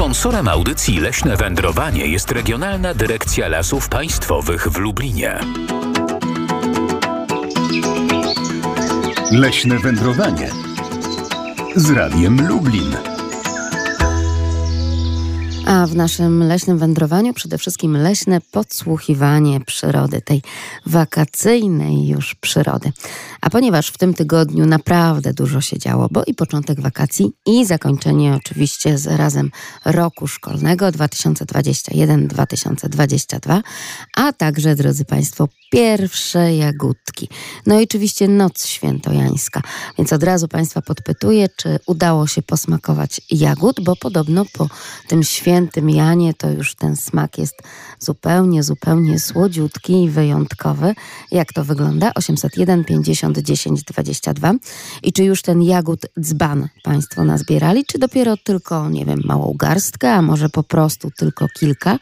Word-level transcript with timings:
Sponsorem 0.00 0.48
audycji 0.48 1.00
Leśne 1.00 1.36
Wędrowanie 1.36 2.06
jest 2.06 2.30
Regionalna 2.30 2.94
Dyrekcja 2.94 3.48
Lasów 3.48 3.88
Państwowych 3.88 4.68
w 4.68 4.76
Lublinie. 4.76 5.38
Leśne 9.32 9.78
Wędrowanie 9.78 10.50
z 11.76 11.90
Radiem 11.90 12.48
Lublin. 12.48 13.09
A 15.66 15.86
w 15.86 15.96
naszym 15.96 16.42
leśnym 16.42 16.78
wędrowaniu 16.78 17.34
przede 17.34 17.58
wszystkim 17.58 17.96
leśne 17.96 18.40
podsłuchiwanie 18.40 19.60
przyrody, 19.60 20.20
tej 20.20 20.42
wakacyjnej 20.86 22.08
już 22.08 22.34
przyrody. 22.34 22.92
A 23.40 23.50
ponieważ 23.50 23.88
w 23.88 23.98
tym 23.98 24.14
tygodniu 24.14 24.66
naprawdę 24.66 25.34
dużo 25.34 25.60
się 25.60 25.78
działo, 25.78 26.08
bo 26.10 26.24
i 26.24 26.34
początek 26.34 26.80
wakacji, 26.80 27.32
i 27.46 27.66
zakończenie 27.66 28.34
oczywiście 28.34 28.98
z 28.98 29.06
razem 29.06 29.50
roku 29.84 30.26
szkolnego 30.26 30.86
2021-2022, 30.86 33.60
a 34.16 34.32
także, 34.32 34.76
drodzy 34.76 35.04
Państwo, 35.04 35.48
pierwsze 35.72 36.56
jagódki. 36.56 37.28
No 37.66 37.80
i 37.80 37.84
oczywiście 37.84 38.28
noc 38.28 38.66
świętojańska. 38.66 39.62
Więc 39.98 40.12
od 40.12 40.22
razu 40.22 40.48
Państwa 40.48 40.82
podpytuję, 40.82 41.48
czy 41.56 41.78
udało 41.86 42.26
się 42.26 42.42
posmakować 42.42 43.20
jagód, 43.30 43.80
bo 43.80 43.96
podobno 43.96 44.44
po 44.52 44.68
tym 45.08 45.24
świętym 45.60 45.90
Janie 45.90 46.34
to 46.34 46.50
już 46.50 46.74
ten 46.74 46.96
smak 46.96 47.38
jest 47.38 47.62
zupełnie, 47.98 48.62
zupełnie 48.62 49.20
słodziutki 49.20 50.02
i 50.02 50.10
wyjątkowy. 50.10 50.94
Jak 51.30 51.52
to 51.52 51.64
wygląda? 51.64 52.12
801 52.14 52.84
50 52.84 53.38
10 53.38 53.84
22. 53.84 54.54
I 55.02 55.12
czy 55.12 55.24
już 55.24 55.42
ten 55.42 55.62
jagód 55.62 56.06
dzban 56.20 56.68
Państwo 56.82 57.24
nazbierali, 57.24 57.84
czy 57.84 57.98
dopiero 57.98 58.36
tylko, 58.36 58.90
nie 58.90 59.06
wiem, 59.06 59.20
małą 59.24 59.54
garstkę, 59.56 60.12
a 60.12 60.22
może 60.22 60.48
po 60.48 60.62
prostu 60.62 61.10
tylko 61.18 61.46
kilka? 61.58 61.98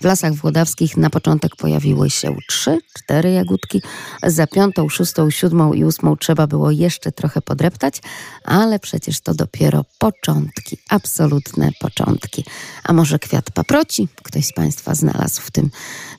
W 0.00 0.04
lasach 0.04 0.34
włodawskich 0.34 0.96
na 0.96 1.10
początek 1.10 1.56
pojawiły 1.56 2.10
się 2.10 2.36
trzy, 2.48 2.78
cztery 2.94 3.32
jagódki. 3.32 3.82
Za 4.22 4.46
piątą, 4.46 4.88
szóstą, 4.88 5.30
siódmą 5.30 5.72
i 5.72 5.84
ósmą 5.84 6.16
trzeba 6.16 6.46
było 6.46 6.70
jeszcze 6.70 7.12
trochę 7.12 7.42
podreptać, 7.42 8.00
ale 8.44 8.78
przecież 8.78 9.20
to 9.20 9.34
dopiero 9.34 9.84
początki, 9.98 10.78
absolutne 10.88 11.70
początki. 11.80 12.44
A 12.88 12.92
może 12.92 13.18
kwiat 13.18 13.50
paproci 13.50 14.08
ktoś 14.22 14.46
z 14.46 14.52
Państwa 14.52 14.94
znalazł 14.94 15.42
w 15.42 15.50
tym 15.50 15.70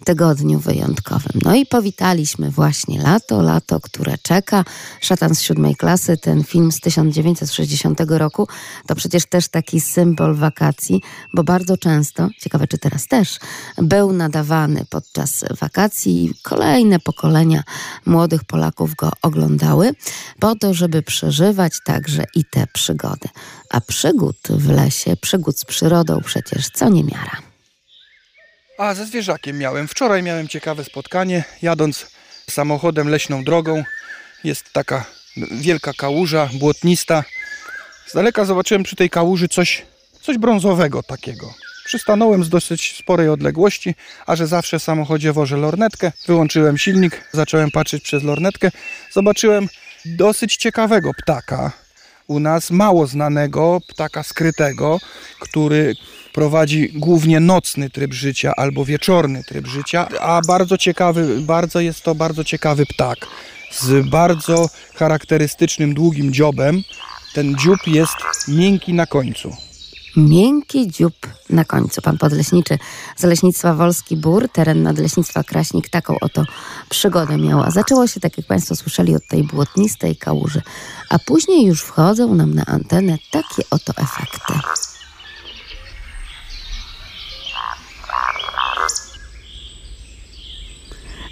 tygodniu 0.06 0.60
wyjątkowym. 0.60 1.42
No 1.46 1.56
i 1.56 1.66
powitaliśmy 1.66 2.52
właśnie 2.52 3.02
lato, 3.02 3.42
lato, 3.42 3.80
które 3.80 4.18
czeka. 4.18 4.66
Szatan 5.02 5.36
z 5.36 5.42
siódmej 5.42 5.76
klasy, 5.76 6.18
ten 6.18 6.44
film 6.44 6.72
z 6.72 6.80
1960 6.80 8.00
roku, 8.08 8.48
to 8.88 8.96
przecież 8.96 9.26
też 9.26 9.48
taki 9.48 9.82
symbol 9.82 10.36
wakacji, 10.36 11.02
bo 11.34 11.44
bardzo 11.44 11.78
często, 11.78 12.30
ciekawe 12.42 12.68
czy 12.68 12.78
teraz 12.78 13.08
też, 13.08 13.40
był 13.78 14.14
nadawany 14.14 14.86
podczas 14.90 15.46
wakacji. 15.60 16.34
Kolejne 16.44 17.00
pokolenia 17.00 17.64
młodych 18.06 18.44
Polaków 18.44 18.96
go 18.96 19.12
oglądały, 19.22 19.92
po 20.40 20.56
to, 20.56 20.74
żeby 20.74 21.02
przeżywać 21.02 21.74
także 21.86 22.24
i 22.36 22.46
te 22.46 22.68
przygody. 22.74 23.30
A 23.70 23.82
przygód 23.82 24.38
w 24.50 24.70
lesie, 24.70 25.18
przygód 25.18 25.60
z 25.60 25.66
przyrodą 25.66 26.22
przecież 26.26 26.70
co 26.70 26.90
niemiara. 26.90 27.38
A 28.78 28.94
ze 28.94 29.06
zwierzakiem 29.06 29.58
miałem. 29.58 29.88
Wczoraj 29.88 30.24
miałem 30.24 30.48
ciekawe 30.48 30.84
spotkanie, 30.84 31.44
jadąc 31.62 32.08
samochodem 32.50 33.10
leśną 33.10 33.44
drogą. 33.44 33.84
Jest 34.44 34.74
taka 34.74 35.06
wielka 35.52 35.94
kałuża, 35.94 36.50
błotnista. 36.54 37.24
Z 38.08 38.14
daleka 38.14 38.46
zobaczyłem 38.46 38.84
przy 38.84 38.96
tej 38.96 39.10
kałuży 39.10 39.48
coś, 39.48 39.86
coś 40.22 40.38
brązowego 40.38 41.04
takiego. 41.04 41.54
Przystanąłem 41.86 42.44
z 42.44 42.50
dosyć 42.50 42.98
sporej 42.98 43.30
odległości, 43.30 43.96
a 44.26 44.36
że 44.36 44.48
zawsze 44.48 44.80
w 44.80 44.84
samochodzie 44.84 45.34
wożę 45.34 45.58
lornetkę. 45.58 46.12
Wyłączyłem 46.28 46.78
silnik, 46.78 47.24
zacząłem 47.32 47.72
patrzeć 47.72 48.04
przez 48.04 48.24
lornetkę. 48.24 48.72
Zobaczyłem 49.12 49.68
dosyć 50.06 50.58
ciekawego 50.58 51.12
ptaka. 51.14 51.72
U 52.30 52.40
nas 52.40 52.72
mało 52.72 53.08
znanego 53.08 53.82
ptaka 53.88 54.24
skrytego, 54.24 55.00
który 55.40 55.96
prowadzi 56.34 56.90
głównie 56.96 57.40
nocny 57.40 57.90
tryb 57.90 58.14
życia 58.14 58.54
albo 58.58 58.86
wieczorny 58.86 59.44
tryb 59.44 59.68
życia, 59.68 60.08
a 60.22 60.42
bardzo 60.48 60.78
ciekawy, 60.78 61.42
bardzo 61.42 61.80
jest 61.80 62.04
to 62.04 62.16
bardzo 62.16 62.44
ciekawy 62.44 62.86
ptak 62.86 63.18
z 63.72 64.10
bardzo 64.10 64.70
charakterystycznym 64.96 65.94
długim 65.94 66.34
dziobem. 66.34 66.84
Ten 67.34 67.56
dziób 67.58 67.88
jest 67.88 68.16
miękki 68.48 68.94
na 68.94 69.06
końcu. 69.06 69.69
Miękki 70.18 70.88
dziób 70.88 71.14
na 71.50 71.66
końcu. 71.66 72.02
Pan 72.02 72.18
podleśniczy 72.18 72.78
z 73.16 73.24
Leśnictwa 73.24 73.74
Wolski 73.74 74.18
Bór, 74.18 74.50
teren 74.50 74.84
Nadleśnictwa 74.84 75.44
Kraśnik, 75.44 75.90
taką 75.90 76.20
oto 76.22 76.44
przygodę 76.90 77.38
miała. 77.38 77.72
Zaczęło 77.72 78.08
się, 78.08 78.20
tak 78.20 78.38
jak 78.38 78.48
Państwo 78.48 78.76
słyszeli, 78.76 79.16
od 79.16 79.28
tej 79.28 79.44
błotnistej 79.44 80.16
kałuży, 80.16 80.62
a 81.10 81.20
później 81.20 81.66
już 81.66 81.82
wchodzą 81.82 82.36
nam 82.36 82.56
na 82.56 82.66
antenę 82.66 83.18
takie 83.32 83.64
oto 83.72 83.94
efekty. 83.98 84.54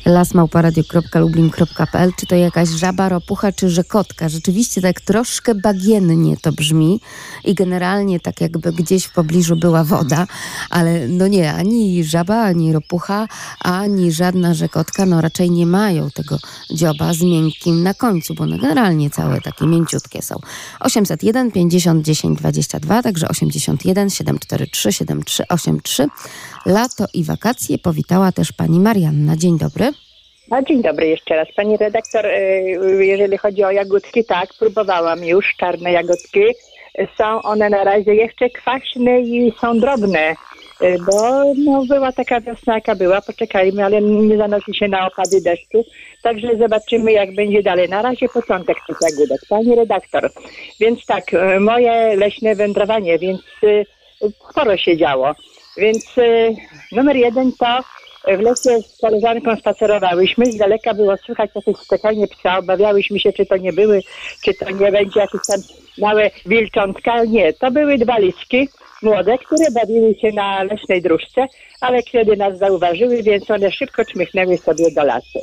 lasmałparadio.lublin.pl 0.07 2.11
Czy 2.17 2.25
to 2.25 2.35
jakaś 2.35 2.69
żaba, 2.69 3.09
ropucha, 3.09 3.51
czy 3.51 3.69
rzekotka? 3.69 4.29
Rzeczywiście 4.29 4.81
tak 4.81 5.01
troszkę 5.01 5.55
bagiennie 5.55 6.37
to 6.37 6.51
brzmi 6.51 7.01
i 7.43 7.55
generalnie 7.55 8.19
tak 8.19 8.41
jakby 8.41 8.73
gdzieś 8.73 9.05
w 9.05 9.13
pobliżu 9.13 9.55
była 9.55 9.83
woda, 9.83 10.27
ale 10.69 11.07
no 11.07 11.27
nie, 11.27 11.53
ani 11.53 12.03
żaba, 12.03 12.41
ani 12.41 12.73
ropucha, 12.73 13.27
ani 13.59 14.11
żadna 14.11 14.53
rzekotka, 14.53 15.05
no 15.05 15.21
raczej 15.21 15.51
nie 15.51 15.65
mają 15.65 16.11
tego 16.11 16.37
dzioba 16.71 17.13
z 17.13 17.21
miękkim 17.21 17.83
na 17.83 17.93
końcu, 17.93 18.33
bo 18.33 18.45
no 18.45 18.57
generalnie 18.57 19.09
całe 19.09 19.41
takie 19.41 19.67
mięciutkie 19.67 20.21
są. 20.21 20.35
801 20.79 21.51
50 21.51 22.05
10 22.05 22.39
22, 22.39 23.03
także 23.03 23.27
81 23.27 24.09
743 24.09 24.93
7383. 24.93 26.07
Lato 26.65 27.05
i 27.13 27.23
wakacje 27.23 27.77
powitała 27.77 28.31
też 28.31 28.51
pani 28.51 28.79
Marianna. 28.79 29.37
Dzień 29.37 29.57
dobry. 29.57 29.91
Dzień 30.67 30.81
dobry 30.81 31.07
jeszcze 31.07 31.35
raz. 31.35 31.47
Pani 31.55 31.77
redaktor, 31.77 32.25
y, 32.25 33.05
jeżeli 33.05 33.37
chodzi 33.37 33.63
o 33.63 33.71
jagódki, 33.71 34.25
tak, 34.25 34.49
próbowałam 34.59 35.25
już 35.25 35.55
czarne 35.57 35.91
jagódki. 35.91 36.41
Są 37.17 37.41
one 37.41 37.69
na 37.69 37.83
razie 37.83 38.15
jeszcze 38.15 38.49
kwaśne 38.49 39.21
i 39.21 39.53
są 39.61 39.79
drobne, 39.79 40.35
y, 40.81 40.97
bo 41.05 41.43
no, 41.65 41.85
była 41.89 42.11
taka 42.11 42.41
wiosna, 42.41 42.75
jaka 42.75 42.95
była, 42.95 43.21
poczekajmy, 43.21 43.85
ale 43.85 44.01
nie 44.01 44.37
zanosi 44.37 44.75
się 44.75 44.87
na 44.87 45.07
opady 45.07 45.41
deszczu, 45.41 45.85
także 46.23 46.57
zobaczymy, 46.57 47.11
jak 47.11 47.35
będzie 47.35 47.63
dalej. 47.63 47.89
Na 47.89 48.01
razie 48.01 48.29
początek 48.29 48.77
tych 48.87 48.97
jagódek. 49.01 49.41
Pani 49.49 49.75
redaktor, 49.75 50.31
więc 50.79 51.05
tak, 51.05 51.33
y, 51.33 51.59
moje 51.59 52.15
leśne 52.15 52.55
wędrowanie, 52.55 53.19
więc 53.19 53.41
sporo 54.51 54.77
się 54.77 54.97
działo. 54.97 55.35
Więc 55.77 56.05
numer 56.91 57.15
jeden 57.15 57.51
to 57.59 57.83
w 58.27 58.39
lesie 58.39 58.81
z 58.81 58.97
koleżanką 59.01 59.55
spacerowałyśmy, 59.55 60.45
z 60.45 60.57
daleka 60.57 60.93
było 60.93 61.17
słychać 61.17 61.49
jakieś 61.55 61.77
skakanie 61.77 62.27
psa, 62.27 62.57
obawiałyśmy 62.57 63.19
się, 63.19 63.33
czy 63.33 63.45
to 63.45 63.57
nie 63.57 63.73
były, 63.73 64.01
czy 64.45 64.53
to 64.53 64.69
nie 64.69 64.91
będzie 64.91 65.19
jakieś 65.19 65.41
tam 65.47 65.61
małe 65.97 66.31
wilczątka. 66.45 67.23
Nie, 67.23 67.53
to 67.53 67.71
były 67.71 67.97
dwa 67.97 68.17
liski 68.17 68.69
młode, 69.01 69.37
które 69.37 69.71
bawiły 69.71 70.15
się 70.15 70.31
na 70.31 70.63
leśnej 70.63 71.01
dróżce, 71.01 71.47
ale 71.81 72.03
kiedy 72.03 72.37
nas 72.37 72.57
zauważyły, 72.57 73.23
więc 73.23 73.51
one 73.51 73.71
szybko 73.71 74.05
czmychnęły 74.05 74.57
sobie 74.57 74.91
do 74.91 75.03
lasu. 75.03 75.39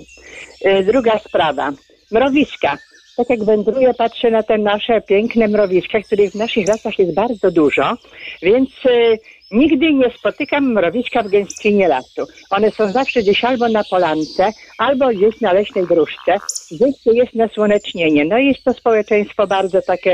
Y, 0.66 0.84
druga 0.84 1.18
sprawa, 1.18 1.72
mrowiska. 2.10 2.78
Tak 3.16 3.30
jak 3.30 3.44
wędruję, 3.44 3.94
patrzę 3.94 4.30
na 4.30 4.42
te 4.42 4.58
nasze 4.58 5.00
piękne 5.00 5.48
mrowiska, 5.48 6.00
których 6.00 6.30
w 6.30 6.34
naszych 6.34 6.68
lasach 6.68 6.98
jest 6.98 7.14
bardzo 7.14 7.50
dużo, 7.50 7.96
więc 8.42 8.70
y, 8.86 9.18
Nigdy 9.50 9.92
nie 9.92 10.10
spotykam 10.10 10.72
mrowiska 10.72 11.22
w 11.22 11.28
gęstwinie 11.28 11.88
lasu. 11.88 12.26
One 12.50 12.70
są 12.70 12.92
zawsze 12.92 13.22
gdzieś 13.22 13.44
albo 13.44 13.68
na 13.68 13.84
polance, 13.84 14.52
albo 14.78 15.08
gdzieś 15.08 15.40
na 15.40 15.52
leśnej 15.52 15.86
dróżce, 15.86 16.36
gdzieś 16.70 17.02
tu 17.04 17.12
jest 17.12 17.34
nasłonecznienie. 17.34 18.24
No 18.24 18.38
i 18.38 18.46
jest 18.46 18.64
to 18.64 18.72
społeczeństwo 18.72 19.46
bardzo 19.46 19.82
takie 19.82 20.12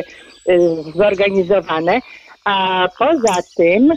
y, 0.48 0.58
zorganizowane. 0.94 2.00
A 2.44 2.88
poza 2.98 3.34
tym, 3.56 3.92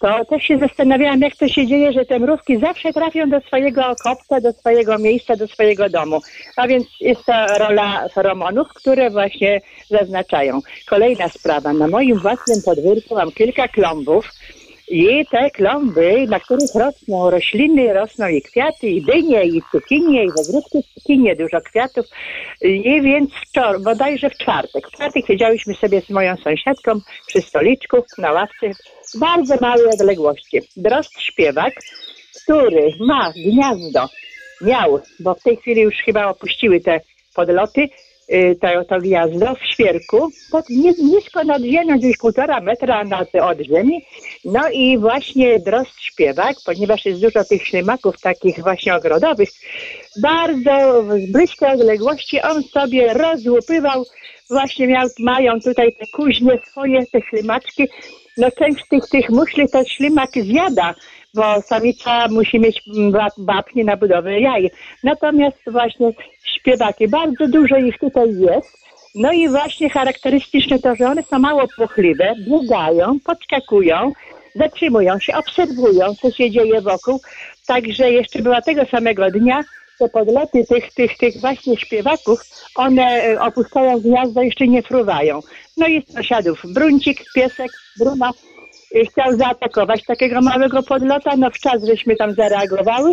to 0.00 0.24
też 0.24 0.42
się 0.42 0.58
zastanawiałam, 0.58 1.20
jak 1.20 1.36
to 1.36 1.48
się 1.48 1.66
dzieje, 1.66 1.92
że 1.92 2.04
te 2.04 2.18
mrówki 2.18 2.58
zawsze 2.58 2.92
trafią 2.92 3.30
do 3.30 3.40
swojego 3.40 3.86
okopca, 3.86 4.40
do 4.40 4.52
swojego 4.52 4.98
miejsca, 4.98 5.36
do 5.36 5.48
swojego 5.48 5.88
domu. 5.88 6.20
A 6.56 6.68
więc 6.68 6.86
jest 7.00 7.24
to 7.24 7.58
rola 7.58 8.08
feromonów, 8.14 8.68
które 8.68 9.10
właśnie 9.10 9.60
zaznaczają. 9.90 10.60
Kolejna 10.86 11.28
sprawa. 11.28 11.72
Na 11.72 11.88
moim 11.88 12.18
własnym 12.18 12.62
podwórku 12.62 13.14
mam 13.14 13.32
kilka 13.32 13.68
klombów, 13.68 14.30
I 14.90 15.26
te 15.30 15.50
klomby, 15.50 16.26
na 16.28 16.40
których 16.40 16.74
rosną 16.74 17.30
rośliny, 17.30 17.92
rosną 17.92 18.28
i 18.28 18.42
kwiaty, 18.42 18.88
i 18.88 19.02
dynie, 19.02 19.44
i 19.44 19.62
cukinie, 19.72 20.24
i 20.24 20.30
w 20.30 20.48
ogródku 20.48 20.82
cukinie, 20.94 21.36
dużo 21.36 21.60
kwiatów. 21.60 22.06
I 22.62 23.02
więc 23.02 23.30
wczoraj, 23.34 23.82
bodajże 23.82 24.30
w 24.30 24.38
czwartek. 24.38 24.88
W 24.88 24.92
czwartek 24.92 25.26
siedziałyśmy 25.26 25.74
sobie 25.74 26.00
z 26.00 26.10
moją 26.10 26.36
sąsiadką 26.36 27.00
przy 27.26 27.40
stoliczku 27.40 27.96
na 28.18 28.32
ławce 28.32 28.70
w 29.14 29.18
bardzo 29.18 29.56
małej 29.60 29.86
odległości. 29.86 30.60
Drost 30.76 31.20
śpiewak, 31.20 31.74
który 32.44 32.92
ma 33.00 33.32
gniazdo, 33.32 34.08
miał, 34.60 35.00
bo 35.20 35.34
w 35.34 35.42
tej 35.42 35.56
chwili 35.56 35.80
już 35.80 35.94
chyba 35.94 36.26
opuściły 36.26 36.80
te 36.80 37.00
podloty, 37.34 37.88
to, 38.60 38.84
to 38.84 38.98
gniazdo 38.98 39.54
w 39.54 39.66
świerku, 39.72 40.30
pod, 40.50 40.68
nisko 40.98 41.44
nad 41.44 41.62
ziemią, 41.62 41.98
gdzieś 41.98 42.16
półtora 42.16 42.60
metra 42.60 43.04
nad, 43.04 43.34
od 43.34 43.60
ziemi. 43.60 44.04
No 44.44 44.60
i 44.72 44.98
właśnie 44.98 45.58
drost 45.58 46.00
śpiewak, 46.00 46.56
ponieważ 46.66 47.06
jest 47.06 47.20
dużo 47.20 47.44
tych 47.44 47.66
ślimaków 47.66 48.20
takich 48.20 48.60
właśnie 48.62 48.94
ogrodowych, 48.94 49.48
bardzo 50.22 51.04
z 51.18 51.32
bliskiej 51.32 51.68
odległości 51.68 52.42
on 52.42 52.62
sobie 52.62 53.14
rozłupywał, 53.14 54.04
właśnie 54.50 54.86
miał, 54.86 55.08
mają 55.18 55.60
tutaj 55.60 55.92
te 55.92 56.06
kuźnie 56.16 56.58
swoje, 56.70 57.06
te 57.06 57.20
ślimaczki, 57.20 57.88
no 58.36 58.48
część 58.58 58.84
tych, 58.88 59.08
tych 59.08 59.30
muszli 59.30 59.68
to 59.68 59.84
ślimak 59.84 60.30
zjada, 60.34 60.94
bo 61.34 61.62
samica 61.62 62.28
musi 62.28 62.60
mieć 62.60 62.82
babki 63.38 63.84
na 63.84 63.96
budowę 63.96 64.40
jaj. 64.40 64.70
Natomiast 65.04 65.58
właśnie 65.66 66.12
śpiewaki, 66.44 67.08
bardzo 67.08 67.48
dużo 67.48 67.76
ich 67.76 67.98
tutaj 67.98 68.28
jest. 68.38 68.80
No 69.14 69.32
i 69.32 69.48
właśnie 69.48 69.90
charakterystyczne 69.90 70.78
to, 70.78 70.94
że 70.94 71.06
one 71.06 71.22
są 71.22 71.38
mało 71.38 71.68
płochliwe, 71.76 72.34
biegają, 72.38 73.20
podskakują, 73.24 74.12
zatrzymują 74.54 75.18
się, 75.18 75.34
obserwują, 75.34 76.14
co 76.14 76.30
się 76.30 76.50
dzieje 76.50 76.80
wokół. 76.80 77.20
Także 77.66 78.10
jeszcze 78.10 78.42
była 78.42 78.62
tego 78.62 78.84
samego 78.84 79.30
dnia, 79.30 79.60
te 79.98 80.08
podloty 80.08 80.64
tych, 80.66 80.94
tych, 80.94 81.16
tych 81.16 81.40
właśnie 81.40 81.76
śpiewaków, 81.76 82.40
one 82.74 83.02
e, 83.02 83.40
opuszczają 83.40 84.00
gniazdo, 84.00 84.42
jeszcze 84.42 84.68
nie 84.68 84.82
fruwają. 84.82 85.40
No 85.76 85.86
i 85.86 86.02
sąsiadów 86.14 86.62
bruncik, 86.74 87.24
piesek, 87.34 87.70
bruna 87.98 88.30
y, 88.30 88.59
chciał 89.10 89.36
zaatakować 89.36 90.04
takiego 90.04 90.40
małego 90.40 90.82
podlota, 90.82 91.36
no 91.36 91.50
w 91.50 91.58
czas 91.58 91.84
żeśmy 91.84 92.16
tam 92.16 92.34
zareagowały. 92.34 93.12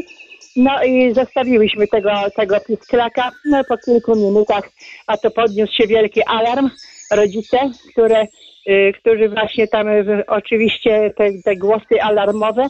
No 0.56 0.84
i 0.84 1.14
zostawiłyśmy 1.14 1.88
tego, 1.88 2.12
tego 2.36 2.60
pisklaka, 2.60 3.32
no 3.46 3.64
po 3.64 3.78
kilku 3.78 4.16
minutach, 4.16 4.70
a 5.08 5.18
to 5.18 5.32
podniósł 5.32 5.74
się 5.74 5.88
wielki 5.88 6.24
alarm. 6.24 6.70
Rodzice, 7.12 7.58
które, 7.92 8.28
y, 8.70 8.94
którzy 9.02 9.30
właśnie 9.30 9.68
tam 9.68 9.88
y, 9.88 10.24
oczywiście 10.28 11.14
te, 11.18 11.30
te 11.46 11.56
głosy 11.56 12.02
alarmowe, 12.02 12.64
y, 12.64 12.68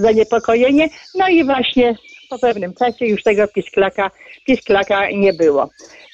zaniepokojenie, 0.00 0.88
no 1.14 1.28
i 1.28 1.44
właśnie 1.44 1.96
po 2.30 2.38
pewnym 2.38 2.74
czasie 2.74 3.06
już 3.06 3.22
tego 3.22 3.48
pisklaka, 3.48 4.10
pisklaka 4.46 5.10
nie 5.10 5.32
było. 5.32 5.70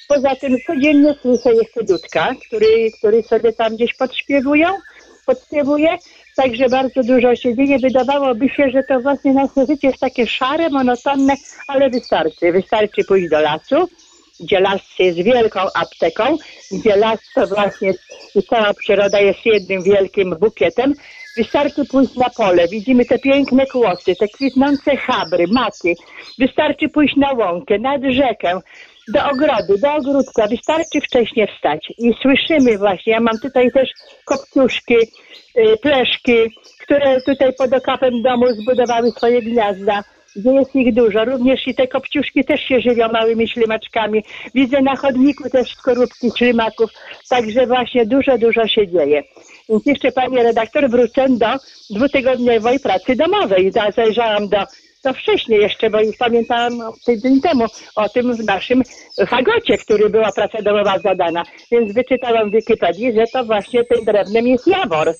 Poza 0.07 0.35
tym 0.35 0.57
codziennie 0.67 1.15
słyszę 1.21 1.53
jeszcze 1.53 1.83
dudka, 1.83 2.35
który, 2.47 2.91
który 2.97 3.23
sobie 3.23 3.53
tam 3.53 3.75
gdzieś 3.75 3.93
podśpiewują, 3.93 4.67
podśpiewuje, 5.35 5.97
także 6.35 6.69
bardzo 6.69 7.03
dużo 7.03 7.35
się 7.35 7.55
dzieje. 7.55 7.79
Wydawałoby 7.79 8.49
się, 8.49 8.69
że 8.69 8.83
to 8.83 8.99
właśnie 8.99 9.33
nasze 9.33 9.65
życie 9.65 9.87
jest 9.87 9.99
takie 9.99 10.27
szare, 10.27 10.69
monotonne, 10.69 11.33
ale 11.67 11.89
wystarczy. 11.89 12.51
Wystarczy 12.51 13.03
pójść 13.07 13.29
do 13.29 13.39
lasu, 13.39 13.89
gdzie 14.39 14.59
las 14.59 14.81
jest 14.99 15.17
wielką 15.17 15.59
apteką, 15.75 16.23
gdzie 16.71 16.95
las 16.95 17.19
to 17.35 17.47
właśnie 17.47 17.93
cała 18.49 18.73
przyroda 18.73 19.19
jest 19.19 19.45
jednym 19.45 19.83
wielkim 19.83 20.35
bukietem. 20.39 20.93
Wystarczy 21.37 21.85
pójść 21.85 22.15
na 22.15 22.29
pole, 22.29 22.67
widzimy 22.67 23.05
te 23.05 23.19
piękne 23.19 23.65
kłosy, 23.65 24.15
te 24.15 24.27
kwitnące 24.27 24.97
chabry, 24.97 25.45
maki. 25.47 25.95
Wystarczy 26.39 26.89
pójść 26.89 27.15
na 27.15 27.31
łąkę, 27.33 27.79
nad 27.79 28.01
rzekę, 28.09 28.61
do 29.07 29.29
ogrodu, 29.29 29.77
do 29.77 29.93
ogródka. 29.93 30.47
Wystarczy 30.47 31.01
wcześniej 31.01 31.47
wstać 31.47 31.93
i 31.97 32.13
słyszymy 32.21 32.77
właśnie, 32.77 33.13
ja 33.13 33.19
mam 33.19 33.39
tutaj 33.39 33.71
też 33.71 33.89
kopciuszki, 34.25 34.95
y, 34.95 35.77
pleszki, 35.81 36.33
które 36.83 37.21
tutaj 37.21 37.53
pod 37.53 37.73
okapem 37.73 38.21
domu 38.21 38.45
zbudowały 38.47 39.11
swoje 39.11 39.41
gniazda 39.41 40.03
gdzie 40.35 40.51
jest 40.51 40.75
ich 40.75 40.93
dużo. 40.93 41.25
Również 41.25 41.67
i 41.67 41.75
te 41.75 41.87
kopciuszki 41.87 42.43
też 42.43 42.61
się 42.61 42.79
żywią 42.79 43.07
małymi 43.11 43.47
ślimaczkami. 43.47 44.23
Widzę 44.55 44.81
na 44.81 44.95
chodniku 44.95 45.49
też 45.49 45.75
skorupki 45.75 46.31
ślimaków. 46.37 46.91
Także 47.29 47.67
właśnie 47.67 48.05
dużo, 48.05 48.37
dużo 48.37 48.67
się 48.67 48.87
dzieje. 48.87 49.23
Więc 49.69 49.85
jeszcze 49.85 50.11
pani 50.11 50.37
redaktor 50.37 50.89
wrócę 50.89 51.25
do 51.29 51.47
dwutygodniowej 51.89 52.79
pracy 52.79 53.15
domowej. 53.15 53.71
Zajrzałam 53.95 54.49
do, 54.49 54.57
to 55.01 55.13
wcześniej 55.13 55.61
jeszcze, 55.61 55.89
bo 55.89 56.01
już 56.01 56.17
pamiętałam 56.17 56.73
tydzień 57.05 57.41
temu 57.41 57.65
o 57.95 58.09
tym 58.09 58.35
w 58.35 58.45
naszym 58.45 58.83
fagocie, 59.27 59.77
który 59.77 60.09
była 60.09 60.31
praca 60.31 60.61
domowa 60.61 60.99
zadana. 60.99 61.43
Więc 61.71 61.93
wyczytałam 61.93 62.49
w 62.49 62.53
Wikipedii, 62.53 63.13
że 63.13 63.23
to 63.33 63.45
właśnie 63.45 63.83
tym 63.83 64.05
drewnem 64.05 64.47
jest 64.47 64.67
jawor 64.67 65.13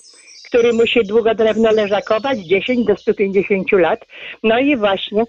który 0.51 0.74
musi 0.74 1.04
długo 1.04 1.36
drewno 1.36 1.72
leżakować, 1.72 2.39
10 2.39 2.86
do 2.86 2.95
150 2.95 3.72
lat. 3.72 4.06
No 4.44 4.60
i 4.60 4.78
właśnie, 4.78 5.24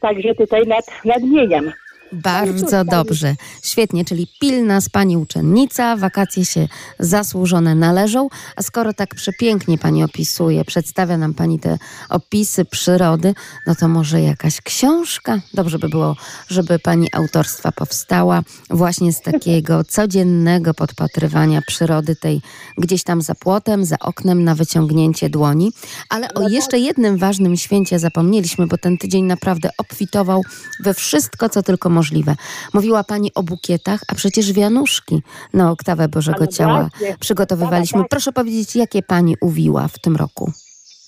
także 0.00 0.34
tutaj 0.34 0.66
nad, 0.66 0.84
nadmieniam. 1.04 1.72
Bardzo 2.14 2.84
dobrze. 2.84 3.36
Świetnie, 3.62 4.04
czyli 4.04 4.26
pilna 4.40 4.80
z 4.80 4.88
pani 4.88 5.16
uczennica, 5.16 5.96
wakacje 5.96 6.44
się 6.44 6.68
zasłużone 6.98 7.74
należą, 7.74 8.28
a 8.56 8.62
skoro 8.62 8.92
tak 8.92 9.14
przepięknie 9.14 9.78
pani 9.78 10.04
opisuje, 10.04 10.64
przedstawia 10.64 11.18
nam 11.18 11.34
pani 11.34 11.58
te 11.58 11.78
opisy 12.08 12.64
przyrody, 12.64 13.34
no 13.66 13.74
to 13.74 13.88
może 13.88 14.20
jakaś 14.20 14.60
książka? 14.60 15.40
Dobrze 15.54 15.78
by 15.78 15.88
było, 15.88 16.16
żeby 16.48 16.78
pani 16.78 17.08
autorstwa 17.12 17.72
powstała 17.72 18.42
właśnie 18.70 19.12
z 19.12 19.20
takiego 19.20 19.84
codziennego 19.94 20.74
podpatrywania 20.74 21.62
przyrody 21.66 22.16
tej 22.16 22.40
gdzieś 22.78 23.02
tam 23.02 23.22
za 23.22 23.34
płotem, 23.34 23.84
za 23.84 23.98
oknem 23.98 24.44
na 24.44 24.54
wyciągnięcie 24.54 25.30
dłoni. 25.30 25.72
Ale 26.08 26.34
o 26.34 26.48
jeszcze 26.48 26.78
jednym 26.78 27.18
ważnym 27.18 27.56
święcie 27.56 27.98
zapomnieliśmy, 27.98 28.66
bo 28.66 28.78
ten 28.78 28.98
tydzień 28.98 29.24
naprawdę 29.24 29.70
obfitował 29.78 30.42
we 30.80 30.94
wszystko, 30.94 31.48
co 31.48 31.62
tylko 31.62 31.90
możliwe. 32.04 32.34
Mówiła 32.74 33.04
pani 33.04 33.30
o 33.34 33.42
bukietach, 33.42 34.00
a 34.08 34.14
przecież 34.14 34.52
wianuszki 34.52 35.22
na 35.52 35.70
oktawę 35.70 36.08
Bożego 36.08 36.46
Ciała 36.46 36.88
właśnie. 36.90 37.16
przygotowywaliśmy. 37.20 37.98
Tak, 37.98 38.04
tak. 38.04 38.10
Proszę 38.10 38.32
powiedzieć, 38.32 38.76
jakie 38.76 39.02
pani 39.02 39.34
uwiła 39.40 39.88
w 39.88 39.98
tym 39.98 40.16
roku? 40.16 40.52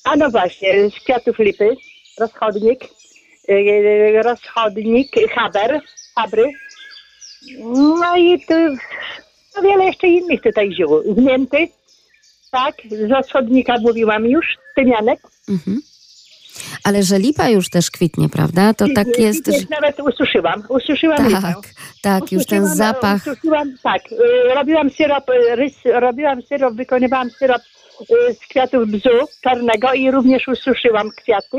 A 0.05 0.17
no 0.17 0.31
właśnie, 0.31 0.91
z 0.91 0.95
kwiatów 0.95 1.39
lipy, 1.39 1.77
rozchodnik, 2.21 2.81
yy, 3.49 4.23
rozchodnik, 4.23 5.09
haber, 5.35 5.81
habry. 6.15 6.53
No 7.75 8.17
i 8.17 8.41
tu 8.47 8.55
no 9.57 9.63
wiele 9.63 9.85
jeszcze 9.85 10.07
innych 10.07 10.43
tutaj 10.43 10.75
ziół. 10.75 11.03
Zmięty, 11.19 11.69
tak, 12.51 12.75
z 12.91 13.11
rozchodnika 13.11 13.75
mówiłam 13.81 14.27
już, 14.27 14.47
tymianek. 14.77 15.21
Mhm. 15.49 15.81
Ale 16.85 17.03
że 17.03 17.19
lipa 17.19 17.49
już 17.49 17.69
też 17.71 17.91
kwitnie, 17.91 18.29
prawda? 18.29 18.75
To 18.75 18.87
tak 18.95 19.19
jest. 19.19 19.47
że- 19.47 19.53
Nawet 19.71 20.01
ususzyłam, 20.01 20.63
ususzyłam 20.69 21.29
lipę. 21.29 21.41
Tak, 21.43 21.57
tak, 22.03 22.33
już 22.33 22.47
ten 22.47 22.63
Ususzyłam, 22.63 22.95
zapach. 22.95 23.23
Ususzyłam, 23.27 23.75
tak, 23.83 24.03
y, 24.13 24.55
robiłam 24.55 24.91
syrop, 24.91 25.31
y, 25.31 25.57
rys, 25.57 25.75
robiłam 25.85 26.43
syrop, 26.43 26.75
wykonywałam 26.75 27.31
syrop 27.31 27.63
y, 28.31 28.35
z 28.35 28.39
kwiatów 28.39 28.89
bzu 28.89 29.11
czarnego 29.43 29.93
i 29.93 30.11
również 30.11 30.49
ususzyłam 30.49 31.11
kwiaty. 31.23 31.59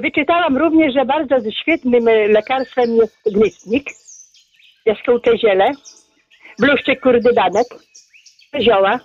Wyczytałam 0.00 0.56
również, 0.56 0.94
że 0.94 1.04
bardzo 1.04 1.36
świetnym 1.62 2.04
lekarstwem 2.28 2.96
jest 2.96 3.16
glistnik, 3.26 3.86
jaskółcze 4.86 5.38
ziele, 5.38 5.70
bluszczyk 6.58 7.00
kurdydanek, 7.00 7.66
zioła. 8.60 9.00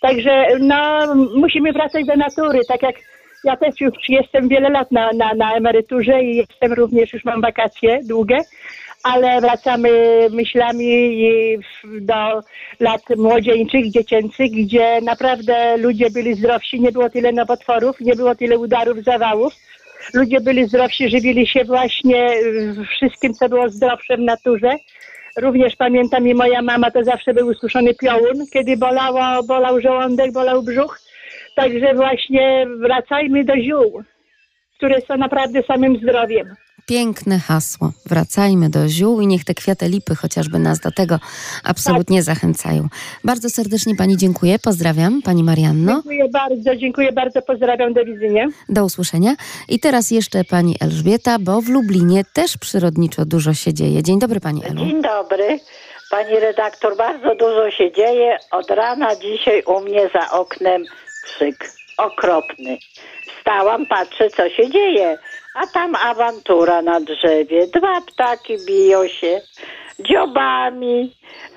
Także 0.00 0.46
no, 0.60 1.14
musimy 1.36 1.72
wracać 1.72 2.06
do 2.06 2.16
natury, 2.16 2.60
tak 2.68 2.82
jak 2.82 2.94
ja 3.44 3.56
też 3.56 3.80
już 3.80 4.08
jestem 4.08 4.48
wiele 4.48 4.68
lat 4.70 4.92
na, 4.92 5.10
na, 5.12 5.34
na 5.34 5.54
emeryturze 5.54 6.22
i 6.22 6.36
jestem 6.36 6.72
również, 6.72 7.12
już 7.12 7.24
mam 7.24 7.40
wakacje 7.40 8.00
długie, 8.04 8.38
ale 9.02 9.40
wracamy 9.40 9.90
myślami 10.30 11.18
do 12.00 12.42
lat 12.80 13.02
młodzieńczych, 13.16 13.90
dziecięcych, 13.90 14.50
gdzie 14.50 15.00
naprawdę 15.00 15.76
ludzie 15.76 16.10
byli 16.10 16.34
zdrowsi, 16.34 16.80
nie 16.80 16.92
było 16.92 17.10
tyle 17.10 17.32
nowotworów, 17.32 18.00
nie 18.00 18.14
było 18.16 18.34
tyle 18.34 18.58
udarów, 18.58 19.04
zawałów. 19.04 19.54
Ludzie 20.14 20.40
byli 20.40 20.68
zdrowsi, 20.68 21.10
żywili 21.10 21.46
się 21.46 21.64
właśnie 21.64 22.30
wszystkim, 22.96 23.34
co 23.34 23.48
było 23.48 23.68
zdrowsze 23.68 24.16
w 24.16 24.20
naturze. 24.20 24.70
Również 25.36 25.76
pamiętam 25.76 26.28
i 26.28 26.34
moja 26.34 26.62
mama 26.62 26.90
to 26.90 27.04
zawsze 27.04 27.34
był 27.34 27.46
ususzony 27.46 27.94
piołun, 27.94 28.46
kiedy 28.52 28.76
bolało, 28.76 29.42
bolał 29.42 29.80
żołądek, 29.80 30.32
bolał 30.32 30.62
brzuch. 30.62 30.98
Także 31.56 31.94
właśnie 31.94 32.66
wracajmy 32.80 33.44
do 33.44 33.56
ziół, 33.56 34.02
które 34.76 35.00
są 35.00 35.16
naprawdę 35.16 35.62
samym 35.62 35.96
zdrowiem. 35.96 36.54
Piękne 36.86 37.38
hasło. 37.38 37.92
Wracajmy 38.06 38.70
do 38.70 38.88
ziół 38.88 39.20
i 39.20 39.26
niech 39.26 39.44
te 39.44 39.54
kwiaty 39.54 39.88
lipy 39.88 40.14
chociażby 40.14 40.58
nas 40.58 40.80
do 40.80 40.90
tego 40.90 41.18
absolutnie 41.64 42.22
zachęcają. 42.22 42.88
Bardzo 43.24 43.50
serdecznie 43.50 43.96
Pani 43.96 44.16
dziękuję. 44.16 44.58
Pozdrawiam 44.58 45.22
Pani 45.22 45.44
Marianno. 45.44 45.92
Dziękuję 45.92 46.28
bardzo, 46.28 46.76
dziękuję 46.76 47.12
bardzo, 47.12 47.42
pozdrawiam, 47.42 47.92
do 47.92 48.04
widzenia. 48.04 48.48
Do 48.68 48.84
usłyszenia. 48.84 49.34
I 49.68 49.80
teraz 49.80 50.10
jeszcze 50.10 50.44
Pani 50.44 50.76
Elżbieta, 50.80 51.38
bo 51.38 51.60
w 51.60 51.68
Lublinie 51.68 52.24
też 52.32 52.58
przyrodniczo 52.58 53.24
dużo 53.24 53.54
się 53.54 53.74
dzieje. 53.74 54.02
Dzień 54.02 54.18
dobry 54.18 54.40
Pani 54.40 54.64
Elu. 54.64 54.86
Dzień 54.86 55.02
dobry. 55.02 55.58
Pani 56.10 56.40
redaktor, 56.40 56.96
bardzo 56.96 57.34
dużo 57.34 57.70
się 57.70 57.92
dzieje. 57.92 58.38
Od 58.50 58.70
rana 58.70 59.16
dzisiaj 59.16 59.62
u 59.66 59.80
mnie 59.80 60.10
za 60.14 60.30
oknem 60.30 60.84
krzyk 61.22 61.68
okropny. 61.98 62.78
Wstałam, 63.38 63.86
patrzę, 63.86 64.30
co 64.30 64.48
się 64.48 64.70
dzieje. 64.70 65.18
A 65.54 65.66
tam 65.66 65.94
awantura 65.94 66.82
na 66.82 67.00
drzewie. 67.00 67.66
Dwa 67.66 68.00
ptaki 68.00 68.56
biją 68.66 69.08
się 69.08 69.40
dziobami. 69.98 71.16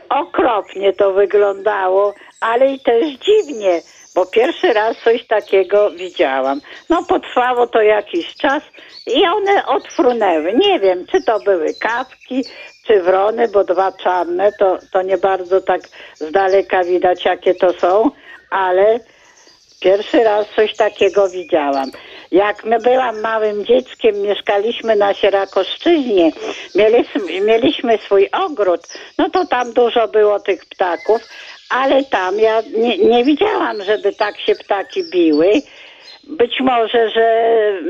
Okropnie 0.09 0.93
to 0.93 1.13
wyglądało, 1.13 2.13
ale 2.41 2.73
i 2.73 2.79
też 2.79 3.05
dziwnie, 3.05 3.81
bo 4.15 4.25
pierwszy 4.25 4.73
raz 4.73 4.97
coś 5.03 5.27
takiego 5.27 5.91
widziałam. 5.91 6.61
No 6.89 7.03
potrwało 7.03 7.67
to 7.67 7.81
jakiś 7.81 8.35
czas 8.35 8.63
i 9.07 9.25
one 9.25 9.65
odfrunęły. 9.65 10.53
Nie 10.53 10.79
wiem, 10.79 11.05
czy 11.11 11.23
to 11.23 11.39
były 11.39 11.73
kawki, 11.73 12.43
czy 12.87 13.01
wrony, 13.01 13.47
bo 13.47 13.63
dwa 13.63 13.91
czarne, 13.91 14.51
to, 14.59 14.77
to 14.91 15.01
nie 15.01 15.17
bardzo 15.17 15.61
tak 15.61 15.81
z 16.13 16.31
daleka 16.31 16.83
widać, 16.83 17.25
jakie 17.25 17.55
to 17.55 17.73
są, 17.73 18.11
ale 18.49 18.99
pierwszy 19.85 20.23
raz 20.23 20.45
coś 20.55 20.75
takiego 20.75 21.29
widziałam. 21.29 21.91
Jak 22.31 22.65
my 22.65 22.79
byłam 22.79 23.21
małym 23.21 23.65
dzieckiem, 23.65 24.21
mieszkaliśmy 24.21 24.95
na 24.95 25.13
Sierakoszczyźnie, 25.13 26.31
mieliśmy, 26.75 27.41
mieliśmy 27.41 27.97
swój 27.97 28.29
ogród, 28.31 28.81
no 29.17 29.29
to 29.29 29.45
tam 29.47 29.73
dużo 29.73 30.07
było 30.07 30.39
tych 30.39 30.65
ptaków, 30.65 31.21
ale 31.69 32.03
tam 32.03 32.39
ja 32.39 32.61
nie, 32.77 32.97
nie 32.97 33.23
widziałam, 33.23 33.83
żeby 33.83 34.13
tak 34.13 34.39
się 34.39 34.55
ptaki 34.55 35.03
biły. 35.11 35.51
Być 36.23 36.59
może, 36.59 37.09
że 37.09 37.27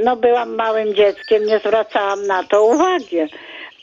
no 0.04 0.16
byłam 0.16 0.56
małym 0.56 0.96
dzieckiem, 0.96 1.46
nie 1.46 1.60
zwracałam 1.60 2.28
na 2.28 2.44
to 2.44 2.66
uwagi. 2.66 3.18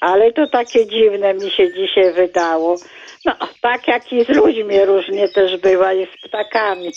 Ale 0.00 0.32
to 0.32 0.46
takie 0.46 0.86
dziwne 0.86 1.34
mi 1.34 1.50
się 1.50 1.72
dzisiaj 1.72 2.12
wydało. 2.12 2.76
No, 3.24 3.32
tak 3.60 3.88
jak 3.88 4.12
i 4.12 4.24
z 4.24 4.28
ludźmi 4.28 4.84
różnie 4.86 5.28
też 5.28 5.60
bywa 5.60 5.92
i 5.92 6.06
z 6.06 6.28
ptakami. 6.28 6.92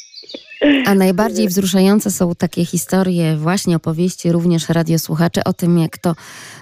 A 0.85 0.95
najbardziej 0.95 1.47
wzruszające 1.47 2.11
są 2.11 2.35
takie 2.35 2.65
historie, 2.65 3.35
właśnie 3.37 3.75
opowieści 3.75 4.31
również 4.31 4.69
radiosłuchaczy 4.69 5.43
o 5.43 5.53
tym, 5.53 5.79
jak 5.79 5.97
to 5.97 6.15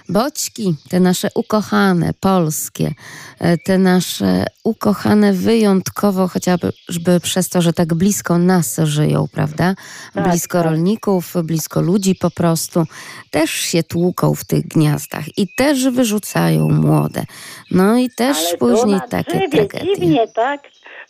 boćki, 0.08 0.74
te 0.88 1.00
nasze 1.00 1.28
ukochane, 1.34 2.10
polskie, 2.20 2.94
e, 3.38 3.58
te 3.58 3.78
nasze 3.78 4.46
ukochane 4.64 5.32
wyjątkowo, 5.32 6.28
chociażby 6.28 7.20
przez 7.22 7.48
to, 7.48 7.62
że 7.62 7.72
tak 7.72 7.94
blisko 7.94 8.38
nas 8.38 8.80
żyją, 8.82 9.26
prawda? 9.32 9.74
Tak, 10.14 10.28
blisko 10.28 10.58
tak. 10.58 10.66
rolników, 10.66 11.34
blisko 11.44 11.80
ludzi 11.80 12.14
po 12.14 12.30
prostu, 12.30 12.86
też 13.30 13.50
się 13.50 13.82
tłuką 13.82 14.34
w 14.34 14.44
tych 14.44 14.66
gniazdach 14.66 15.38
i 15.38 15.48
też 15.48 15.88
wyrzucają 15.88 16.68
młode. 16.68 17.24
No 17.70 17.96
i 17.96 18.10
też 18.10 18.36
Ale 18.48 18.58
później 18.58 19.00
takie 19.10 19.30
drzewie 19.38 19.48
tragedie. 19.66 19.94
dziwnie, 19.96 20.28
tak? 20.28 20.60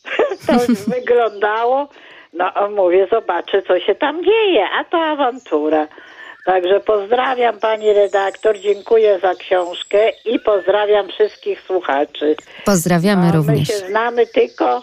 To 0.47 0.53
wyglądało. 0.87 1.89
No 2.33 2.53
mówię, 2.77 3.07
zobaczę, 3.11 3.63
co 3.63 3.81
się 3.81 3.95
tam 3.95 4.25
dzieje, 4.25 4.67
a 4.81 4.85
to 4.85 4.99
awantura. 5.05 5.89
Także 6.45 6.81
pozdrawiam 6.81 7.59
pani 7.61 7.93
redaktor, 7.93 8.59
dziękuję 8.59 9.19
za 9.23 9.35
książkę 9.35 10.11
i 10.25 10.39
pozdrawiam 10.41 11.09
wszystkich 11.09 11.61
słuchaczy. 11.61 12.37
Pozdrawiamy 12.65 13.23
No, 13.27 13.29
my 13.33 13.37
również. 13.37 13.69
się 13.69 13.75
znamy 13.75 14.27
tylko 14.27 14.83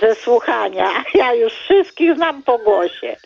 ze 0.00 0.14
słuchania, 0.14 0.88
a 0.88 1.04
ja 1.18 1.34
już 1.34 1.52
wszystkich 1.52 2.14
znam 2.16 2.42
po 2.42 2.58
głosie. 2.58 3.16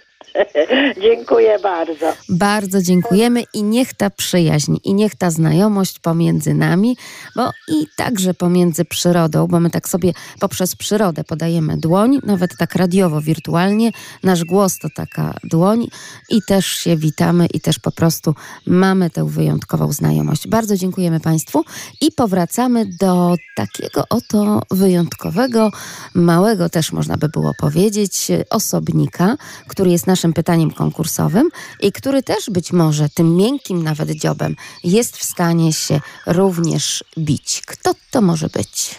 dziękuję 1.02 1.58
bardzo. 1.62 2.12
Bardzo 2.28 2.82
dziękujemy 2.82 3.42
i 3.54 3.62
niech 3.62 3.94
ta 3.94 4.10
przyjaźń, 4.10 4.76
i 4.84 4.94
niech 4.94 5.14
ta 5.14 5.30
znajomość 5.30 5.98
pomiędzy 5.98 6.54
nami, 6.54 6.96
bo 7.36 7.50
i 7.68 7.86
także 7.96 8.34
pomiędzy 8.34 8.84
przyrodą, 8.84 9.46
bo 9.46 9.60
my 9.60 9.70
tak 9.70 9.88
sobie 9.88 10.12
poprzez 10.40 10.76
przyrodę 10.76 11.24
podajemy 11.24 11.76
dłoń, 11.76 12.18
nawet 12.22 12.56
tak 12.58 12.74
radiowo, 12.74 13.20
wirtualnie. 13.20 13.90
Nasz 14.22 14.44
głos 14.44 14.78
to 14.78 14.88
taka 14.96 15.34
dłoń 15.44 15.88
i 16.28 16.42
też 16.42 16.66
się 16.66 16.96
witamy 16.96 17.46
i 17.46 17.60
też 17.60 17.78
po 17.78 17.92
prostu 17.92 18.34
mamy 18.66 19.10
tę 19.10 19.28
wyjątkową 19.28 19.92
znajomość. 19.92 20.48
Bardzo 20.48 20.76
dziękujemy 20.76 21.20
Państwu 21.20 21.64
i 22.00 22.12
powracamy 22.12 22.86
do 23.00 23.36
takiego 23.56 24.04
oto 24.10 24.62
wyjątkowego, 24.70 25.70
małego 26.14 26.68
też 26.68 26.92
można 26.92 27.16
by 27.16 27.28
było 27.28 27.52
powiedzieć, 27.60 28.28
osobnika, 28.50 29.36
który 29.68 29.90
jest 29.90 30.06
naszym 30.06 30.25
pytaniem 30.32 30.70
konkursowym 30.70 31.48
i 31.80 31.92
który 31.92 32.22
też 32.22 32.50
być 32.50 32.72
może 32.72 33.08
tym 33.08 33.36
miękkim 33.36 33.82
nawet 33.82 34.10
dziobem 34.10 34.56
jest 34.84 35.16
w 35.16 35.24
stanie 35.24 35.72
się 35.72 36.00
również 36.26 37.04
bić. 37.18 37.62
Kto 37.66 37.94
to 38.10 38.22
może 38.22 38.48
być? 38.48 38.94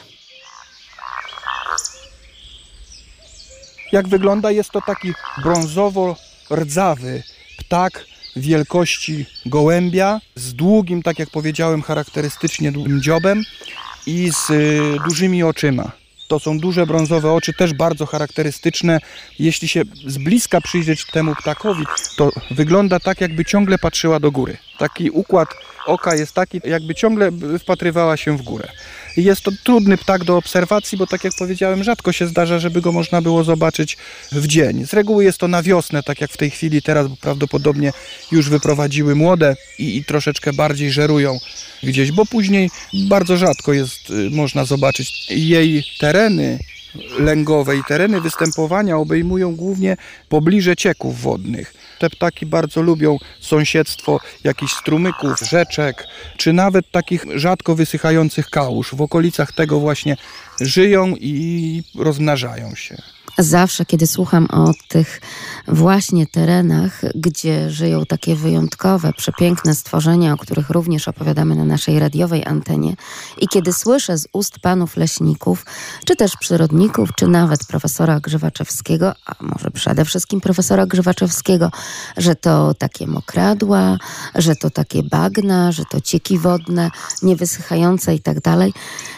Jak 3.92 4.08
wygląda, 4.08 4.52
jest 4.52 4.72
to 4.72 4.82
taki 4.82 5.14
brązowo-rdzawy 5.44 7.24
ptak 7.58 8.06
wielkości 8.36 9.26
gołębia 9.46 10.22
z 10.36 10.54
długim, 10.54 11.04
tak 11.04 11.20
jak 11.20 11.30
powiedziałem, 11.30 11.82
charakterystycznie 11.82 12.72
długim 12.72 13.02
dziobem 13.02 13.44
i 14.06 14.32
z 14.32 14.50
y, 14.50 14.82
dużymi 15.08 15.44
oczyma. 15.44 15.92
To 16.28 16.40
są 16.40 16.60
duże 16.60 16.86
brązowe 16.88 17.32
oczy, 17.32 17.54
też 17.54 17.74
bardzo 17.74 18.06
charakterystyczne. 18.06 19.00
Jeśli 19.40 19.68
się 19.68 19.82
z 20.06 20.18
bliska 20.18 20.62
przyjrzeć 20.62 21.06
temu 21.06 21.36
ptakowi, 21.36 21.86
to 22.18 22.32
wygląda 22.52 23.00
tak, 23.00 23.22
jakby 23.22 23.46
ciągle 23.46 23.78
patrzyła 23.78 24.20
do 24.20 24.32
góry. 24.32 24.58
Taki 24.78 25.10
układ 25.10 25.50
oka 25.86 26.16
jest 26.16 26.34
taki, 26.34 26.62
jakby 26.64 26.96
ciągle 26.96 27.32
wpatrywała 27.60 28.18
się 28.18 28.38
w 28.38 28.42
górę. 28.42 28.68
Jest 29.18 29.42
to 29.42 29.52
trudny 29.64 29.98
ptak 29.98 30.24
do 30.24 30.38
obserwacji, 30.38 30.98
bo 30.98 31.08
tak 31.08 31.24
jak 31.24 31.34
powiedziałem, 31.40 31.84
rzadko 31.84 32.12
się 32.12 32.28
zdarza, 32.28 32.60
żeby 32.60 32.82
go 32.82 32.92
można 32.92 33.22
było 33.22 33.44
zobaczyć 33.44 33.98
w 34.32 34.48
dzień. 34.48 34.86
Z 34.86 34.94
reguły 34.94 35.24
jest 35.24 35.38
to 35.38 35.48
na 35.48 35.64
wiosnę, 35.64 36.04
tak 36.04 36.22
jak 36.22 36.32
w 36.32 36.38
tej 36.38 36.50
chwili 36.50 36.82
teraz, 36.82 37.08
bo 37.08 37.16
prawdopodobnie 37.16 37.94
już 38.32 38.50
wyprowadziły 38.50 39.16
młode 39.16 39.56
i, 39.80 39.98
i 39.98 40.04
troszeczkę 40.04 40.54
bardziej 40.54 40.92
żerują 40.92 41.40
gdzieś, 41.84 42.12
bo 42.12 42.26
później 42.26 42.70
bardzo 42.94 43.38
rzadko 43.38 43.74
jest, 43.74 44.10
y, 44.10 44.30
można 44.30 44.66
zobaczyć 44.66 45.26
jej 45.30 45.84
tereny 46.00 46.60
lęgowe 47.20 47.78
i 47.78 47.84
tereny 47.84 48.22
występowania 48.22 48.98
obejmują 48.98 49.56
głównie 49.56 49.98
pobliże 50.30 50.76
cieków 50.76 51.22
wodnych. 51.22 51.74
Te 52.00 52.10
ptaki 52.10 52.46
bardzo 52.46 52.82
lubią 52.82 53.18
sąsiedztwo 53.40 54.20
jakichś 54.44 54.74
strumyków, 54.74 55.40
rzeczek, 55.40 56.08
czy 56.38 56.54
nawet 56.54 56.92
takich 56.92 57.26
rzadko 57.36 57.76
wysychających 57.76 58.50
kałuż. 58.50 58.96
W 58.96 59.02
okolicach 59.02 59.52
tego 59.52 59.80
właśnie 59.80 60.18
żyją 60.62 61.14
i 61.20 61.84
rozmnażają 61.96 62.76
się. 62.76 63.17
Zawsze, 63.40 63.86
kiedy 63.86 64.08
słucham 64.08 64.48
o 64.52 64.72
tych 64.88 65.22
właśnie 65.68 66.28
terenach, 66.28 67.02
gdzie 67.16 67.70
żyją 67.70 68.06
takie 68.06 68.36
wyjątkowe, 68.36 69.14
przepiękne 69.14 69.76
stworzenia, 69.76 70.34
o 70.34 70.38
których 70.38 70.70
również 70.70 71.08
opowiadamy 71.08 71.56
na 71.56 71.66
naszej 71.66 72.00
radiowej 72.00 72.46
antenie, 72.46 72.96
i 73.38 73.48
kiedy 73.48 73.74
słyszę 73.74 74.18
z 74.18 74.28
ust 74.34 74.60
panów 74.60 74.98
leśników, 74.98 75.66
czy 76.06 76.16
też 76.16 76.32
przyrodników, 76.40 77.10
czy 77.16 77.28
nawet 77.28 77.66
profesora 77.66 78.20
Grzywaczewskiego, 78.20 79.14
a 79.26 79.36
może 79.40 79.72
przede 79.72 80.06
wszystkim 80.06 80.42
profesora 80.42 80.86
Grzywaczewskiego, 80.86 81.72
że 82.18 82.36
to 82.36 82.74
takie 82.74 83.08
mokradła, 83.08 83.98
że 84.36 84.56
to 84.56 84.70
takie 84.70 85.04
bagna, 85.04 85.72
że 85.72 85.84
to 85.86 86.02
cieki 86.02 86.38
wodne, 86.38 86.92
niewysychające 87.22 88.16
i 88.16 88.20
tak 88.20 88.42
dalej, 88.42 88.74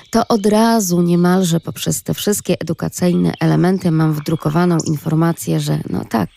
to 0.10 0.28
od 0.28 0.46
razu 0.46 1.02
niemalże 1.02 1.60
poprzez 1.60 2.04
te 2.04 2.14
wszystkie 2.14 2.60
edukacyjne 2.60 3.34
elementy 3.40 3.92
mam 3.92 4.09
wdrukowaną 4.14 4.78
informację, 4.86 5.60
że 5.60 5.80
no 5.90 6.06
tak, 6.06 6.30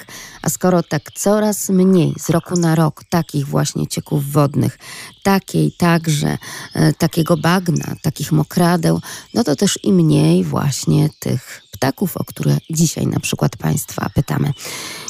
a 0.43 0.49
skoro 0.49 0.83
tak 0.83 1.13
coraz 1.13 1.69
mniej 1.69 2.15
z 2.19 2.31
roku 2.31 2.57
na 2.57 2.75
rok 2.75 3.05
takich 3.05 3.47
właśnie 3.47 3.87
cieków 3.87 4.33
wodnych, 4.33 4.79
takiej 5.23 5.73
także 5.73 6.39
e, 6.75 6.93
takiego 6.93 7.37
bagna, 7.37 7.95
takich 8.03 8.33
mokradeł, 8.33 9.01
no 9.35 9.45
to 9.45 9.57
też 9.57 9.79
i 9.83 9.93
mniej 9.93 10.45
właśnie 10.45 11.09
tych 11.19 11.63
ptaków, 11.83 12.17
o 12.17 12.25
które 12.25 12.59
dzisiaj 12.71 13.07
na 13.07 13.21
przykład 13.21 13.57
Państwa 13.57 14.11
pytamy. 14.15 14.53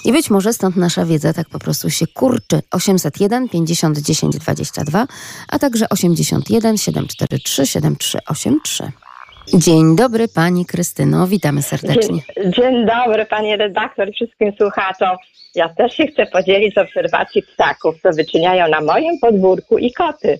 I 0.04 0.12
być 0.12 0.30
może 0.30 0.52
stąd 0.52 0.76
nasza 0.76 1.06
wiedza 1.06 1.32
tak 1.32 1.48
po 1.48 1.58
prostu 1.58 1.90
się 1.90 2.06
kurczy. 2.06 2.62
801 2.70 3.48
50 3.48 3.98
10 3.98 4.38
22, 4.38 5.06
a 5.48 5.58
także 5.58 5.88
81 5.88 6.78
743 6.78 7.66
7383. 7.66 9.01
Dzień 9.48 9.96
dobry 9.96 10.28
Pani 10.28 10.66
Krystyno, 10.66 11.26
witamy 11.26 11.62
serdecznie. 11.62 12.18
Dzień, 12.36 12.52
dzień 12.52 12.86
dobry 12.86 13.26
Pani 13.26 13.56
redaktor 13.56 14.08
i 14.08 14.12
wszystkim 14.12 14.52
słuchaczom. 14.58 15.16
Ja 15.54 15.68
też 15.68 15.92
się 15.92 16.06
chcę 16.06 16.26
podzielić 16.26 16.74
z 16.74 16.78
obserwacji 16.78 17.42
ptaków, 17.42 17.94
co 18.02 18.10
wyczyniają 18.10 18.68
na 18.68 18.80
moim 18.80 19.18
podwórku 19.20 19.78
i 19.78 19.92
koty. 19.92 20.38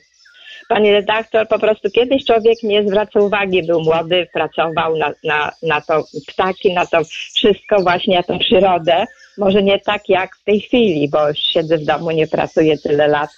Pani 0.69 0.93
redaktor, 0.93 1.49
po 1.49 1.59
prostu 1.59 1.91
kiedyś 1.91 2.25
człowiek 2.25 2.63
nie 2.63 2.89
zwracał 2.89 3.25
uwagi, 3.25 3.63
był 3.63 3.81
młody, 3.81 4.27
pracował 4.33 4.97
na, 4.97 5.13
na, 5.25 5.53
na 5.63 5.81
to 5.81 6.05
ptaki, 6.29 6.75
na 6.75 6.87
to 6.87 7.05
wszystko 7.05 7.83
właśnie, 7.83 8.17
na 8.17 8.23
tą 8.23 8.39
przyrodę. 8.39 9.07
Może 9.39 9.63
nie 9.63 9.81
tak 9.81 10.09
jak 10.09 10.37
w 10.37 10.45
tej 10.45 10.61
chwili, 10.61 11.09
bo 11.09 11.35
siedzę 11.35 11.79
w 11.79 11.85
domu, 11.85 12.11
nie 12.11 12.27
pracuję 12.27 12.79
tyle 12.79 13.09
lat. 13.09 13.31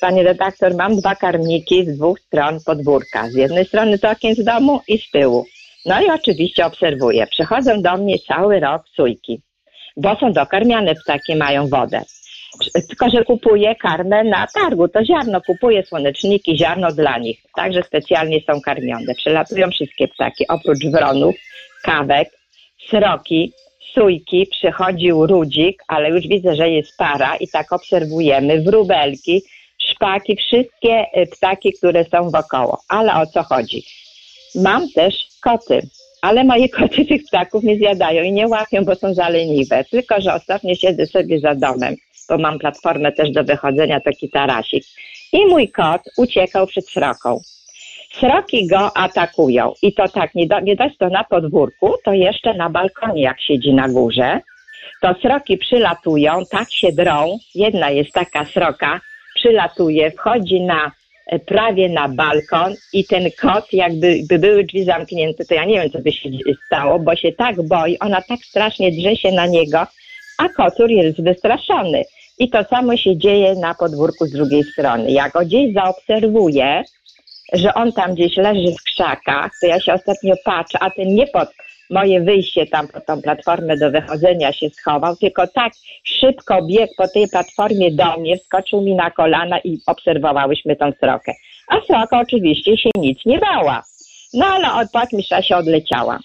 Pani 0.00 0.22
redaktor, 0.22 0.74
mam 0.74 0.96
dwa 0.96 1.14
karmniki 1.14 1.84
z 1.84 1.96
dwóch 1.96 2.20
stron 2.20 2.58
podwórka. 2.66 3.28
Z 3.30 3.34
jednej 3.34 3.64
strony 3.64 3.98
to 3.98 4.10
okien 4.10 4.34
z 4.34 4.44
domu 4.44 4.80
i 4.88 4.98
z 4.98 5.10
tyłu. 5.10 5.44
No 5.86 6.02
i 6.02 6.10
oczywiście 6.10 6.66
obserwuję. 6.66 7.26
Przychodzą 7.26 7.82
do 7.82 7.96
mnie 7.96 8.18
cały 8.18 8.60
rok 8.60 8.82
sójki, 8.96 9.40
bo 9.96 10.16
są 10.16 10.32
dokarmiane 10.32 10.94
ptaki, 10.94 11.36
mają 11.36 11.68
wodę. 11.68 12.02
Tylko, 12.88 13.10
że 13.10 13.24
kupuję 13.24 13.74
karmę 13.74 14.24
na 14.24 14.46
targu. 14.54 14.88
To 14.88 15.04
ziarno 15.04 15.40
kupuję, 15.40 15.82
słoneczniki, 15.82 16.58
ziarno 16.58 16.92
dla 16.92 17.18
nich. 17.18 17.38
Także 17.54 17.82
specjalnie 17.82 18.40
są 18.40 18.60
karmione. 18.60 19.14
Przelatują 19.14 19.70
wszystkie 19.70 20.08
ptaki, 20.08 20.48
oprócz 20.48 20.86
wronów, 20.86 21.34
kawek, 21.82 22.30
sroki, 22.88 23.52
sójki, 23.94 24.46
przychodził 24.50 25.26
rudzik, 25.26 25.82
ale 25.88 26.10
już 26.10 26.28
widzę, 26.28 26.54
że 26.54 26.70
jest 26.70 26.96
para 26.96 27.36
i 27.36 27.48
tak 27.48 27.72
obserwujemy 27.72 28.62
wróbelki, 28.62 29.42
szpaki, 29.96 30.36
wszystkie 30.36 31.06
y, 31.16 31.26
ptaki, 31.26 31.72
które 31.72 32.04
są 32.04 32.30
wokoło. 32.30 32.78
Ale 32.88 33.14
o 33.14 33.26
co 33.26 33.42
chodzi? 33.42 33.82
Mam 34.54 34.88
też 34.88 35.14
koty, 35.42 35.88
ale 36.22 36.44
moje 36.44 36.68
koty 36.78 37.04
tych 37.04 37.24
ptaków 37.24 37.64
nie 37.64 37.76
zjadają 37.76 38.22
i 38.22 38.32
nie 38.32 38.48
łapią, 38.48 38.84
bo 38.84 38.94
są 38.94 39.14
zaleniwe. 39.14 39.84
Tylko, 39.84 40.20
że 40.20 40.34
ostatnio 40.34 40.74
siedzę 40.74 41.06
sobie 41.06 41.40
za 41.40 41.54
domem, 41.54 41.94
bo 42.28 42.38
mam 42.38 42.58
platformę 42.58 43.12
też 43.12 43.30
do 43.30 43.44
wychodzenia, 43.44 44.00
taki 44.00 44.30
tarasik. 44.30 44.84
I 45.32 45.46
mój 45.46 45.68
kot 45.68 46.02
uciekał 46.16 46.66
przed 46.66 46.88
sroką. 46.88 47.40
Sroki 48.12 48.66
go 48.66 48.96
atakują 48.96 49.72
i 49.82 49.92
to 49.92 50.08
tak, 50.08 50.34
nie, 50.34 50.46
do, 50.46 50.60
nie 50.60 50.76
dość 50.76 50.96
to 50.98 51.08
na 51.08 51.24
podwórku, 51.24 51.94
to 52.04 52.12
jeszcze 52.12 52.54
na 52.54 52.70
balkonie, 52.70 53.22
jak 53.22 53.40
siedzi 53.40 53.74
na 53.74 53.88
górze, 53.88 54.40
to 55.02 55.14
sroki 55.22 55.58
przylatują, 55.58 56.42
tak 56.50 56.72
się 56.72 56.92
drą. 56.92 57.38
Jedna 57.54 57.90
jest 57.90 58.12
taka 58.12 58.44
sroka, 58.44 59.00
przylatuje, 59.36 60.10
wchodzi 60.10 60.60
na 60.60 60.92
e, 61.26 61.38
prawie 61.38 61.88
na 61.88 62.08
balkon 62.08 62.74
i 62.92 63.04
ten 63.04 63.24
kot, 63.40 63.72
jakby 63.72 64.20
by 64.28 64.38
były 64.38 64.64
drzwi 64.64 64.84
zamknięte, 64.84 65.44
to 65.44 65.54
ja 65.54 65.64
nie 65.64 65.80
wiem, 65.80 65.90
co 65.90 65.98
by 65.98 66.12
się 66.12 66.28
stało, 66.66 66.98
bo 66.98 67.16
się 67.16 67.32
tak 67.32 67.62
boi, 67.62 67.98
ona 67.98 68.22
tak 68.22 68.40
strasznie 68.40 68.92
drze 68.92 69.16
się 69.16 69.32
na 69.32 69.46
niego, 69.46 69.86
a 70.38 70.48
kotur 70.48 70.90
jest 70.90 71.22
wystraszony. 71.22 72.02
I 72.38 72.50
to 72.50 72.64
samo 72.64 72.96
się 72.96 73.16
dzieje 73.16 73.54
na 73.54 73.74
podwórku 73.74 74.26
z 74.26 74.32
drugiej 74.32 74.64
strony. 74.64 75.10
Jak 75.10 75.32
go 75.32 75.40
gdzieś 75.40 75.74
zaobserwuję, 75.74 76.82
że 77.52 77.74
on 77.74 77.92
tam 77.92 78.14
gdzieś 78.14 78.36
leży 78.36 78.74
w 78.80 78.82
krzakach, 78.82 79.52
to 79.60 79.66
ja 79.66 79.80
się 79.80 79.94
ostatnio 79.94 80.34
patrzę, 80.44 80.78
a 80.80 80.90
ten 80.90 81.14
nie 81.14 81.26
pod 81.26 81.48
moje 81.90 82.20
wyjście 82.20 82.66
tam 82.66 82.88
po 82.88 83.00
tą 83.00 83.22
platformę 83.22 83.76
do 83.76 83.90
wychodzenia 83.90 84.52
się 84.52 84.70
schował, 84.70 85.16
tylko 85.16 85.46
tak 85.46 85.72
szybko 86.04 86.62
biegł 86.62 86.92
po 86.96 87.08
tej 87.08 87.28
platformie 87.28 87.90
do 87.90 88.16
mnie, 88.16 88.36
wskoczył 88.36 88.80
mi 88.80 88.94
na 88.94 89.10
kolana 89.10 89.58
i 89.58 89.78
obserwowałyśmy 89.86 90.76
tą 90.76 90.92
srokę. 91.00 91.32
A 91.68 91.80
sroka 91.80 92.20
oczywiście 92.20 92.76
się 92.76 92.90
nic 92.98 93.18
nie 93.26 93.38
bała. 93.38 93.82
No 94.34 94.46
ale 94.46 94.72
od 94.72 94.90
patrmisza 94.92 95.42
się 95.42 95.56
odleciała. 95.56 96.18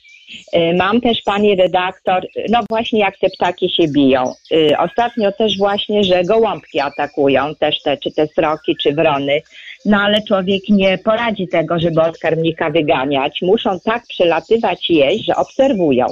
Y, 0.55 0.73
mam 0.73 1.01
też 1.01 1.21
pani 1.25 1.55
redaktor, 1.55 2.27
no 2.49 2.59
właśnie 2.69 2.99
jak 2.99 3.17
te 3.17 3.29
ptaki 3.29 3.69
się 3.69 3.83
biją. 3.87 4.33
Y, 4.51 4.77
ostatnio 4.77 5.31
też 5.31 5.57
właśnie, 5.57 6.03
że 6.03 6.23
gołąbki 6.23 6.79
atakują, 6.79 7.55
też 7.55 7.81
te, 7.81 7.97
czy 7.97 8.11
te 8.11 8.27
sroki, 8.27 8.75
czy 8.83 8.93
wrony. 8.93 9.41
No 9.85 9.97
ale 9.97 10.21
człowiek 10.21 10.61
nie 10.69 10.97
poradzi 10.97 11.47
tego, 11.47 11.79
żeby 11.79 12.01
od 12.01 12.17
karmnika 12.17 12.69
wyganiać. 12.69 13.41
Muszą 13.41 13.79
tak 13.79 14.03
przelatywać 14.07 14.89
jeść, 14.89 15.25
że 15.25 15.35
obserwują. 15.35 16.05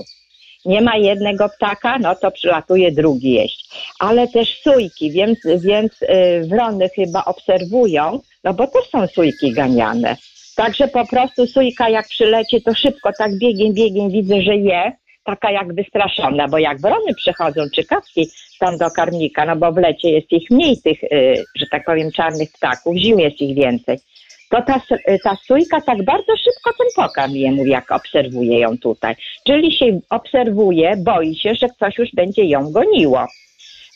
Nie 0.65 0.81
ma 0.81 0.97
jednego 0.97 1.49
ptaka, 1.49 1.99
no 1.99 2.15
to 2.15 2.31
przylatuje 2.31 2.91
drugi 2.91 3.31
jeść. 3.31 3.69
Ale 3.99 4.27
też 4.27 4.61
sójki, 4.61 5.11
więc, 5.11 5.39
więc 5.59 6.01
yy, 6.01 6.47
wrony 6.47 6.89
chyba 6.89 7.25
obserwują, 7.25 8.19
no 8.43 8.53
bo 8.53 8.67
też 8.67 8.89
są 8.89 9.07
sójki 9.07 9.53
ganiane. 9.53 10.17
Także 10.55 10.87
po 10.87 11.07
prostu 11.07 11.47
sójka 11.47 11.89
jak 11.89 12.07
przyleci, 12.07 12.61
to 12.61 12.73
szybko 12.73 13.09
tak 13.17 13.37
biegiem, 13.37 13.73
biegiem 13.73 14.09
widzę, 14.09 14.41
że 14.41 14.55
je, 14.55 14.91
taka 15.29 15.51
jak 15.51 15.73
wystraszona, 15.73 16.47
bo 16.47 16.57
jak 16.57 16.81
wrony 16.81 17.13
przychodzą, 17.15 17.61
czy 17.75 17.83
kawki 17.83 18.29
tam 18.59 18.77
do 18.77 18.89
karmnika, 18.91 19.45
no 19.45 19.55
bo 19.55 19.71
w 19.71 19.77
lecie 19.77 20.09
jest 20.09 20.31
ich 20.31 20.51
mniej 20.51 20.81
tych, 20.81 21.03
y, 21.03 21.43
że 21.55 21.65
tak 21.71 21.85
powiem, 21.85 22.11
czarnych 22.11 22.51
ptaków, 22.51 22.95
zimie 22.97 23.23
jest 23.23 23.41
ich 23.41 23.55
więcej. 23.55 23.99
To 24.49 24.61
ta, 24.61 24.81
y, 25.09 25.19
ta 25.23 25.37
sójka 25.47 25.81
tak 25.81 26.03
bardzo 26.03 26.37
szybko 26.37 26.71
ten 26.77 26.87
pokarm 26.95 27.33
je, 27.33 27.51
mówi, 27.51 27.69
jak 27.69 27.91
obserwuje 27.91 28.59
ją 28.59 28.77
tutaj. 28.77 29.15
Czyli 29.45 29.77
się 29.77 29.99
obserwuje, 30.09 30.97
boi 30.97 31.35
się, 31.35 31.55
że 31.55 31.69
ktoś 31.69 31.97
już 31.97 32.09
będzie 32.13 32.43
ją 32.43 32.71
goniło. 32.71 33.27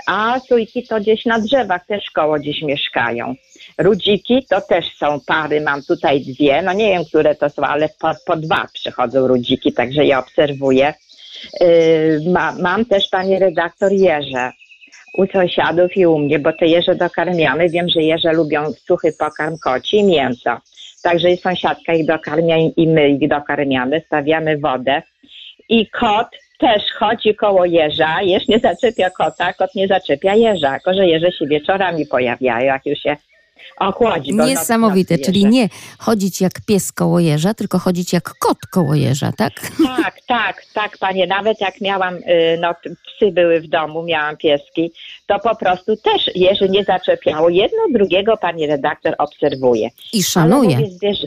A 0.08 0.40
sójki 0.40 0.88
to 0.88 1.00
gdzieś 1.00 1.26
na 1.26 1.40
drzewach 1.40 1.86
też 1.86 2.12
koło 2.12 2.40
gdzieś 2.40 2.62
mieszkają. 2.62 3.36
Rudziki 3.78 4.46
to 4.50 4.62
też 4.62 4.86
są 4.98 5.20
pary, 5.28 5.62
mam 5.62 5.84
tutaj 5.84 6.22
dwie, 6.22 6.62
no 6.62 6.74
nie 6.74 6.90
wiem, 6.90 7.06
które 7.06 7.36
to 7.36 7.50
są, 7.50 7.62
ale 7.62 7.90
po, 8.02 8.12
po 8.26 8.36
dwa 8.36 8.68
przychodzą 8.74 9.28
rudziki, 9.28 9.74
także 9.74 10.06
je 10.06 10.20
obserwuję. 10.20 10.94
Yy, 11.62 12.32
ma, 12.32 12.56
mam 12.62 12.86
też, 12.86 13.08
pani 13.08 13.40
redaktor, 13.40 13.92
jeże 13.92 14.52
u 15.14 15.28
sąsiadów 15.28 15.98
i 15.98 16.06
u 16.06 16.20
mnie, 16.20 16.40
bo 16.40 16.54
te 16.54 16.66
jeże 16.66 16.96
dokarmiamy. 16.96 17.70
Wiem, 17.70 17.90
że 17.90 18.02
jeże 18.02 18.34
lubią 18.34 18.72
suchy 18.72 19.14
pokarm 19.20 19.58
koci 19.64 19.98
i 19.98 20.04
mięso. 20.04 20.58
Także 21.04 21.32
i 21.32 21.38
sąsiadka 21.38 21.94
ich 21.94 22.06
dokarmia 22.06 22.58
i 22.58 22.88
my 22.88 23.10
ich 23.10 23.30
dokarmiamy, 23.30 24.02
stawiamy 24.06 24.58
wodę. 24.58 25.02
I 25.70 25.88
kot 25.88 26.28
też 26.60 26.82
chodzi 27.00 27.36
koło 27.36 27.66
jeża, 27.66 28.22
jeż 28.22 28.48
nie 28.48 28.60
zaczepia 28.60 29.10
kota, 29.10 29.54
kot 29.54 29.76
nie 29.76 29.88
zaczepia 29.88 30.36
jeża, 30.36 30.72
tylko 30.72 30.94
że 30.94 31.08
jeże 31.08 31.32
się 31.32 31.48
wieczorami 31.48 32.06
pojawiają, 32.06 32.66
jak 32.66 32.86
już 32.86 33.00
się 33.00 33.18
ochłodzi. 33.80 34.36
Niesamowite, 34.36 35.18
czyli 35.18 35.46
nie 35.46 35.70
chodzić 36.00 36.42
jak 36.42 36.52
pies 36.68 36.92
koło 36.92 37.20
jeża, 37.20 37.54
tylko 37.54 37.80
chodzić 37.80 38.14
jak 38.14 38.24
kot 38.40 38.58
koło 38.72 38.96
jeża, 38.96 39.32
tak? 39.38 39.54
Tak, 39.98 40.16
tak, 40.28 40.64
tak, 40.74 40.98
panie. 40.98 41.28
Nawet 41.28 41.62
jak 41.62 41.82
miałam, 41.82 42.16
y, 42.16 42.58
no 42.62 42.74
psy 42.84 43.32
były 43.32 43.62
w 43.62 43.68
domu, 43.68 44.04
miałam 44.04 44.38
pieski, 44.38 44.92
to 45.28 45.40
po 45.40 45.56
prostu 45.56 45.96
też 45.96 46.36
jeży 46.36 46.70
nie 46.70 46.84
zaczepiało. 46.84 47.50
Jedno 47.50 47.80
drugiego 47.94 48.38
pani 48.38 48.68
redaktor 48.68 49.16
obserwuje. 49.18 49.90
I 50.14 50.24
szanuje. 50.24 50.78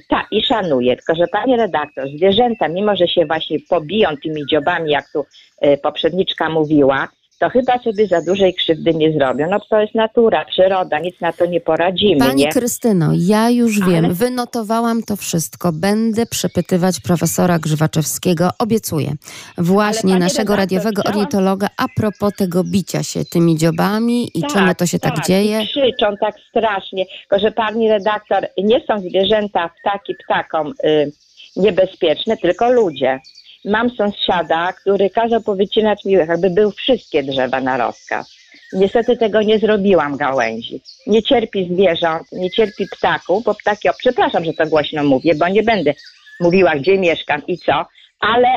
tak, 0.08 0.26
i 0.30 0.42
szanuje. 0.42 0.96
Tylko, 0.96 1.14
że 1.14 1.26
pani 1.26 1.56
redaktor, 1.56 2.08
zwierzęta, 2.16 2.68
mimo 2.68 2.96
że 2.96 3.08
się 3.08 3.26
właśnie 3.26 3.58
pobiją 3.68 4.08
tymi 4.22 4.46
dziobami, 4.50 4.90
jak 4.90 5.12
tu 5.12 5.24
y, 5.66 5.78
poprzedniczka 5.82 6.48
mówiła, 6.48 7.08
to 7.38 7.48
chyba 7.48 7.78
sobie 7.78 8.06
za 8.06 8.22
dużej 8.22 8.54
krzywdy 8.54 8.94
nie 8.94 9.12
zrobią. 9.12 9.46
No 9.50 9.58
to 9.70 9.80
jest 9.80 9.94
natura, 9.94 10.44
przyroda, 10.44 10.98
nic 10.98 11.20
na 11.20 11.32
to 11.32 11.46
nie 11.46 11.60
poradzimy. 11.60 12.20
Pani 12.26 12.42
nie? 12.42 12.52
Krystyno, 12.52 13.10
ja 13.14 13.50
już 13.50 13.82
Ale... 13.82 13.92
wiem, 13.92 14.14
wynotowałam 14.14 15.02
to 15.02 15.16
wszystko. 15.16 15.72
Będę 15.72 16.26
przepytywać 16.26 17.00
profesora 17.00 17.58
Grzywaczewskiego, 17.58 18.50
obiecuję. 18.58 19.12
Właśnie 19.58 20.18
naszego 20.18 20.56
radiowego 20.56 21.02
chciałam... 21.02 21.18
ornitologa 21.18 21.68
a 21.76 21.86
propos 21.96 22.32
tego 22.36 22.64
bicia 22.64 23.02
się 23.02 23.24
tymi 23.24 23.56
dziobami 23.58 24.30
i 24.34 24.40
tak, 24.40 24.52
czemu 24.52 24.74
to 24.74 24.86
się 24.86 24.98
tak, 24.98 25.14
tak 25.14 25.26
dzieje. 25.26 25.62
I 25.62 25.66
krzyczą 25.66 26.06
tak 26.20 26.34
strasznie. 26.50 27.06
Tylko, 27.20 27.38
że 27.38 27.52
pani 27.52 27.88
redaktor, 27.88 28.46
nie 28.58 28.80
są 28.80 29.00
zwierzęta, 29.00 29.70
ptaki 29.80 30.14
ptakom 30.24 30.72
y, 30.84 31.12
niebezpieczne, 31.56 32.36
tylko 32.36 32.70
ludzie. 32.72 33.20
Mam 33.66 33.90
sąsiada, 33.90 34.72
który 34.72 35.10
kazał 35.10 35.42
powycinać 35.42 36.04
mi, 36.04 36.12
jakby 36.12 36.50
był 36.50 36.70
wszystkie 36.70 37.22
drzewa 37.22 37.60
na 37.60 37.76
rozkaz. 37.76 38.36
Niestety 38.72 39.16
tego 39.16 39.42
nie 39.42 39.58
zrobiłam 39.58 40.16
gałęzi. 40.16 40.80
Nie 41.06 41.22
cierpi 41.22 41.68
zwierząt, 41.74 42.32
nie 42.32 42.50
cierpi 42.50 42.86
ptaków, 42.96 43.44
bo 43.44 43.54
ptaki, 43.54 43.88
o 43.88 43.92
przepraszam, 43.98 44.44
że 44.44 44.52
to 44.52 44.66
głośno 44.66 45.04
mówię, 45.04 45.34
bo 45.34 45.48
nie 45.48 45.62
będę 45.62 45.94
mówiła, 46.40 46.76
gdzie 46.76 46.98
mieszkam 46.98 47.42
i 47.46 47.58
co, 47.58 47.86
ale 48.20 48.48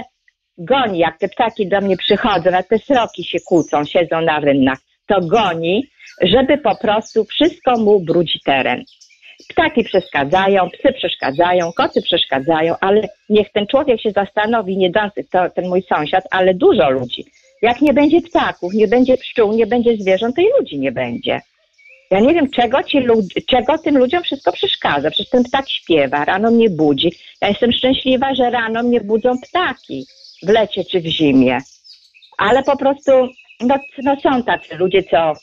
goni, 0.57 0.99
jak 0.99 1.19
te 1.19 1.29
ptaki 1.29 1.67
do 1.67 1.81
mnie 1.81 1.97
przychodzą, 1.97 2.49
a 2.53 2.63
te 2.63 2.79
sroki 2.79 3.23
się 3.23 3.39
kłócą, 3.39 3.85
siedzą 3.85 4.21
na 4.21 4.39
rynnach, 4.39 4.79
to 5.07 5.21
goni, 5.21 5.87
żeby 6.21 6.57
po 6.57 6.75
prostu 6.75 7.25
wszystko 7.25 7.77
mu 7.77 7.99
brudzi 7.99 8.39
teren. 8.45 8.83
Ptaki 9.47 9.83
przeszkadzają, 9.83 10.69
psy 10.69 10.93
przeszkadzają, 10.93 11.73
koty 11.73 12.01
przeszkadzają, 12.01 12.75
ale 12.81 13.07
niech 13.29 13.51
ten 13.51 13.67
człowiek 13.67 14.01
się 14.01 14.11
zastanowi, 14.11 14.77
nie 14.77 14.91
to 15.31 15.49
ten 15.55 15.67
mój 15.67 15.83
sąsiad, 15.83 16.23
ale 16.31 16.53
dużo 16.53 16.89
ludzi. 16.89 17.25
Jak 17.61 17.81
nie 17.81 17.93
będzie 17.93 18.21
ptaków, 18.21 18.73
nie 18.73 18.87
będzie 18.87 19.17
pszczół, 19.17 19.53
nie 19.53 19.67
będzie 19.67 19.97
zwierząt, 19.97 20.35
to 20.35 20.41
i 20.41 20.47
ludzi 20.59 20.79
nie 20.79 20.91
będzie. 20.91 21.41
Ja 22.11 22.19
nie 22.19 22.33
wiem, 22.33 22.49
czego, 22.49 22.83
ci 22.83 22.99
lud- 22.99 23.45
czego 23.47 23.77
tym 23.77 23.97
ludziom 23.97 24.23
wszystko 24.23 24.51
przeszkadza. 24.51 25.11
Przecież 25.11 25.29
ten 25.29 25.43
ptak 25.43 25.69
śpiewa, 25.69 26.25
rano 26.25 26.51
mnie 26.51 26.69
budzi. 26.69 27.11
Ja 27.41 27.47
jestem 27.47 27.71
szczęśliwa, 27.71 28.35
że 28.35 28.49
rano 28.49 28.83
mnie 28.83 29.01
budzą 29.01 29.31
ptaki 29.49 30.05
w 30.43 30.49
lecie 30.49 30.85
czy 30.85 31.01
w 31.01 31.05
zimie. 31.05 31.57
Ale 32.37 32.63
po 32.63 32.77
prostu, 32.77 33.11
no, 33.59 33.75
no 34.03 34.15
są 34.23 34.43
tacy 34.43 34.75
ludzie, 34.75 35.03
co... 35.03 35.33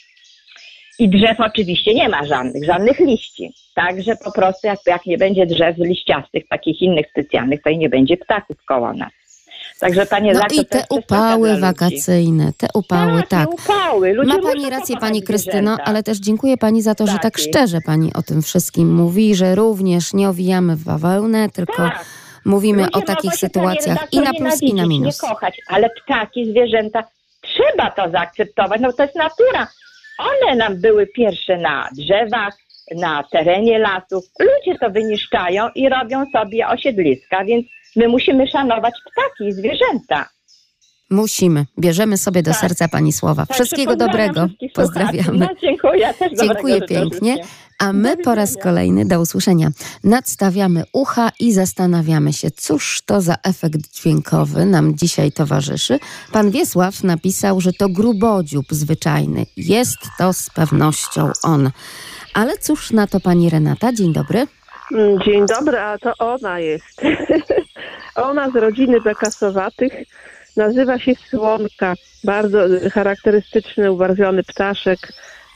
I 0.98 1.08
drzew 1.08 1.40
oczywiście 1.40 1.94
nie 1.94 2.08
ma 2.08 2.24
żadnych, 2.24 2.64
żadnych 2.64 2.98
liści. 3.00 3.52
Także 3.74 4.16
po 4.24 4.32
prostu 4.32 4.66
jak, 4.66 4.78
jak 4.86 5.06
nie 5.06 5.18
będzie 5.18 5.46
drzew 5.46 5.76
liściastych, 5.78 6.48
takich 6.48 6.82
innych 6.82 7.06
specjalnych, 7.10 7.62
to 7.62 7.70
i 7.70 7.78
nie 7.78 7.88
będzie 7.88 8.16
ptaków 8.16 8.56
koło 8.64 8.92
nas. 8.92 9.12
Także 9.80 10.06
panie 10.06 10.32
No 10.32 10.40
i 10.62 10.66
te 10.66 10.84
upały 10.90 11.60
wakacyjne, 11.60 12.52
te 12.58 12.66
upały, 12.74 13.20
tak. 13.20 13.28
tak. 13.28 13.48
upały. 13.48 14.12
Ludzie 14.12 14.32
Ma 14.32 14.42
Pani 14.42 14.70
rację, 14.70 14.96
Pani 14.96 15.22
Krystyno, 15.22 15.56
zwierzęta. 15.56 15.84
ale 15.84 16.02
też 16.02 16.18
dziękuję 16.18 16.56
Pani 16.56 16.82
za 16.82 16.94
to, 16.94 17.06
że 17.06 17.12
tak 17.12 17.22
Taki. 17.22 17.42
szczerze 17.48 17.80
Pani 17.86 18.12
o 18.14 18.22
tym 18.22 18.42
wszystkim 18.42 18.94
mówi, 18.94 19.34
że 19.34 19.54
również 19.54 20.14
nie 20.14 20.28
owijamy 20.28 20.76
w 20.76 20.84
bawełnę, 20.84 21.48
tylko 21.50 21.76
Tak. 21.76 22.04
mówimy 22.44 22.82
Ludzie 22.82 22.92
o 22.92 23.00
takich 23.00 23.34
sytuacjach 23.34 24.12
i 24.12 24.20
na 24.20 24.34
plus, 24.34 24.62
i 24.62 24.74
na 24.74 24.86
minus. 24.86 25.22
Nie 25.22 25.28
kochać, 25.28 25.60
ale 25.68 25.90
ptaki, 25.90 26.50
zwierzęta, 26.50 27.04
trzeba 27.40 27.90
to 27.90 28.10
zaakceptować. 28.10 28.80
No 28.80 28.92
to 28.92 29.02
jest 29.02 29.14
natura. 29.14 29.68
One 30.18 30.56
nam 30.56 30.80
były 30.80 31.06
pierwsze 31.06 31.56
na 31.56 31.88
drzewach, 31.96 32.56
na 32.96 33.22
terenie 33.32 33.78
lasów. 33.78 34.24
Ludzie 34.40 34.78
to 34.78 34.90
wyniszczają 34.90 35.68
i 35.74 35.88
robią 35.88 36.30
sobie 36.30 36.68
osiedliska, 36.68 37.44
więc 37.44 37.66
my 37.96 38.08
musimy 38.08 38.46
szanować 38.46 38.94
ptaki 39.06 39.48
i 39.48 39.52
zwierzęta. 39.52 40.28
Musimy. 41.10 41.66
Bierzemy 41.78 42.16
sobie 42.18 42.42
do 42.42 42.50
Tak. 42.50 42.60
serca 42.60 42.88
Pani 42.88 43.12
słowa. 43.12 43.46
Także 43.46 43.54
Wszystkiego 43.64 43.96
dobrego. 43.96 44.48
Pozdrawiamy. 44.74 45.38
No, 45.38 45.48
dziękuję. 45.62 46.14
Dziękuję 46.40 46.82
pięknie. 46.82 47.36
A 47.78 47.92
my 47.92 48.16
po 48.16 48.34
raz 48.34 48.56
kolejny 48.62 49.04
do 49.04 49.20
usłyszenia 49.20 49.68
nadstawiamy 50.04 50.84
ucha 50.92 51.30
i 51.40 51.52
zastanawiamy 51.52 52.32
się, 52.32 52.50
cóż 52.50 53.02
to 53.06 53.20
za 53.20 53.36
efekt 53.44 53.80
dźwiękowy 53.94 54.64
nam 54.66 54.94
dzisiaj 54.96 55.32
towarzyszy. 55.32 55.98
Pan 56.32 56.50
Wiesław 56.50 57.04
napisał, 57.04 57.60
że 57.60 57.72
to 57.72 57.88
grubodziób 57.88 58.66
zwyczajny. 58.70 59.46
Jest 59.56 59.98
to 60.18 60.32
z 60.32 60.50
pewnością 60.50 61.30
on. 61.42 61.70
Ale 62.34 62.58
cóż 62.58 62.90
na 62.90 63.06
to 63.06 63.20
pani 63.20 63.50
Renata? 63.50 63.92
Dzień 63.92 64.12
dobry. 64.12 64.46
Mm, 64.92 65.20
Dzień 65.24 65.46
dobry, 65.46 65.78
a 65.78 65.98
to 65.98 66.12
ona 66.18 66.58
jest. 66.60 67.02
ona 68.28 68.50
z 68.50 68.56
rodziny 68.56 69.00
bekasowatych 69.00 69.92
nazywa 70.56 70.98
się 70.98 71.12
Słomka. 71.30 71.94
Bardzo 72.24 72.58
charakterystyczny, 72.92 73.92
ubarwiony 73.92 74.42
ptaszek, 74.42 74.98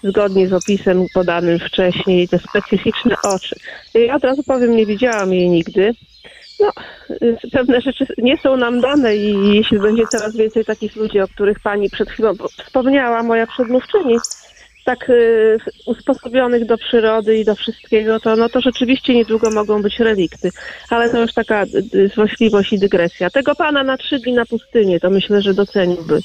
zgodnie 0.05 0.49
z 0.49 0.53
opisem 0.53 1.07
podanym 1.15 1.59
wcześniej, 1.59 2.29
te 2.29 2.39
specyficzne 2.39 3.15
oczy. 3.23 3.57
Ja 3.95 4.15
od 4.15 4.25
razu 4.25 4.43
powiem, 4.43 4.77
nie 4.77 4.87
widziałam 4.87 5.33
jej 5.33 5.49
nigdy. 5.49 5.95
No, 6.61 6.73
pewne 7.53 7.81
rzeczy 7.81 8.07
nie 8.19 8.39
są 8.39 8.57
nam 8.57 8.81
dane 8.81 9.17
i 9.17 9.55
jeśli 9.55 9.79
będzie 9.79 10.07
coraz 10.07 10.37
więcej 10.37 10.65
takich 10.65 10.97
ludzi, 10.97 11.21
o 11.21 11.29
których 11.29 11.61
pani 11.61 11.91
przed 11.91 12.11
chwilą 12.11 12.35
wspomniała, 12.65 13.23
moja 13.23 13.47
przedmówczyni, 13.47 14.17
tak 14.91 15.11
y, 15.11 15.59
usposobionych 15.87 16.67
do 16.67 16.79
przyrody 16.79 17.39
i 17.39 17.45
do 17.45 17.55
wszystkiego, 17.55 18.21
to, 18.21 18.37
no 18.37 18.49
to 18.49 18.61
rzeczywiście 18.61 19.15
niedługo 19.15 19.51
mogą 19.51 19.83
być 19.83 19.99
relikty. 19.99 20.51
Ale 20.91 21.11
to 21.11 21.21
już 21.21 21.33
taka 21.33 21.65
złośliwość 22.15 22.73
i 22.73 22.79
dygresja. 22.79 23.31
Tego 23.31 23.55
pana 23.55 23.83
na 23.83 23.97
trzy 23.97 24.19
dni 24.19 24.33
na 24.33 24.47
pustynię, 24.47 25.01
to 25.01 25.11
myślę, 25.11 25.43
że 25.43 25.55
doceniłby 25.55 26.21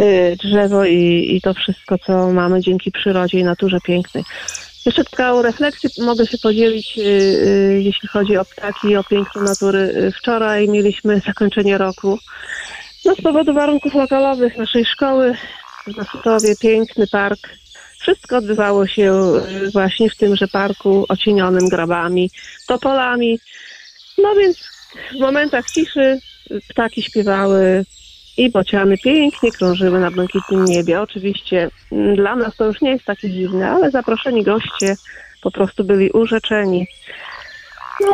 y, 0.00 0.36
drzewo 0.44 0.84
i, 0.84 1.28
i 1.36 1.40
to 1.40 1.54
wszystko, 1.54 1.98
co 1.98 2.32
mamy 2.32 2.60
dzięki 2.60 2.92
przyrodzie 2.92 3.38
i 3.38 3.44
naturze 3.44 3.78
pięknej. 3.80 4.24
Jeszcze 4.86 5.04
taką 5.04 5.42
refleksję 5.42 5.90
mogę 6.04 6.26
się 6.26 6.38
podzielić, 6.38 6.98
y, 6.98 7.02
y, 7.02 7.82
jeśli 7.82 8.08
chodzi 8.08 8.36
o 8.36 8.44
ptaki 8.44 8.88
i 8.88 8.96
o 8.96 9.04
piękno 9.04 9.42
natury. 9.42 10.12
Wczoraj 10.18 10.68
mieliśmy 10.68 11.20
zakończenie 11.26 11.78
roku. 11.78 12.18
No 13.04 13.14
z 13.14 13.20
powodu 13.20 13.54
warunków 13.54 13.94
lokalowych 13.94 14.56
naszej 14.56 14.84
szkoły 14.84 15.34
w 15.88 15.96
Zasotowie 15.96 16.56
piękny 16.56 17.06
park. 17.06 17.38
Wszystko 18.08 18.36
odbywało 18.36 18.86
się 18.86 19.32
y, 19.66 19.70
właśnie 19.70 20.10
w 20.10 20.16
tymże 20.16 20.48
parku 20.48 21.06
ocienionym 21.08 21.68
grabami, 21.68 22.30
topolami. 22.66 23.40
No 24.18 24.34
więc 24.34 24.58
w 25.16 25.20
momentach 25.20 25.70
ciszy 25.70 26.18
ptaki 26.68 27.02
śpiewały 27.02 27.84
i 28.36 28.50
bociany 28.50 28.98
pięknie 28.98 29.52
krążyły 29.52 30.00
na 30.00 30.10
błękitnym 30.10 30.64
niebie. 30.64 31.00
Oczywiście 31.00 31.70
mm, 31.92 32.16
dla 32.16 32.36
nas 32.36 32.56
to 32.56 32.64
już 32.64 32.80
nie 32.80 32.90
jest 32.90 33.04
takie 33.04 33.30
dziwne, 33.30 33.70
ale 33.70 33.90
zaproszeni 33.90 34.44
goście 34.44 34.96
po 35.42 35.50
prostu 35.50 35.84
byli 35.84 36.10
urzeczeni. 36.10 36.86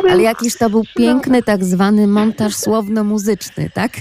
Ale 0.09 0.23
jakiż 0.23 0.57
to 0.57 0.69
był 0.69 0.83
piękny 0.97 1.43
tak 1.43 1.63
zwany 1.63 2.07
montaż 2.07 2.55
słowno-muzyczny, 2.55 3.69
tak? 3.73 3.91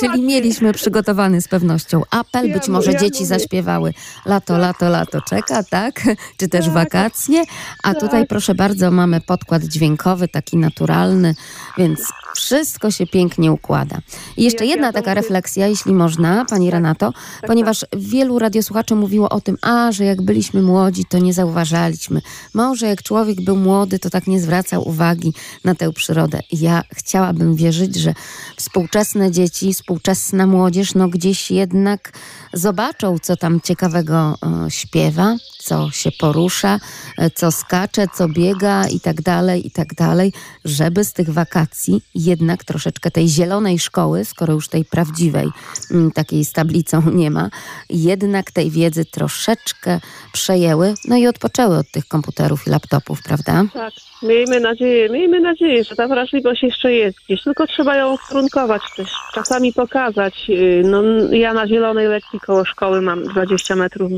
Czyli 0.00 0.22
mieliśmy 0.22 0.72
przygotowany 0.72 1.40
z 1.40 1.48
pewnością 1.48 2.02
apel, 2.10 2.52
być 2.52 2.68
może 2.68 2.96
dzieci 2.96 3.26
zaśpiewały 3.26 3.94
lato, 4.26 4.58
lato, 4.58 4.88
lato 4.88 5.20
czeka, 5.20 5.62
tak? 5.62 6.00
Czy 6.36 6.48
też 6.48 6.64
Tak. 6.64 6.74
wakacje. 6.74 7.42
A 7.82 7.94
tutaj 7.94 8.20
Tak. 8.20 8.28
proszę 8.28 8.54
bardzo 8.54 8.90
mamy 8.90 9.20
podkład 9.20 9.62
dźwiękowy, 9.64 10.28
taki 10.28 10.56
naturalny, 10.56 11.34
więc 11.78 12.00
wszystko 12.34 12.90
się 12.90 13.06
pięknie 13.06 13.52
układa. 13.52 13.98
I 14.36 14.44
jeszcze 14.44 14.66
jedna 14.66 14.92
taka 14.92 15.14
refleksja, 15.14 15.66
jeśli 15.66 15.94
można, 15.94 16.44
Pani 16.44 16.70
Renato, 16.70 17.12
ponieważ 17.46 17.86
wielu 17.96 18.38
radiosłuchaczy 18.38 18.94
mówiło 18.94 19.28
o 19.28 19.40
tym, 19.40 19.58
a, 19.62 19.92
że 19.92 20.04
jak 20.04 20.22
byliśmy 20.22 20.62
młodzi, 20.62 21.04
to 21.04 21.18
nie 21.18 21.32
zauważaliśmy. 21.32 22.20
Może 22.54 22.86
jak 22.86 23.02
człowiek 23.02 23.40
był 23.40 23.56
młody, 23.56 23.98
to 23.98 24.10
tak 24.10 24.26
nie 24.26 24.40
zwracał 24.40 24.88
uwagi 24.88 25.32
na 25.64 25.74
tę 25.74 25.92
przyrodę. 25.92 26.40
Ja 26.52 26.82
chciałabym 26.92 27.56
wierzyć, 27.56 27.96
że 27.96 28.14
współczesne 28.56 29.30
dzieci, 29.30 29.74
współczesna 29.74 30.46
młodzież, 30.46 30.94
no 30.94 31.08
gdzieś 31.08 31.50
jednak 31.50 32.12
zobaczą, 32.54 33.18
co 33.18 33.36
tam 33.36 33.60
ciekawego 33.60 34.34
e, 34.66 34.70
śpiewa, 34.70 35.36
co 35.58 35.90
się 35.90 36.10
porusza, 36.12 36.80
e, 37.18 37.30
co 37.30 37.52
skacze, 37.52 38.06
co 38.14 38.28
biega 38.28 38.88
i 38.88 39.00
tak 39.00 39.22
dalej, 39.22 39.66
i 39.66 39.70
tak 39.70 39.94
dalej, 39.94 40.32
żeby 40.64 41.04
z 41.04 41.12
tych 41.12 41.30
wakacji 41.30 42.02
jednak 42.14 42.64
troszeczkę 42.64 43.10
tej 43.10 43.28
zielonej 43.28 43.78
szkoły, 43.78 44.24
skoro 44.24 44.54
już 44.54 44.68
tej 44.68 44.84
prawdziwej, 44.84 45.48
mm, 45.90 46.10
takiej 46.10 46.44
z 46.44 46.52
tablicą 46.52 47.02
nie 47.22 47.30
ma, 47.30 47.50
jednak 47.90 48.50
tej 48.50 48.70
wiedzy 48.70 49.04
troszeczkę 49.04 50.00
przejęły, 50.32 50.94
no 51.08 51.16
i 51.16 51.26
odpoczęły 51.26 51.78
od 51.78 51.90
tych 51.90 52.08
komputerów 52.08 52.66
i 52.66 52.70
laptopów, 52.70 53.22
prawda? 53.22 53.64
Tak, 53.72 53.92
miejmy 54.22 54.60
nadzieję, 54.60 55.08
miejmy 55.08 55.40
nadzieję, 55.40 55.84
że 55.84 55.96
ta 55.96 56.08
wrażliwość 56.08 56.62
jeszcze 56.62 56.92
jest 56.92 57.18
gdzieś, 57.26 57.42
tylko 57.42 57.66
trzeba 57.66 57.96
ją 57.96 58.14
ukierunkować 58.14 58.82
też, 58.96 59.10
czasami 59.34 59.72
pokazać. 59.72 60.48
Yy, 60.48 60.84
No, 60.84 61.02
ja 61.32 61.54
na 61.54 61.68
zielonej 61.68 62.08
lekcji 62.08 62.40
koło 62.46 62.64
szkoły 62.64 63.00
mam 63.00 63.24
20 63.24 63.76
metrów 63.76 64.12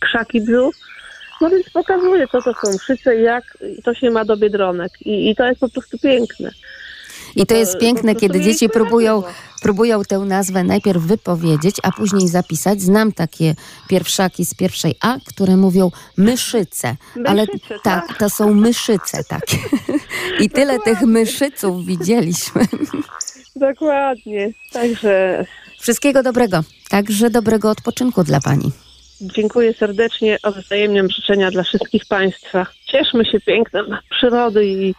krzaki 0.00 0.40
blue, 0.40 0.70
no 1.40 1.50
więc 1.50 1.70
pokazuję, 1.70 2.26
co 2.28 2.42
to 2.42 2.52
są 2.54 2.76
mszyce 2.76 3.16
i 3.16 3.22
jak 3.22 3.44
to 3.84 3.94
się 3.94 4.10
ma 4.10 4.24
do 4.24 4.36
biedronek 4.36 4.92
i, 5.00 5.30
i 5.30 5.36
to 5.36 5.46
jest 5.46 5.60
po 5.60 5.68
prostu 5.68 5.98
piękne. 5.98 6.50
I 7.36 7.46
to 7.46 7.56
jest 7.56 7.72
po 7.72 7.78
piękne, 7.80 8.14
kiedy 8.14 8.40
dzieci 8.40 8.68
próbują, 8.68 9.20
radość. 9.20 9.38
próbują 9.62 10.02
tę 10.02 10.18
nazwę 10.18 10.64
najpierw 10.64 11.02
wypowiedzieć, 11.02 11.76
a 11.82 11.92
później 11.92 12.28
zapisać. 12.28 12.82
Znam 12.82 13.12
takie 13.12 13.54
pierwszaki 13.88 14.44
z 14.44 14.54
pierwszej 14.54 14.94
A, 15.00 15.16
które 15.26 15.56
mówią 15.56 15.90
myszyce. 16.16 16.96
Ale 17.26 17.46
tak, 17.46 17.82
tak. 17.82 18.18
to 18.18 18.30
są 18.30 18.54
myszyce 18.54 19.24
takie. 19.24 19.56
I 20.44 20.50
tyle 20.50 20.78
tych 20.78 21.02
myszyców 21.02 21.86
widzieliśmy. 21.86 22.66
Dokładnie, 23.56 24.52
także 24.72 25.44
Wszystkiego 25.84 26.22
dobrego. 26.22 26.60
Także 26.94 27.30
dobrego 27.30 27.70
odpoczynku 27.70 28.24
dla 28.24 28.40
pani. 28.40 28.72
dziękuję 29.20 29.74
serdecznie, 29.74 30.38
odwzajemniam 30.42 31.10
życzenia 31.10 31.50
dla 31.50 31.62
wszystkich 31.62 32.06
Państwa. 32.06 32.66
Cieszmy 32.86 33.24
się 33.24 33.40
pięknem 33.40 33.86
przyrody 34.10 34.66
i 34.66 34.94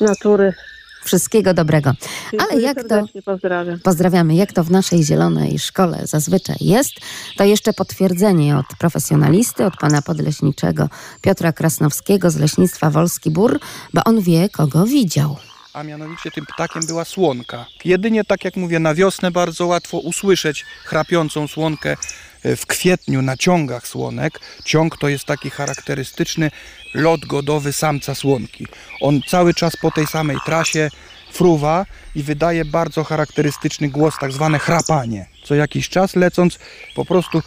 natury. 0.00 0.52
Wszystkiego 1.04 1.54
dobrego. 1.54 1.92
Dziękuję 2.30 2.52
Ale 2.52 2.60
jak 2.60 2.88
to 2.88 3.04
pozdrawiam. 3.24 3.80
Pozdrawiamy. 3.80 4.34
Jak 4.34 4.52
to 4.52 4.64
w 4.64 4.70
naszej 4.70 5.04
zielonej 5.04 5.58
szkole 5.58 5.98
zazwyczaj 6.02 6.56
jest, 6.60 6.92
to 7.36 7.44
jeszcze 7.44 7.72
potwierdzenie 7.72 8.56
od 8.56 8.66
profesjonalisty, 8.78 9.64
od 9.64 9.76
pana 9.76 10.02
podleśniczego 10.02 10.88
Piotra 11.22 11.52
Krasnowskiego 11.52 12.30
z 12.30 12.36
Leśnictwa 12.36 12.90
Wolski 12.90 13.30
Bór, 13.30 13.60
bo 13.94 14.04
on 14.04 14.20
wie, 14.20 14.48
kogo 14.48 14.86
widział. 14.86 15.36
A 15.78 15.84
mianowicie 15.84 16.30
tym 16.30 16.46
ptakiem 16.46 16.86
była 16.86 17.04
słonka. 17.04 17.66
Jedynie 17.84 18.24
tak 18.24 18.44
jak 18.44 18.56
mówię, 18.56 18.78
na 18.78 18.94
wiosnę 18.94 19.30
bardzo 19.30 19.66
łatwo 19.66 19.98
usłyszeć 19.98 20.64
chrapiącą 20.84 21.48
słonkę 21.48 21.96
e, 22.42 22.56
w 22.56 22.66
kwietniu 22.66 23.22
na 23.22 23.36
ciągach 23.36 23.88
słonek. 23.88 24.40
Ciąg 24.64 24.98
to 24.98 25.08
jest 25.08 25.24
taki 25.24 25.50
charakterystyczny 25.50 26.50
lot 26.94 27.26
godowy 27.26 27.72
samca 27.72 28.14
słonki. 28.14 28.66
On 29.00 29.20
cały 29.28 29.54
czas 29.54 29.76
po 29.76 29.90
tej 29.90 30.06
samej 30.06 30.36
trasie 30.46 30.90
fruwa 31.32 31.86
i 32.14 32.22
wydaje 32.22 32.64
bardzo 32.64 33.04
charakterystyczny 33.04 33.88
głos, 33.88 34.14
tak 34.20 34.32
zwane 34.32 34.58
chrapanie. 34.58 35.26
Co 35.44 35.54
jakiś 35.54 35.88
czas 35.88 36.16
lecąc 36.16 36.58
po 36.94 37.04
prostu 37.04 37.42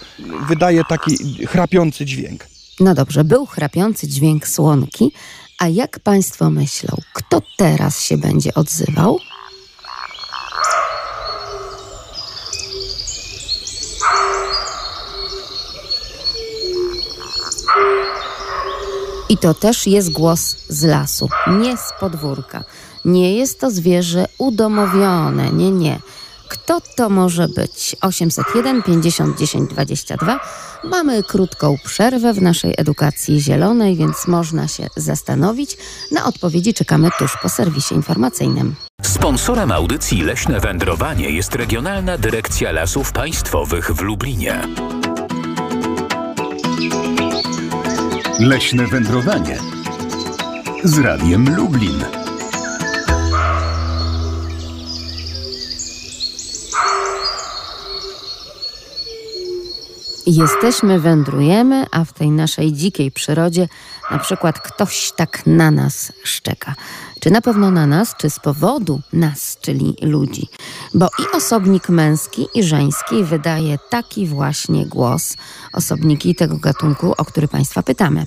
wydaje 0.48 0.84
taki 0.84 1.18
chrapiący 1.48 2.06
dźwięk. 2.06 2.48
No 2.80 2.94
dobrze, 2.94 3.24
był 3.24 3.46
chrapiący 3.46 4.08
dźwięk 4.08 4.48
słonki, 4.48 5.12
a 5.62 5.68
jak 5.68 6.00
Państwo 6.00 6.50
myślą, 6.50 6.98
kto 7.14 7.42
teraz 7.58 8.02
się 8.02 8.18
będzie 8.18 8.54
odzywał? 8.54 9.20
I 19.30 19.38
to 19.38 19.54
też 19.54 19.88
jest 19.88 20.12
głos 20.12 20.56
z 20.70 20.84
lasu, 20.84 21.30
nie 21.48 21.78
z 21.78 21.94
podwórka. 22.00 22.64
Nie 23.06 23.36
jest 23.36 23.60
to 23.60 23.72
zwierzę 23.72 24.26
udomowione, 24.38 25.52
nie, 25.52 25.72
nie. 25.72 26.00
Kto 26.52 26.82
to 26.96 27.10
może 27.10 27.48
być? 27.48 27.96
801 28.02 28.84
50 28.84 29.40
10 29.40 29.70
22. 29.70 30.40
Mamy 30.84 31.24
krótką 31.24 31.78
przerwę 31.86 32.34
w 32.34 32.42
naszej 32.42 32.74
edukacji 32.78 33.42
zielonej, 33.42 33.96
więc 33.96 34.28
można 34.28 34.68
się 34.68 34.88
zastanowić. 34.96 35.78
Na 36.12 36.26
odpowiedzi 36.26 36.74
czekamy 36.74 37.10
tuż 37.20 37.38
po 37.42 37.50
serwisie 37.50 37.96
informacyjnym. 37.96 38.76
Sponsorem 39.02 39.72
audycji 39.72 40.22
Leśne 40.22 40.60
Wędrowanie 40.60 41.30
jest 41.30 41.56
Regionalna 41.56 42.18
Dyrekcja 42.18 42.72
Lasów 42.72 43.12
Państwowych 43.12 43.92
w 43.92 44.02
Lublinie. 44.02 44.62
Leśne 48.40 48.88
wędrowanie 48.88 49.58
z 50.84 50.98
Radiem 50.98 51.56
Lublin. 51.56 52.21
Jesteśmy, 60.26 61.00
wędrujemy, 61.00 61.86
a 61.92 62.06
w 62.06 62.14
tej 62.14 62.30
naszej 62.30 62.74
dzikiej 62.74 63.12
przyrodzie 63.12 63.68
na 64.12 64.20
przykład 64.20 64.60
ktoś 64.60 65.12
tak 65.16 65.46
na 65.46 65.72
nas 65.72 66.14
szczeka. 66.24 66.76
Czy 67.20 67.32
na 67.32 67.42
pewno 67.42 67.72
na 67.72 67.88
nas, 67.88 68.16
czy 68.18 68.30
z 68.30 68.40
powodu 68.40 69.02
nas, 69.14 69.58
czyli 69.62 69.96
ludzi. 70.02 70.48
Bo 70.94 71.06
i 71.06 71.38
osobnik 71.38 71.90
męski, 71.90 72.48
i 72.54 72.64
żeński 72.64 73.24
wydaje 73.24 73.78
taki 73.90 74.28
właśnie 74.28 74.86
głos. 74.86 75.38
Osobniki 75.74 76.36
tego 76.36 76.58
gatunku, 76.58 77.14
o 77.18 77.26
który 77.26 77.48
Państwa 77.48 77.84
pytamy. 77.84 78.26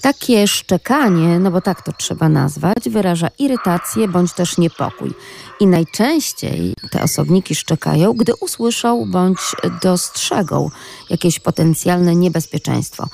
Takie 0.00 0.48
szczekanie, 0.48 1.38
no 1.38 1.50
bo 1.50 1.60
tak 1.60 1.82
to 1.82 1.92
trzeba 1.92 2.28
nazwać, 2.28 2.88
wyraża 2.90 3.28
irytację 3.38 4.08
bądź 4.08 4.32
też 4.32 4.58
niepokój. 4.58 5.14
I 5.60 5.66
najczęściej 5.66 6.74
te 6.90 7.02
osobniki 7.02 7.54
szczekają, 7.54 8.12
gdy 8.12 8.32
usłyszą 8.40 9.10
bądź 9.10 9.38
dostrzegą 9.82 10.70
jakieś 11.10 11.40
potencjalne 11.40 12.16
niebezpieczeństwo. 12.16 13.08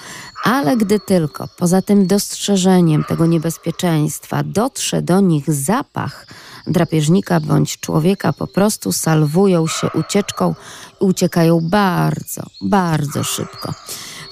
Ale 0.45 0.77
gdy 0.77 1.01
tylko 1.01 1.49
poza 1.57 1.83
tym 1.83 2.07
dostrzeżeniem 2.07 3.05
tego 3.05 3.27
niebezpieczeństwa 3.27 4.43
dotrze 4.43 5.03
do 5.03 5.21
nich 5.21 5.53
zapach 5.53 6.27
drapieżnika 6.67 7.41
bądź 7.41 7.81
człowieka, 7.81 8.33
po 8.33 8.47
prostu 8.47 8.93
salwują 8.93 9.67
się 9.67 9.89
ucieczką 9.95 10.55
i 11.01 11.05
uciekają 11.05 11.61
bardzo, 11.61 12.43
bardzo 12.61 13.25
szybko. 13.25 13.75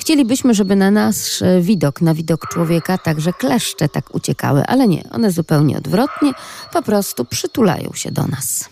Chcielibyśmy, 0.03 0.55
żeby 0.55 0.77
na 0.77 0.91
nasz 0.91 1.43
widok, 1.61 2.01
na 2.01 2.15
widok 2.15 2.49
człowieka 2.49 2.99
także 2.99 3.33
kleszcze 3.33 3.89
tak 3.89 4.15
uciekały, 4.15 4.63
ale 4.67 4.89
nie, 4.89 5.05
one 5.11 5.31
zupełnie 5.31 5.77
odwrotnie, 5.77 6.33
po 6.73 6.83
prostu 6.83 7.25
przytulają 7.25 7.91
się 7.95 8.11
do 8.13 8.27
nas. 8.27 8.72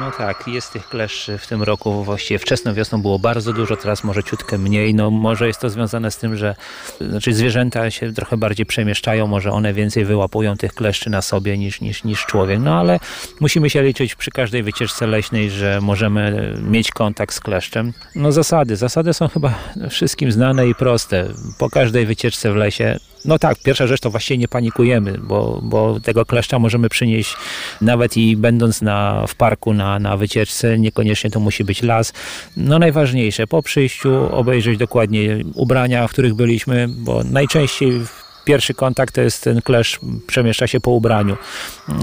No 0.00 0.10
tak, 0.18 0.48
jest 0.48 0.72
tych 0.72 0.88
kleszczy 0.88 1.38
w 1.38 1.46
tym 1.46 1.62
roku, 1.62 2.04
właściwie 2.04 2.38
wczesną 2.38 2.74
wiosną 2.74 3.02
było 3.02 3.18
bardzo 3.18 3.52
dużo, 3.52 3.76
teraz 3.76 4.04
może 4.04 4.24
ciutkę 4.24 4.58
mniej. 4.58 4.94
No 4.94 5.10
może 5.10 5.46
jest 5.46 5.60
to 5.60 5.70
związane 5.70 6.10
z 6.10 6.16
tym, 6.16 6.36
że 6.36 6.54
znaczy 7.00 7.34
zwierzęta 7.34 7.90
się 7.90 8.12
trochę 8.12 8.36
bardziej 8.36 8.66
przemieszczają, 8.66 9.26
może 9.26 9.50
one 9.50 9.72
więcej 9.72 10.04
wyłapują 10.04 10.56
tych 10.56 10.74
kleszczy 10.74 11.10
na 11.10 11.22
sobie 11.22 11.58
niż, 11.58 11.80
niż, 11.80 12.04
niż 12.04 12.26
człowiek. 12.26 12.60
No 12.60 12.80
ale 12.80 13.00
musimy 13.40 13.70
się 13.70 13.82
liczyć 13.82 14.14
przy 14.14 14.30
każdej 14.30 14.62
wycieczce 14.62 15.06
leśnej, 15.06 15.50
że 15.50 15.78
możemy 15.82 16.54
mieć 16.62 16.90
kontakt 16.90 17.34
z 17.34 17.40
kleszczem. 17.40 17.92
No 18.14 18.32
zasady, 18.32 18.76
zasady 18.76 19.14
są 19.14 19.28
chyba 19.28 19.54
wszystkim 19.90 20.32
znane 20.32 20.68
i 20.68 20.74
proste. 20.74 21.28
Po 21.58 21.70
każdej 21.70 22.06
wycieczce 22.06 22.52
w 22.52 22.56
lesie 22.56 22.98
no 23.26 23.38
tak, 23.38 23.58
pierwsza 23.58 23.86
rzecz 23.86 24.00
to 24.00 24.10
właściwie 24.10 24.38
nie 24.38 24.48
panikujemy, 24.48 25.18
bo, 25.18 25.60
bo 25.62 26.00
tego 26.00 26.26
kleszcza 26.26 26.58
możemy 26.58 26.88
przynieść 26.88 27.36
nawet 27.80 28.16
i 28.16 28.36
będąc 28.36 28.82
na, 28.82 29.24
w 29.28 29.34
parku 29.34 29.74
na, 29.74 29.98
na 29.98 30.16
wycieczce, 30.16 30.78
niekoniecznie 30.78 31.30
to 31.30 31.40
musi 31.40 31.64
być 31.64 31.82
las. 31.82 32.12
No 32.56 32.78
najważniejsze, 32.78 33.46
po 33.46 33.62
przyjściu 33.62 34.34
obejrzeć 34.34 34.78
dokładnie 34.78 35.38
ubrania, 35.54 36.08
w 36.08 36.10
których 36.10 36.34
byliśmy, 36.34 36.88
bo 36.88 37.24
najczęściej 37.24 38.00
pierwszy 38.46 38.74
kontakt 38.74 39.14
to 39.14 39.20
jest 39.20 39.44
ten 39.44 39.62
klesz 39.62 39.98
przemieszcza 40.26 40.66
się 40.66 40.80
po 40.80 40.90
ubraniu. 40.90 41.36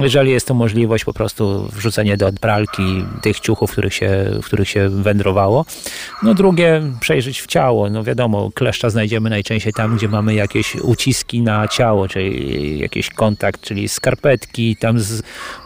Jeżeli 0.02 0.32
jest 0.32 0.48
to 0.48 0.54
możliwość, 0.54 1.06
po 1.06 1.14
prostu 1.14 1.70
wrzucenie 1.74 2.18
do 2.18 2.32
pralki 2.42 3.06
tych 3.22 3.40
ciuchów, 3.40 3.70
w 3.70 3.74
których 3.74 3.94
się, 3.94 4.26
w 4.42 4.46
których 4.46 4.70
się 4.70 4.90
wędrowało. 4.90 5.66
No 6.24 6.34
drugie, 6.34 6.82
przejrzeć 7.00 7.42
w 7.42 7.48
ciało. 7.48 7.90
No 7.90 8.04
wiadomo, 8.04 8.50
kleszcza 8.54 8.90
znajdziemy 8.90 9.30
najczęściej 9.30 9.74
tam, 9.74 9.98
gdzie 9.98 10.08
mamy 10.08 10.34
jakieś 10.34 10.76
uciski 10.76 11.42
na 11.42 11.68
ciało, 11.68 12.08
czyli 12.08 12.80
jakiś 12.80 13.10
kontakt, 13.10 13.62
czyli 13.62 13.90
skarpetki, 13.90 14.76
tam 14.76 14.98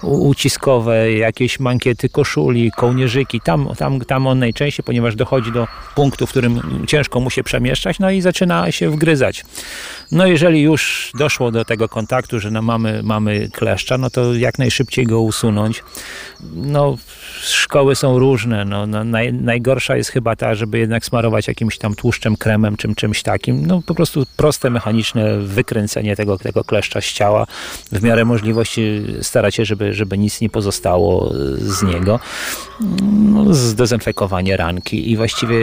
uciskowe, 0.03 1.11
jakieś 1.13 1.59
mankiety 1.59 2.09
koszuli, 2.09 2.71
kołnierzyki. 2.71 3.41
Tam, 3.41 3.69
tam, 3.77 4.01
tam 4.01 4.27
on 4.27 4.39
najczęściej, 4.39 4.83
ponieważ 4.83 5.15
dochodzi 5.15 5.51
do 5.51 5.67
punktu, 5.95 6.27
w 6.27 6.29
którym 6.29 6.61
ciężko 6.87 7.19
mu 7.19 7.29
się 7.29 7.43
przemieszczać, 7.43 7.99
no 7.99 8.11
i 8.11 8.21
zaczyna 8.21 8.71
się 8.71 8.89
wgryzać. 8.89 9.45
No 10.11 10.27
jeżeli 10.27 10.66
już 10.67 11.11
doszło 11.17 11.51
do 11.51 11.65
tego 11.65 11.89
kontaktu, 11.89 12.39
że 12.39 12.51
no 12.51 12.61
mamy, 12.61 13.03
mamy 13.03 13.49
kleszcza, 13.53 13.97
no 13.97 14.09
to 14.09 14.33
jak 14.33 14.59
najszybciej 14.59 15.05
go 15.05 15.21
usunąć. 15.21 15.83
No, 16.55 16.97
szkoły 17.41 17.95
są 17.95 18.19
różne. 18.19 18.65
No, 18.65 18.87
no 18.87 19.03
naj, 19.03 19.33
najgorsza 19.33 19.97
jest 19.97 20.09
chyba 20.09 20.35
ta, 20.35 20.55
żeby 20.55 20.79
jednak 20.79 21.05
smarować 21.05 21.47
jakimś 21.47 21.77
tam 21.77 21.95
tłuszczem, 21.95 22.35
kremem, 22.35 22.77
czym, 22.77 22.95
czymś 22.95 23.23
takim. 23.23 23.65
No 23.65 23.81
po 23.85 23.95
prostu 23.95 24.25
proste, 24.37 24.69
mechaniczne 24.69 25.39
wykręcenie 25.39 26.15
tego, 26.15 26.37
tego 26.37 26.63
kleszcza 26.63 27.01
z 27.01 27.05
ciała. 27.05 27.47
W 27.91 28.03
miarę 28.03 28.25
możliwości 28.25 29.01
starać 29.21 29.55
się, 29.55 29.65
żeby, 29.65 29.93
żeby 29.93 30.17
nic 30.17 30.41
nie 30.41 30.49
pozostało 30.49 31.33
z 31.57 31.83
niego. 31.83 32.19
No, 33.11 33.53
zdezynfekowanie 33.53 34.57
ranki 34.57 35.11
i 35.11 35.17
właściwie 35.17 35.57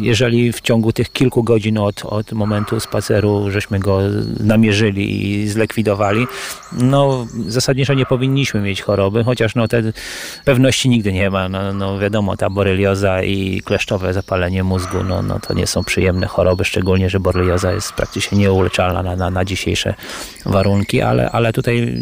jeżeli 0.00 0.52
w 0.52 0.60
ciągu 0.60 0.92
tych 0.92 1.12
kilku 1.12 1.42
godzin 1.42 1.78
od, 1.78 2.04
od 2.04 2.32
momentu 2.32 2.80
spaceru 2.80 3.50
żeśmy 3.50 3.78
go 3.78 4.00
namierzyli 4.40 5.32
i 5.32 5.48
zlikwidowali, 5.48 6.26
no 6.72 7.26
zasadniczo 7.48 7.94
nie 7.94 8.06
powinniśmy 8.06 8.60
mieć 8.60 8.82
choroby, 8.82 9.24
chociaż 9.24 9.54
no 9.54 9.68
te 9.68 9.82
pewności 10.44 10.88
nigdy 10.88 11.12
nie 11.12 11.30
ma. 11.30 11.48
No, 11.48 11.74
no 11.74 11.98
wiadomo, 11.98 12.36
ta 12.36 12.50
borelioza 12.50 13.22
i 13.22 13.62
kleszczowe 13.64 14.12
zapalenie 14.12 14.64
mózgu, 14.64 15.04
no, 15.04 15.22
no 15.22 15.40
to 15.40 15.54
nie 15.54 15.66
są 15.66 15.84
przyjemne 15.84 16.26
choroby, 16.26 16.64
szczególnie, 16.64 17.10
że 17.10 17.20
borelioza 17.20 17.72
jest 17.72 17.92
praktycznie 17.92 18.38
nieuleczalna 18.38 19.02
na, 19.02 19.16
na, 19.16 19.30
na 19.30 19.44
dzisiejsze 19.44 19.94
warunki, 20.46 21.02
ale, 21.02 21.30
ale 21.30 21.52
tutaj 21.52 21.98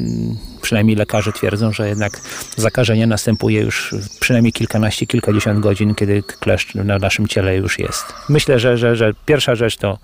przynajmniej 0.63 0.97
lekarze 0.97 1.33
twierdzą, 1.33 1.73
że 1.73 1.89
jednak 1.89 2.21
zakażenie 2.57 3.07
następuje 3.07 3.61
już 3.61 3.95
przynajmniej 4.21 4.53
kilkanaście, 4.53 5.07
kilkadziesiąt 5.07 5.61
godzin, 5.61 5.95
kiedy 5.95 6.23
kleszcz 6.23 6.75
na 6.75 6.99
naszym 6.99 7.29
ciele 7.29 7.57
już 7.57 7.79
jest. 7.79 8.05
Myślę, 8.29 8.59
że, 8.59 8.79
że, 8.79 8.97
że 8.97 9.13
pierwsza 9.27 9.55
rzecz 9.55 9.77
to 9.77 9.99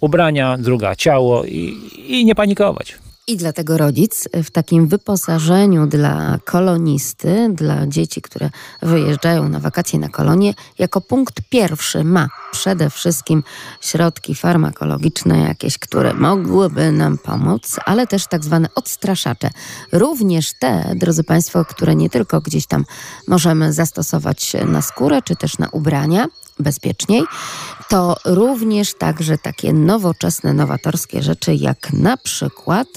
ubrania, 0.00 0.58
druga 0.58 0.96
ciało 0.96 1.44
i, 1.44 1.76
i 2.08 2.24
nie 2.24 2.34
panikować. 2.34 2.98
I 3.26 3.36
dlatego 3.36 3.78
rodzic 3.78 4.28
w 4.34 4.50
takim 4.50 4.88
wyposażeniu 4.88 5.86
dla 5.86 6.38
kolonisty, 6.44 7.48
dla 7.52 7.86
dzieci, 7.86 8.22
które 8.22 8.50
wyjeżdżają 8.82 9.48
na 9.48 9.60
wakacje 9.60 9.98
na 9.98 10.08
kolonie, 10.08 10.54
jako 10.78 11.00
punkt 11.00 11.40
pierwszy 11.50 12.04
ma 12.04 12.28
przede 12.52 12.90
wszystkim 12.90 13.42
środki 13.80 14.34
farmakologiczne 14.34 15.38
jakieś, 15.38 15.78
które 15.78 16.14
mogłyby 16.14 16.92
nam 16.92 17.18
pomóc, 17.18 17.76
ale 17.84 18.06
też 18.06 18.26
tak 18.26 18.44
zwane 18.44 18.68
odstraszacze. 18.74 19.50
Również 19.92 20.52
te, 20.58 20.92
drodzy 20.96 21.24
Państwo, 21.24 21.64
które 21.64 21.94
nie 21.94 22.10
tylko 22.10 22.40
gdzieś 22.40 22.66
tam 22.66 22.84
możemy 23.28 23.72
zastosować 23.72 24.56
na 24.66 24.82
skórę, 24.82 25.22
czy 25.24 25.36
też 25.36 25.58
na 25.58 25.68
ubrania, 25.68 26.26
bezpieczniej, 26.62 27.24
to 27.88 28.16
również 28.24 28.94
także 28.94 29.38
takie 29.38 29.72
nowoczesne, 29.72 30.54
nowatorskie 30.54 31.22
rzeczy, 31.22 31.54
jak 31.54 31.92
na 31.92 32.16
przykład 32.16 32.88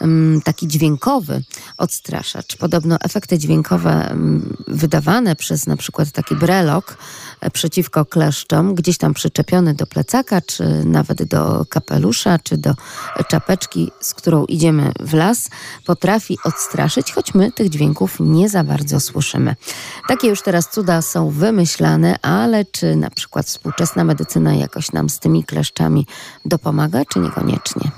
um, 0.00 0.40
taki 0.44 0.68
dźwiękowy 0.68 1.42
odstraszacz. 1.78 2.56
Podobno 2.56 2.96
efekty 3.00 3.38
dźwiękowe 3.38 4.06
um, 4.10 4.56
wydawane 4.68 5.36
przez 5.36 5.66
na 5.66 5.76
przykład 5.76 6.10
taki 6.10 6.36
brelok 6.36 6.96
przeciwko 7.52 8.04
kleszczom, 8.04 8.74
gdzieś 8.74 8.98
tam 8.98 9.14
przyczepiony 9.14 9.74
do 9.74 9.86
plecaka, 9.86 10.40
czy 10.40 10.84
nawet 10.84 11.22
do 11.22 11.64
kapelusza, 11.68 12.38
czy 12.38 12.56
do 12.56 12.74
czapeczki, 13.28 13.90
z 14.00 14.14
którą 14.14 14.44
idziemy 14.44 14.92
w 15.00 15.14
las, 15.14 15.50
potrafi 15.86 16.38
odstraszyć, 16.44 17.12
choć 17.12 17.34
my 17.34 17.52
tych 17.52 17.68
dźwięków 17.68 18.16
nie 18.20 18.48
za 18.48 18.64
bardzo 18.64 19.00
słyszymy. 19.00 19.56
Takie 20.08 20.28
już 20.28 20.42
teraz 20.42 20.68
cuda 20.70 21.02
są 21.02 21.30
wymyślane, 21.30 22.16
ale 22.22 22.64
czy 22.64 22.96
na 22.96 23.10
przykład 23.10 23.46
współczesna 23.46 24.04
medycyna 24.04 24.54
jakoś 24.54 24.92
nam 24.92 25.08
z 25.08 25.18
tymi 25.18 25.44
kleszczami 25.44 26.06
dopomaga, 26.44 27.04
czy 27.04 27.18
niekoniecznie? 27.18 27.90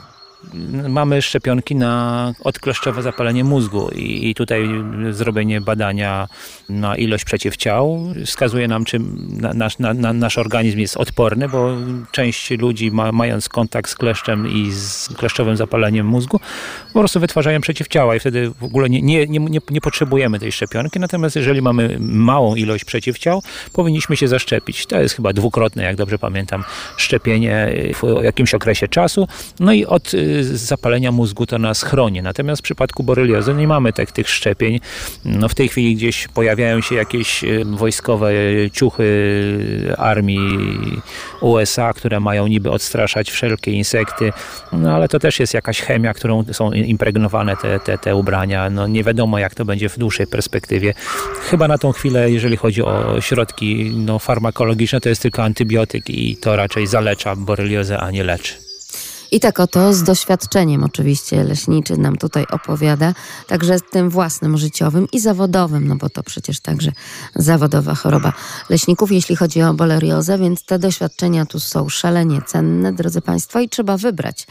Mamy 0.88 1.22
szczepionki 1.22 1.74
na 1.74 2.32
odkleszczowe 2.40 3.02
zapalenie 3.02 3.44
mózgu 3.44 3.90
i, 3.90 4.34
tutaj 4.34 4.68
zrobienie 5.10 5.60
badania 5.60 6.28
na 6.68 6.96
ilość 6.96 7.24
przeciwciał 7.24 8.00
wskazuje 8.26 8.68
nam, 8.68 8.84
czy 8.84 8.98
na, 9.28 9.54
nasz, 9.54 9.78
na, 9.78 9.94
na, 9.94 10.12
nasz 10.12 10.38
organizm 10.38 10.78
jest 10.78 10.96
odporny, 10.96 11.48
bo 11.48 11.76
część 12.12 12.50
ludzi 12.50 12.90
ma, 12.90 13.12
mając 13.12 13.48
kontakt 13.48 13.90
z 13.90 13.94
kleszczem 13.94 14.48
i 14.52 14.70
z 14.72 15.08
kleszczowym 15.16 15.56
zapaleniem 15.56 16.06
mózgu 16.06 16.40
po 16.92 16.98
prostu 16.98 17.20
wytwarzają 17.20 17.60
przeciwciała 17.60 18.16
i 18.16 18.20
wtedy 18.20 18.50
w 18.50 18.64
ogóle 18.64 18.90
nie, 18.90 19.02
nie, 19.02 19.26
nie, 19.26 19.58
nie 19.70 19.80
potrzebujemy 19.80 20.38
tej 20.38 20.52
szczepionki, 20.52 21.00
natomiast 21.00 21.36
jeżeli 21.36 21.62
mamy 21.62 21.96
małą 22.00 22.54
ilość 22.54 22.84
przeciwciał, 22.84 23.42
powinniśmy 23.72 24.16
się 24.16 24.28
zaszczepić. 24.28 24.86
To 24.86 25.00
jest 25.00 25.14
chyba 25.14 25.32
dwukrotne, 25.32 25.82
jak 25.82 25.96
dobrze 25.96 26.18
pamiętam, 26.18 26.64
szczepienie 26.96 27.72
w 27.94 28.22
jakimś 28.22 28.54
okresie 28.54 28.88
czasu. 28.88 29.28
No 29.60 29.72
i 29.72 29.84
od 29.84 30.12
zapalenia 30.44 31.12
mózgu 31.12 31.46
to 31.46 31.58
nas 31.58 31.82
chroni. 31.82 32.22
Natomiast 32.22 32.62
w 32.62 32.64
przypadku 32.64 33.02
boreliozy 33.02 33.54
nie 33.54 33.68
mamy 33.68 33.92
tak, 33.92 34.12
tych 34.12 34.28
szczepień. 34.28 34.80
No 35.24 35.48
w 35.48 35.54
tej 35.54 35.68
chwili 35.68 35.96
gdzieś 35.96 36.28
pojawiają 36.28 36.80
się 36.80 36.94
jakieś 36.94 37.44
e, 37.44 37.64
wojskowe 37.64 38.30
ciuchy 38.72 39.04
armii 39.98 40.58
USA, 41.40 41.92
które 41.92 42.20
mają 42.20 42.46
niby 42.46 42.70
odstraszać 42.70 43.30
wszelkie 43.30 43.70
insekty, 43.70 44.32
no 44.72 44.94
ale 44.94 45.08
to 45.08 45.18
też 45.18 45.40
jest 45.40 45.54
jakaś 45.54 45.80
chemia, 45.80 46.14
którą 46.14 46.44
są 46.52 46.72
impregnowane 46.72 47.56
te, 47.56 47.80
te, 47.80 47.98
te 47.98 48.16
ubrania. 48.16 48.70
No 48.70 48.86
nie 48.86 49.04
wiadomo 49.04 49.38
jak 49.38 49.54
to 49.54 49.64
będzie 49.64 49.88
w 49.88 49.98
dłuższej 49.98 50.26
perspektywie. 50.26 50.94
Chyba 51.50 51.68
na 51.68 51.78
tą 51.78 51.92
chwilę, 51.92 52.30
jeżeli 52.30 52.56
chodzi 52.56 52.82
o 52.82 53.20
środki 53.20 53.92
no, 53.96 54.18
farmakologiczne, 54.18 55.00
to 55.00 55.08
jest 55.08 55.22
tylko 55.22 55.42
antybiotyk 55.42 56.10
i 56.10 56.36
to 56.36 56.56
raczej 56.56 56.86
zalecza 56.86 57.36
boreliozę, 57.36 57.98
a 57.98 58.10
nie 58.10 58.24
leczy. 58.24 58.63
I 59.34 59.40
tak 59.40 59.60
oto 59.60 59.92
z 59.92 60.02
doświadczeniem 60.02 60.84
oczywiście 60.84 61.44
leśniczy 61.44 61.96
nam 61.96 62.16
tutaj 62.16 62.46
opowiada, 62.50 63.14
także 63.46 63.80
tym 63.80 64.10
własnym 64.10 64.58
życiowym 64.58 65.08
i 65.12 65.20
zawodowym, 65.20 65.88
no 65.88 65.96
bo 65.96 66.08
to 66.08 66.22
przecież 66.22 66.60
także 66.60 66.92
zawodowa 67.36 67.94
choroba 67.94 68.32
leśników, 68.68 69.12
jeśli 69.12 69.36
chodzi 69.36 69.62
o 69.62 69.74
boleriozę, 69.74 70.38
więc 70.38 70.64
te 70.64 70.78
doświadczenia 70.78 71.46
tu 71.46 71.60
są 71.60 71.88
szalenie 71.88 72.42
cenne, 72.42 72.92
drodzy 72.92 73.20
Państwo, 73.20 73.60
i 73.60 73.68
trzeba 73.68 73.96
wybrać, 73.96 74.46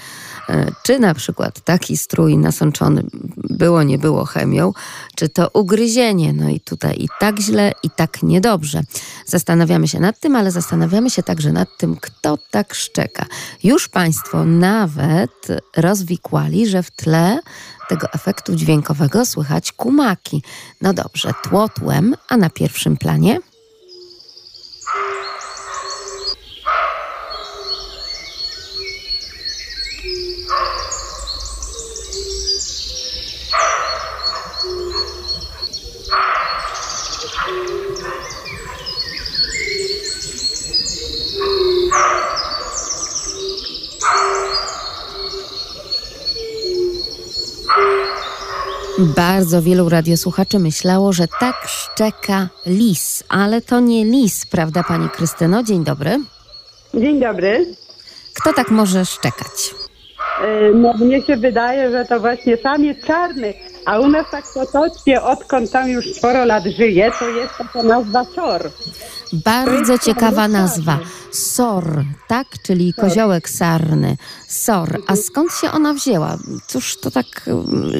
czy 0.83 0.99
na 0.99 1.13
przykład 1.13 1.59
taki 1.61 1.97
strój 1.97 2.37
nasączony 2.37 3.03
było, 3.37 3.83
nie 3.83 3.97
było 3.97 4.25
chemią, 4.25 4.73
czy 5.15 5.29
to 5.29 5.49
ugryzienie, 5.53 6.33
no 6.33 6.49
i 6.49 6.59
tutaj 6.59 6.95
i 6.99 7.07
tak 7.19 7.39
źle, 7.39 7.71
i 7.83 7.89
tak 7.89 8.23
niedobrze. 8.23 8.81
Zastanawiamy 9.25 9.87
się 9.87 9.99
nad 9.99 10.19
tym, 10.19 10.35
ale 10.35 10.51
zastanawiamy 10.51 11.09
się 11.09 11.23
także 11.23 11.51
nad 11.51 11.69
tym, 11.77 11.95
kto 11.95 12.37
tak 12.51 12.73
szczeka. 12.73 13.25
Już 13.63 13.89
Państwo 13.89 14.45
na 14.45 14.73
nawet 14.83 15.47
rozwikłali, 15.77 16.67
że 16.67 16.83
w 16.83 16.91
tle 16.91 17.39
tego 17.89 18.07
efektu 18.13 18.55
dźwiękowego 18.55 19.25
słychać 19.25 19.71
kumaki. 19.71 20.43
No 20.81 20.93
dobrze, 20.93 21.31
tłotłem, 21.43 22.15
a 22.29 22.37
na 22.37 22.49
pierwszym 22.49 22.97
planie 22.97 23.39
Bardzo 48.97 49.61
wielu 49.61 49.89
radiosłuchaczy 49.89 50.59
myślało, 50.59 51.13
że 51.13 51.27
tak 51.39 51.67
szczeka 51.67 52.49
lis, 52.65 53.23
ale 53.29 53.61
to 53.61 53.79
nie 53.79 54.05
lis, 54.05 54.45
prawda 54.45 54.83
Pani 54.83 55.09
Krystyno? 55.09 55.63
Dzień 55.63 55.83
dobry. 55.83 56.19
Dzień 56.93 57.19
dobry. 57.19 57.75
Kto 58.33 58.53
tak 58.53 58.71
może 58.71 59.05
szczekać? 59.05 59.75
E, 60.41 60.73
no 60.73 60.93
mnie 60.93 61.21
się 61.21 61.37
wydaje, 61.37 61.91
że 61.91 62.05
to 62.05 62.19
właśnie 62.19 62.57
sam 62.57 62.83
jest 62.83 63.05
czarny, 63.05 63.53
a 63.85 63.99
u 63.99 64.07
nas 64.07 64.25
tak 64.31 64.45
potocznie, 64.53 65.21
odkąd 65.21 65.71
tam 65.71 65.89
już 65.89 66.13
sporo 66.13 66.45
lat 66.45 66.63
żyje, 66.63 67.11
to 67.19 67.29
jest 67.29 67.53
taka 67.57 67.83
nazwa 67.83 68.25
SOR. 68.35 68.71
Bardzo 69.33 69.97
ciekawa 69.97 70.47
nazwa. 70.47 70.99
SOR, 71.31 72.03
tak? 72.27 72.47
Czyli 72.65 72.93
koziołek 72.93 73.49
sarny. 73.49 74.17
SOR. 74.47 75.01
A 75.07 75.15
skąd 75.15 75.53
się 75.53 75.71
ona 75.71 75.93
wzięła? 75.93 76.37
Cóż 76.67 76.97
to 76.97 77.11
tak, 77.11 77.25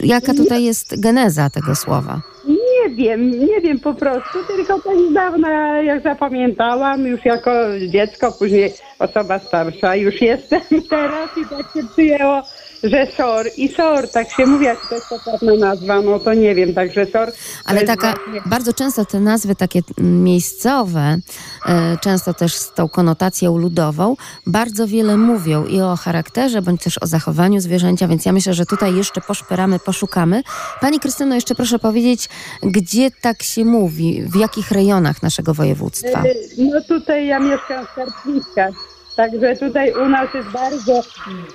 jaka 0.03 0.33
tutaj 0.33 0.63
jest 0.63 1.01
geneza 1.01 1.49
tego 1.49 1.75
słowa? 1.75 2.21
Nie 2.47 2.95
wiem, 2.95 3.31
nie 3.31 3.61
wiem 3.61 3.79
po 3.79 3.93
prostu, 3.93 4.39
tylko 4.47 4.79
tak 4.79 4.97
z 5.09 5.13
dawna, 5.13 5.81
jak 5.81 6.03
zapamiętałam, 6.03 7.07
już 7.07 7.25
jako 7.25 7.51
dziecko, 7.89 8.31
później 8.31 8.73
osoba 9.03 9.39
starsza, 9.39 9.95
już 9.95 10.21
jestem 10.21 10.61
teraz 10.89 11.29
i 11.37 11.45
tak 11.45 11.73
się 11.73 11.87
przyjęło, 11.93 12.41
że 12.83 13.07
SOR 13.17 13.45
i 13.57 13.69
SOR, 13.69 14.07
tak 14.09 14.31
się 14.31 14.45
mówi, 14.45 14.65
jak 14.65 14.89
to 14.89 14.95
jest 14.95 15.07
poprawna 15.09 15.55
nazwa, 15.55 16.01
no 16.01 16.19
to 16.19 16.33
nie 16.33 16.55
wiem, 16.55 16.73
także 16.73 17.05
SOR. 17.05 17.31
Ale 17.65 17.83
taka, 17.83 18.13
właśnie... 18.13 18.41
bardzo 18.45 18.73
często 18.73 19.05
te 19.05 19.19
nazwy 19.19 19.55
takie 19.55 19.79
miejscowe, 19.97 21.17
e, 21.65 21.97
często 22.01 22.33
też 22.33 22.55
z 22.55 22.73
tą 22.73 22.89
konotacją 22.89 23.57
ludową, 23.57 24.15
bardzo 24.47 24.87
wiele 24.87 25.17
mówią 25.17 25.65
i 25.65 25.81
o 25.81 25.95
charakterze, 25.95 26.61
bądź 26.61 26.83
też 26.83 26.97
o 27.01 27.07
zachowaniu 27.07 27.59
zwierzęcia, 27.59 28.07
więc 28.07 28.25
ja 28.25 28.31
myślę, 28.31 28.53
że 28.53 28.65
tutaj 28.65 28.95
jeszcze 28.95 29.21
poszperamy, 29.21 29.79
poszukamy. 29.79 30.43
Pani 30.81 30.99
Krystyno, 30.99 31.35
jeszcze 31.35 31.55
proszę 31.55 31.79
powiedzieć, 31.79 32.29
gdzie 32.63 33.11
tak 33.21 33.43
się 33.43 33.65
mówi, 33.65 34.23
w 34.25 34.35
jakich 34.35 34.71
rejonach 34.71 35.23
naszego 35.23 35.53
województwa? 35.53 36.23
E, 36.23 36.33
no 36.57 36.81
tutaj 36.81 37.27
ja 37.27 37.39
mieszkam 37.39 37.85
w 37.85 37.95
Karpińskach 37.95 38.92
Także 39.15 39.55
tutaj 39.55 39.93
u 39.93 40.09
nas 40.09 40.33
jest 40.33 40.49
bardzo 40.49 41.01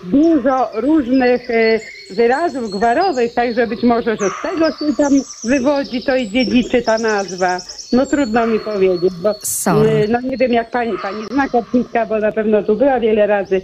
dużo 0.05 0.71
różnych 0.75 1.51
e, 1.51 1.81
wyrazów 2.11 2.71
gwarowych, 2.71 3.35
także 3.35 3.66
być 3.66 3.83
może, 3.83 4.16
że 4.16 4.31
z 4.31 4.42
tego 4.42 4.71
się 4.71 4.97
tam 4.97 5.12
wywodzi 5.44 6.03
to 6.03 6.16
i 6.16 6.31
dziedziczy 6.31 6.83
ta 6.83 6.99
nazwa. 6.99 7.59
No 7.92 8.07
trudno 8.07 8.47
mi 8.47 8.61
powiedzieć, 8.61 9.12
bo 9.23 9.35
Sorry. 9.42 10.09
no 10.09 10.21
nie 10.21 10.37
wiem 10.37 10.53
jak 10.53 10.71
pani, 10.71 10.92
pani 11.03 11.25
zna 11.31 11.49
Kaplińska, 11.49 12.07
bo 12.07 12.18
na 12.18 12.33
pewno 12.33 12.62
tu 12.62 12.77
była 12.77 13.01
wiele 13.01 13.27
razy. 13.27 13.62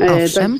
E, 0.00 0.24
Owszem. 0.24 0.58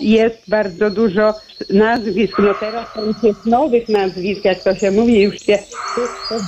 Jest 0.00 0.38
bardzo 0.48 0.90
dużo 0.90 1.34
nazwisk, 1.70 2.38
no 2.38 2.54
teraz 2.60 2.92
to 2.94 3.04
już 3.04 3.22
jest 3.22 3.46
nowych 3.46 3.88
nazwisk, 3.88 4.44
jak 4.44 4.62
to 4.62 4.74
się 4.74 4.90
mówi, 4.90 5.22
już 5.22 5.40
się 5.40 5.58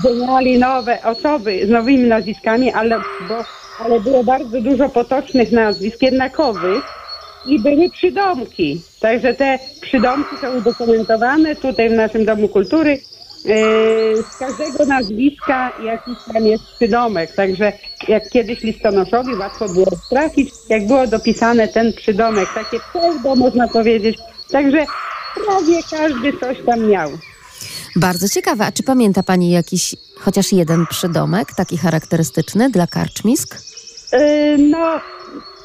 zmieniali 0.03 0.59
nowe 0.59 1.03
osoby 1.03 1.67
z 1.67 1.71
nowymi 1.71 2.09
nazwiskami, 2.09 2.73
ale 2.73 3.01
bo 3.29 3.45
ale 3.79 4.01
było 4.01 4.25
bardzo 4.25 4.61
dużo 4.61 4.89
potocznych 4.89 5.53
nazwisk 5.53 6.03
jednakowych 6.03 6.85
i 7.47 7.61
były 7.61 7.91
przydomki. 7.91 8.81
Także 9.01 9.35
te 9.35 9.59
przydomki 9.81 10.37
są 10.41 10.59
udokumentowane 10.59 11.57
tutaj 11.57 11.89
w 11.89 11.93
naszym 11.93 12.25
Domu 12.25 12.49
Kultury. 12.49 13.01
Yy, 13.45 14.23
z 14.33 14.37
każdego 14.39 14.87
nazwiska 14.87 15.73
jakiś 15.85 16.19
tam 16.33 16.47
jest 16.47 16.65
przydomek. 16.77 17.35
Także 17.35 17.73
jak 18.09 18.31
kiedyś 18.31 18.62
listonoszowi 18.62 19.35
łatwo 19.35 19.69
było 19.69 19.87
trafić, 20.11 20.51
jak 20.69 20.87
było 20.87 21.07
dopisane 21.07 21.69
ten 21.69 21.93
przydomek. 21.93 22.49
Takie 22.55 22.79
pseudo 22.81 23.37
można 23.37 23.69
powiedzieć. 23.69 24.19
Także 24.51 24.87
prawie 25.35 25.83
każdy 25.91 26.33
coś 26.41 26.57
tam 26.67 26.89
miał. 26.89 27.11
Bardzo 27.97 28.29
ciekawe. 28.29 28.67
A 28.67 28.73
czy 28.73 28.83
pamięta 28.83 29.23
Pani 29.23 29.51
jakiś 29.51 29.95
chociaż 30.21 30.53
jeden 30.53 30.87
przydomek, 30.87 31.55
taki 31.57 31.79
charakterystyczny 31.79 32.71
dla 32.71 32.87
karczmisk? 32.87 33.57
Yy, 34.13 34.59
no, 34.59 35.01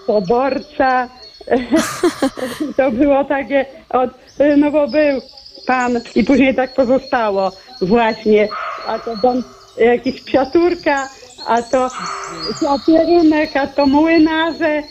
poborca. 0.08 1.10
to 2.78 2.92
było 2.92 3.26
takie, 3.26 3.66
od, 3.90 4.10
yy, 4.40 4.58
no 4.58 4.72
bo 4.72 4.88
był 4.88 5.22
pan 5.68 6.02
i 6.16 6.24
później 6.24 6.56
tak 6.56 6.74
pozostało 6.74 7.52
właśnie. 7.82 8.48
A 8.88 9.00
to 9.00 9.18
dom, 9.18 9.44
jakiś 9.78 10.22
psiaturka, 10.22 11.10
a 11.48 11.62
to 11.62 11.90
kwiatunek, 12.84 13.58
a 13.58 13.68
to 13.68 13.88
młynarze, 13.88 14.84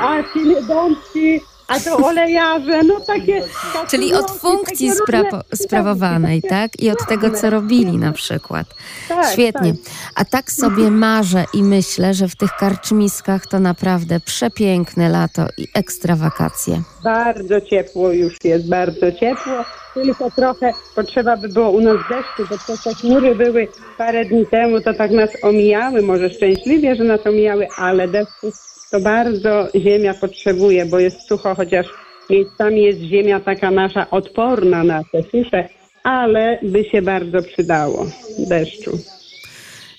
a 0.00 0.22
ci 0.22 0.66
dąbki, 0.68 1.40
a 1.68 1.80
to 1.80 1.96
olejarze, 1.96 2.82
no 2.82 3.00
takie... 3.00 3.42
Czyli 3.88 4.14
od 4.14 4.30
funkcji 4.30 4.88
takie 4.88 5.00
spra- 5.00 5.24
różne- 5.24 5.42
sprawowanej, 5.54 6.42
tak? 6.42 6.70
I 6.82 6.90
od 6.90 7.06
tego, 7.08 7.30
co 7.30 7.50
robili 7.50 7.98
na 7.98 8.12
przykład. 8.12 8.66
Tak, 9.08 9.32
Świetnie. 9.32 9.72
tak. 9.72 9.92
A 10.14 10.24
tak 10.24 10.52
sobie 10.52 10.90
marzę 10.90 11.44
i 11.54 11.62
myślę, 11.62 12.14
że 12.14 12.28
w 12.28 12.36
tych 12.36 12.50
karczmiskach 12.56 13.46
to 13.46 13.60
naprawdę 13.60 14.20
przepiękne 14.20 15.08
lato 15.08 15.46
i 15.58 15.68
ekstra 15.74 16.16
wakacje. 16.16 16.82
Bardzo 17.04 17.60
ciepło 17.60 18.12
już 18.12 18.34
jest, 18.44 18.68
bardzo 18.68 19.12
ciepło. 19.12 19.64
Tylko 19.94 20.30
trochę 20.30 20.72
potrzeba 20.94 21.36
by 21.36 21.48
było 21.48 21.70
u 21.70 21.80
nas 21.80 21.96
deszczu, 22.10 22.50
bo 22.50 22.58
to 22.66 22.82
te 22.84 22.94
chmury 22.94 23.34
były 23.34 23.68
parę 23.98 24.24
dni 24.24 24.46
temu, 24.46 24.80
to 24.80 24.94
tak 24.94 25.10
nas 25.10 25.30
omijały, 25.42 26.02
może 26.02 26.30
szczęśliwie, 26.30 26.96
że 26.96 27.04
nas 27.04 27.26
omijały, 27.26 27.68
ale 27.78 28.08
deszczu 28.08 28.52
to 28.94 29.00
bardzo 29.00 29.68
ziemia 29.74 30.14
potrzebuje, 30.14 30.86
bo 30.86 30.98
jest 30.98 31.28
sucho, 31.28 31.54
chociaż 31.54 31.86
miejscami 32.30 32.82
jest 32.82 33.00
ziemia 33.00 33.40
taka 33.40 33.70
nasza 33.70 34.10
odporna 34.10 34.84
na 34.84 35.02
te 35.12 35.22
susze, 35.22 35.68
ale 36.02 36.58
by 36.62 36.84
się 36.84 37.02
bardzo 37.02 37.42
przydało 37.42 38.06
deszczu. 38.38 38.98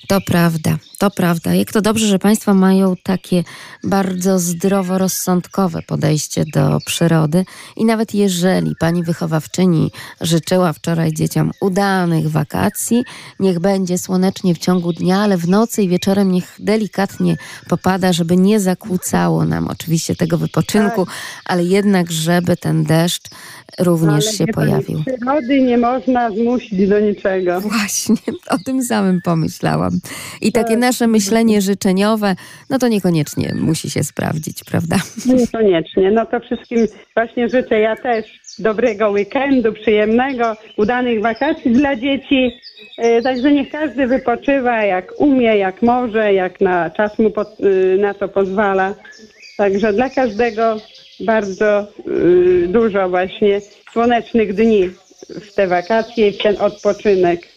To 0.08 0.20
prawda, 0.28 0.78
to 1.06 1.12
prawda. 1.12 1.54
Jak 1.54 1.72
to 1.72 1.82
dobrze, 1.82 2.08
że 2.08 2.20
Państwo 2.20 2.54
mają 2.54 2.96
takie 3.04 3.44
bardzo 3.84 4.40
zdroworozsądkowe 4.40 5.82
podejście 5.82 6.44
do 6.54 6.80
przyrody. 6.86 7.46
I 7.78 7.86
nawet 7.86 8.14
jeżeli 8.14 8.76
Pani 8.80 9.04
wychowawczyni 9.04 9.92
życzyła 10.22 10.74
wczoraj 10.74 11.14
dzieciom 11.14 11.52
udanych 11.62 12.30
wakacji, 12.30 13.04
niech 13.40 13.60
będzie 13.60 13.98
słonecznie 13.98 14.56
w 14.56 14.58
ciągu 14.58 14.94
dnia, 14.94 15.20
ale 15.20 15.38
w 15.38 15.50
nocy 15.50 15.84
i 15.84 15.90
wieczorem 15.90 16.32
niech 16.32 16.56
delikatnie 16.60 17.38
popada, 17.70 18.14
żeby 18.14 18.38
nie 18.38 18.60
zakłócało 18.60 19.46
nam 19.46 19.68
oczywiście 19.68 20.16
tego 20.16 20.38
wypoczynku, 20.38 21.08
ale 21.46 21.64
jednak, 21.64 22.12
żeby 22.12 22.58
ten 22.58 22.84
deszcz 22.84 23.30
również 23.80 24.26
Ale 24.28 24.36
się 24.36 24.48
pojawił. 24.48 25.04
Przyrody 25.04 25.62
nie 25.62 25.78
można 25.78 26.32
zmusić 26.32 26.90
do 26.90 27.00
niczego. 27.00 27.62
Właśnie, 27.62 28.16
o 28.50 28.58
tym 28.58 28.84
samym 28.84 29.22
pomyślałam. 29.22 30.00
I 30.42 30.52
takie 30.52 30.78
nasze 30.78 30.95
myślenie 31.02 31.62
życzeniowe, 31.62 32.36
no 32.70 32.80
to 32.80 32.88
niekoniecznie 32.88 33.54
musi 33.56 33.90
się 33.90 34.04
sprawdzić, 34.04 34.64
prawda? 34.64 34.96
Niekoniecznie. 35.26 36.12
No 36.12 36.26
to 36.26 36.40
wszystkim 36.40 36.88
właśnie 37.16 37.50
życzę 37.50 37.80
ja 37.80 37.96
też 37.96 38.26
dobrego 38.60 39.10
weekendu, 39.10 39.74
przyjemnego, 39.74 40.56
udanych 40.78 41.22
wakacji 41.22 41.72
dla 41.72 41.96
dzieci. 41.96 42.52
E, 42.98 43.22
Także 43.22 43.52
niech 43.52 43.70
każdy 43.70 44.08
wypoczywa 44.08 44.84
jak 44.84 45.14
umie, 45.18 45.58
jak 45.58 45.82
może, 45.82 46.34
jak 46.34 46.62
na 46.62 46.90
czas 46.90 47.20
mu 47.20 47.32
po, 47.32 47.42
y, 47.44 47.98
na 48.00 48.14
to 48.14 48.28
pozwala. 48.28 48.96
Także 49.58 49.94
dla 49.94 50.10
każdego 50.10 50.78
bardzo 51.20 51.88
y, 52.08 52.68
dużo 52.68 53.10
właśnie 53.10 53.62
słonecznych 53.94 54.54
dni 54.54 54.90
w 55.30 55.54
te 55.56 55.68
wakacje 55.68 56.30
i 56.30 56.32
w 56.32 56.38
ten 56.38 56.58
odpoczynek. 56.62 57.48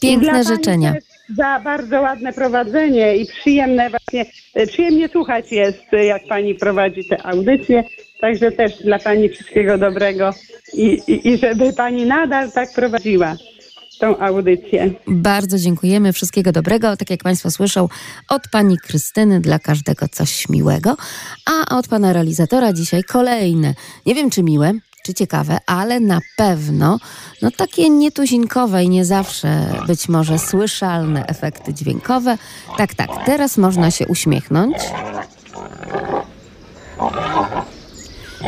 Piękne 0.00 0.44
życzenia. 0.44 0.92
też 0.92 1.11
Za 1.36 1.60
bardzo 1.60 2.00
ładne 2.00 2.32
prowadzenie 2.32 3.16
i 3.16 3.26
przyjemne 3.26 3.90
właśnie, 3.90 4.26
e, 4.54 4.66
przyjemnie 4.66 5.08
słuchać 5.08 5.52
jest, 5.52 5.84
e, 5.92 6.04
jak 6.04 6.22
pani 6.28 6.54
prowadzi 6.54 7.04
te 7.04 7.26
audycje. 7.26 7.84
Także 8.20 8.52
też 8.52 8.82
dla 8.84 8.98
pani 8.98 9.28
wszystkiego 9.28 9.78
dobrego 9.78 10.34
i, 10.74 11.02
i, 11.06 11.28
i 11.28 11.38
żeby 11.38 11.72
pani 11.72 12.06
nadal 12.06 12.52
tak 12.52 12.72
prowadziła 12.74 13.36
tą 14.02 14.18
audycję. 14.18 14.90
Bardzo 15.06 15.58
dziękujemy, 15.58 16.12
wszystkiego 16.12 16.52
dobrego. 16.52 16.96
Tak 16.96 17.10
jak 17.10 17.22
Państwo 17.22 17.50
słyszą, 17.50 17.88
od 18.28 18.42
Pani 18.52 18.78
Krystyny 18.78 19.40
dla 19.40 19.58
każdego 19.58 20.08
coś 20.08 20.48
miłego, 20.48 20.96
a 21.46 21.78
od 21.78 21.88
Pana 21.88 22.12
realizatora 22.12 22.72
dzisiaj 22.72 23.02
kolejne. 23.04 23.74
Nie 24.06 24.14
wiem, 24.14 24.30
czy 24.30 24.42
miłe, 24.42 24.72
czy 25.02 25.14
ciekawe, 25.14 25.58
ale 25.66 26.00
na 26.00 26.20
pewno 26.36 26.98
no 27.42 27.50
takie 27.50 27.90
nietuzinkowe 27.90 28.84
i 28.84 28.88
nie 28.88 29.04
zawsze 29.04 29.66
być 29.86 30.08
może 30.08 30.38
słyszalne 30.38 31.26
efekty 31.26 31.74
dźwiękowe. 31.74 32.38
Tak, 32.76 32.94
tak, 32.94 33.10
teraz 33.26 33.56
można 33.56 33.90
się 33.90 34.06
uśmiechnąć. 34.06 34.76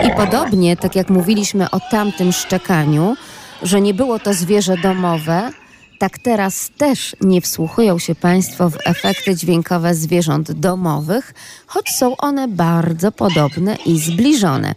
I 0.07 0.11
podobnie, 0.17 0.77
tak 0.77 0.97
jak 0.97 1.11
mówiliśmy 1.11 1.71
o 1.71 1.81
tamtym 1.91 2.33
szczekaniu, 2.33 3.17
że 3.63 3.81
nie 3.81 3.95
było 3.95 4.19
to 4.19 4.35
zwierzę 4.35 4.77
domowe, 4.77 5.51
tak 5.99 6.19
teraz 6.19 6.71
też 6.79 7.17
nie 7.21 7.41
wsłuchują 7.41 7.99
się 7.99 8.15
Państwo 8.15 8.71
w 8.71 8.77
efekty 8.85 9.37
dźwiękowe 9.37 9.95
zwierząt 9.95 10.53
domowych, 10.53 11.35
choć 11.67 11.89
są 11.89 12.17
one 12.17 12.49
bardzo 12.49 13.13
podobne 13.13 13.77
i 13.87 13.99
zbliżone. 13.99 14.75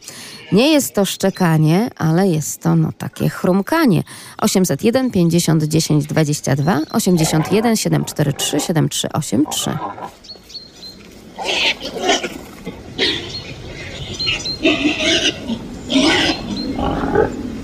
Nie 0.51 0.72
jest 0.72 0.95
to 0.95 1.05
szczekanie, 1.05 1.89
ale 1.97 2.28
jest 2.28 2.61
to 2.61 2.76
no, 2.76 2.91
takie 2.97 3.30
chrumkanie. 3.30 4.03
801 4.38 5.11
50 5.11 5.63
10 5.63 6.05
22 6.05 6.80
81 6.91 7.76
743 7.76 8.59
7383. 8.59 9.78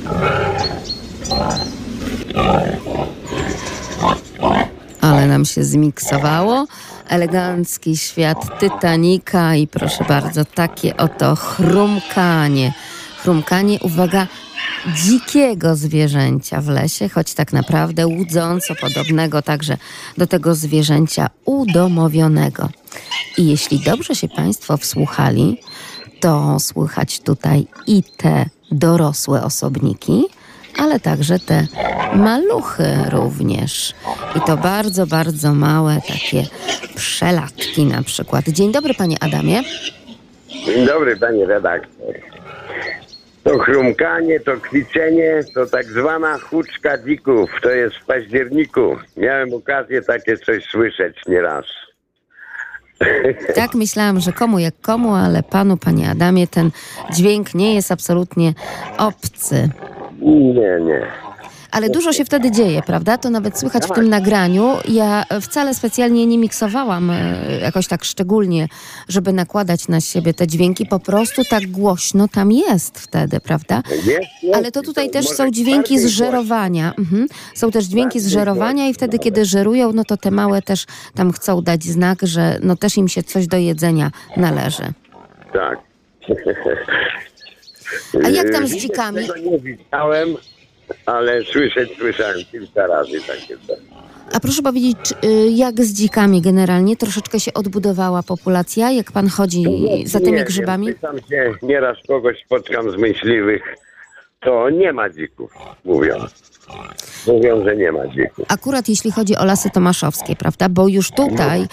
Ale 0.10 1.03
nam 5.44 5.48
się 5.48 5.64
zmiksowało. 5.64 6.68
Elegancki 7.08 7.98
świat 7.98 8.60
Titanika 8.60 9.56
i 9.56 9.68
proszę 9.68 10.06
bardzo, 10.08 10.46
takie 10.46 10.98
oto 10.98 11.36
chrumkanie. 11.36 12.74
Chrumkanie, 13.22 13.80
uwaga, 13.82 14.28
dzikiego 14.96 15.76
zwierzęcia 15.76 16.62
w 16.62 16.68
lesie, 16.68 17.10
choć 17.10 17.34
tak 17.34 17.54
naprawdę 17.54 18.08
łudząco 18.08 18.76
podobnego 18.76 19.42
także 19.42 19.78
do 20.18 20.28
tego 20.28 20.56
zwierzęcia 20.56 21.30
udomowionego. 21.46 22.70
I 23.38 23.48
jeśli 23.48 23.80
dobrze 23.80 24.16
się 24.16 24.28
Państwo 24.28 24.78
wsłuchali, 24.78 25.58
to 26.20 26.60
słychać 26.60 27.20
tutaj 27.20 27.68
i 27.88 28.04
te 28.18 28.46
dorosłe 28.72 29.44
osobniki, 29.44 30.24
ale 30.78 31.00
także 31.00 31.40
te 31.40 31.68
maluchy 32.16 32.86
również. 33.12 33.94
I 34.36 34.42
to 34.42 34.58
bardzo, 34.58 35.08
bardzo 35.08 35.54
małe 35.54 35.98
takie 36.08 36.44
przelatki 36.96 37.86
na 37.86 38.04
przykład. 38.04 38.46
Dzień 38.48 38.72
dobry, 38.72 38.94
panie 38.94 39.18
Adamie. 39.20 39.62
Dzień 40.66 40.86
dobry, 40.86 41.18
panie 41.18 41.46
redaktor. 41.46 42.14
To 43.44 43.60
chrumkanie, 43.60 44.40
to 44.40 44.58
kwiczenie, 44.58 45.44
to 45.56 45.66
tak 45.66 45.86
zwana 45.86 46.38
huczka 46.38 46.98
dzików. 46.98 47.50
To 47.62 47.70
jest 47.70 47.96
w 47.96 48.06
październiku. 48.06 48.98
Miałem 49.18 49.54
okazję 49.54 50.02
takie 50.02 50.38
coś 50.38 50.64
słyszeć 50.66 51.18
nieraz. 51.28 51.66
Tak 53.56 53.76
myślałam, 53.76 54.20
że 54.20 54.32
komu 54.32 54.60
jak 54.60 54.74
komu, 54.82 55.16
ale 55.16 55.44
panu, 55.44 55.78
panie 55.78 56.10
Adamie, 56.10 56.48
ten 56.48 56.72
dźwięk 57.14 57.54
nie 57.54 57.76
jest 57.76 57.92
absolutnie 57.92 58.54
obcy. 58.98 59.70
Nie, 60.24 60.80
nie. 60.82 61.08
Ale 61.74 61.90
dużo 61.90 62.14
się 62.14 62.26
wtedy 62.26 62.52
dzieje, 62.52 62.82
prawda? 62.82 63.18
To 63.18 63.30
nawet 63.30 63.60
słychać 63.60 63.84
w 63.86 63.92
tym 63.92 64.10
nagraniu. 64.10 64.74
Ja 64.88 65.24
wcale 65.42 65.74
specjalnie 65.74 66.26
nie 66.26 66.38
miksowałam 66.38 67.10
e, 67.12 67.36
jakoś 67.62 67.88
tak 67.88 68.04
szczególnie, 68.04 68.68
żeby 69.10 69.34
nakładać 69.34 69.88
na 69.88 70.02
siebie 70.02 70.34
te 70.34 70.48
dźwięki. 70.48 70.86
Po 70.86 71.00
prostu 71.00 71.42
tak 71.50 71.68
głośno 71.68 72.28
tam 72.28 72.52
jest 72.52 73.00
wtedy, 73.00 73.40
prawda? 73.40 73.82
Ale 74.54 74.72
to 74.72 74.82
tutaj 74.82 75.10
też 75.10 75.30
są 75.30 75.52
dźwięki 75.52 76.00
z 76.00 76.06
żerowania. 76.06 76.94
Mhm. 77.00 77.28
Są 77.56 77.72
też 77.72 77.86
dźwięki 77.86 78.20
z 78.20 78.28
żerowania 78.28 78.88
i 78.88 78.94
wtedy, 78.94 79.20
kiedy 79.20 79.46
żerują, 79.46 79.94
no 79.94 80.04
to 80.04 80.18
te 80.18 80.32
małe 80.32 80.62
też 80.62 80.86
tam 81.16 81.32
chcą 81.32 81.62
dać 81.62 81.84
znak, 81.84 82.20
że 82.22 82.60
no 82.64 82.76
też 82.76 82.98
im 82.98 83.08
się 83.08 83.24
coś 83.24 83.48
do 83.48 83.58
jedzenia 83.58 84.12
należy. 84.38 84.84
Tak. 85.54 85.80
A 88.24 88.30
jak 88.30 88.52
tam 88.52 88.68
z 88.68 88.72
Widzieć 88.72 88.82
dzikami? 88.82 89.28
Tego 89.28 89.38
nie 89.38 89.60
widziałem, 89.60 90.36
ale 91.06 91.44
słyszeć 91.44 91.90
słyszałem 91.98 92.38
kilka 92.52 92.88
razy 92.88 93.22
takie 93.28 93.58
coś. 93.68 93.78
A 94.34 94.40
proszę 94.40 94.62
powiedzieć, 94.62 94.98
y, 95.24 95.50
jak 95.50 95.82
z 95.82 95.94
dzikami 95.94 96.42
generalnie? 96.42 96.98
Troszeczkę 96.98 97.40
się 97.40 97.54
odbudowała 97.54 98.24
populacja, 98.24 98.92
jak 98.92 99.12
pan 99.12 99.30
chodzi 99.30 99.64
za 100.06 100.20
tymi 100.20 100.38
nie 100.38 100.44
grzybami? 100.44 100.88
Wiem, 100.88 100.96
pytam 100.96 101.18
się, 101.30 101.54
nieraz 101.62 101.98
kogoś 102.08 102.44
spotkam 102.46 102.92
z 102.92 102.96
myśliwych, 102.96 103.62
to 104.46 104.70
nie 104.70 104.94
ma 104.94 105.10
dzików, 105.10 105.54
mówią. 105.86 106.16
Mówią, 107.28 107.64
że 107.64 107.76
nie 107.76 107.92
ma 107.92 108.08
dzików. 108.08 108.46
Akurat 108.48 108.90
jeśli 108.90 109.12
chodzi 109.12 109.36
o 109.38 109.46
lasy 109.46 109.70
tomaszowskie, 109.70 110.36
prawda? 110.36 110.70
Bo 110.70 110.88
już 110.88 111.12
tutaj, 111.12 111.62
y, 111.62 111.68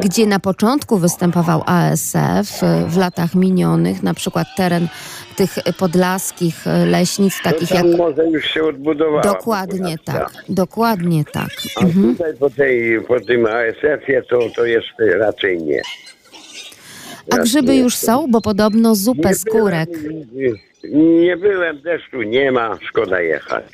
gdzie 0.00 0.26
na 0.26 0.38
początku 0.40 0.98
występował 0.98 1.62
ASF, 1.66 2.62
y, 2.62 2.66
w 2.86 2.96
latach 2.96 3.34
minionych, 3.34 4.02
na 4.02 4.14
przykład 4.14 4.46
teren 4.56 4.88
tych 5.36 5.58
podlaskich 5.78 6.66
y, 6.66 6.86
leśnic, 6.86 7.42
takich 7.42 7.70
no 7.70 7.76
jak... 7.76 7.86
tam 7.86 7.96
może 7.96 8.24
już 8.26 8.44
się 8.50 8.64
odbudowała. 8.64 9.22
Dokładnie 9.22 9.96
tak, 10.04 10.32
dokładnie 10.48 11.24
tak. 11.32 11.50
A 11.76 11.80
Mhm. 11.84 12.14
tutaj 12.16 12.34
po, 12.36 12.50
tej, 12.50 13.00
po 13.00 13.20
tym 13.20 13.46
ASF-ie 13.46 14.22
to, 14.22 14.38
to 14.56 14.64
jeszcze 14.64 15.04
raczej 15.18 15.62
nie. 15.62 15.82
A 17.30 17.38
grzyby 17.38 17.76
już 17.76 17.94
są, 17.94 18.26
bo 18.30 18.40
podobno 18.40 18.94
zupę 18.94 19.34
z 19.34 19.44
kurek. 19.44 19.90
Nie 20.92 21.36
byłem, 21.36 21.80
deszczu 21.82 22.22
nie 22.22 22.52
ma, 22.52 22.78
szkoda 22.88 23.20
jechać. 23.20 23.64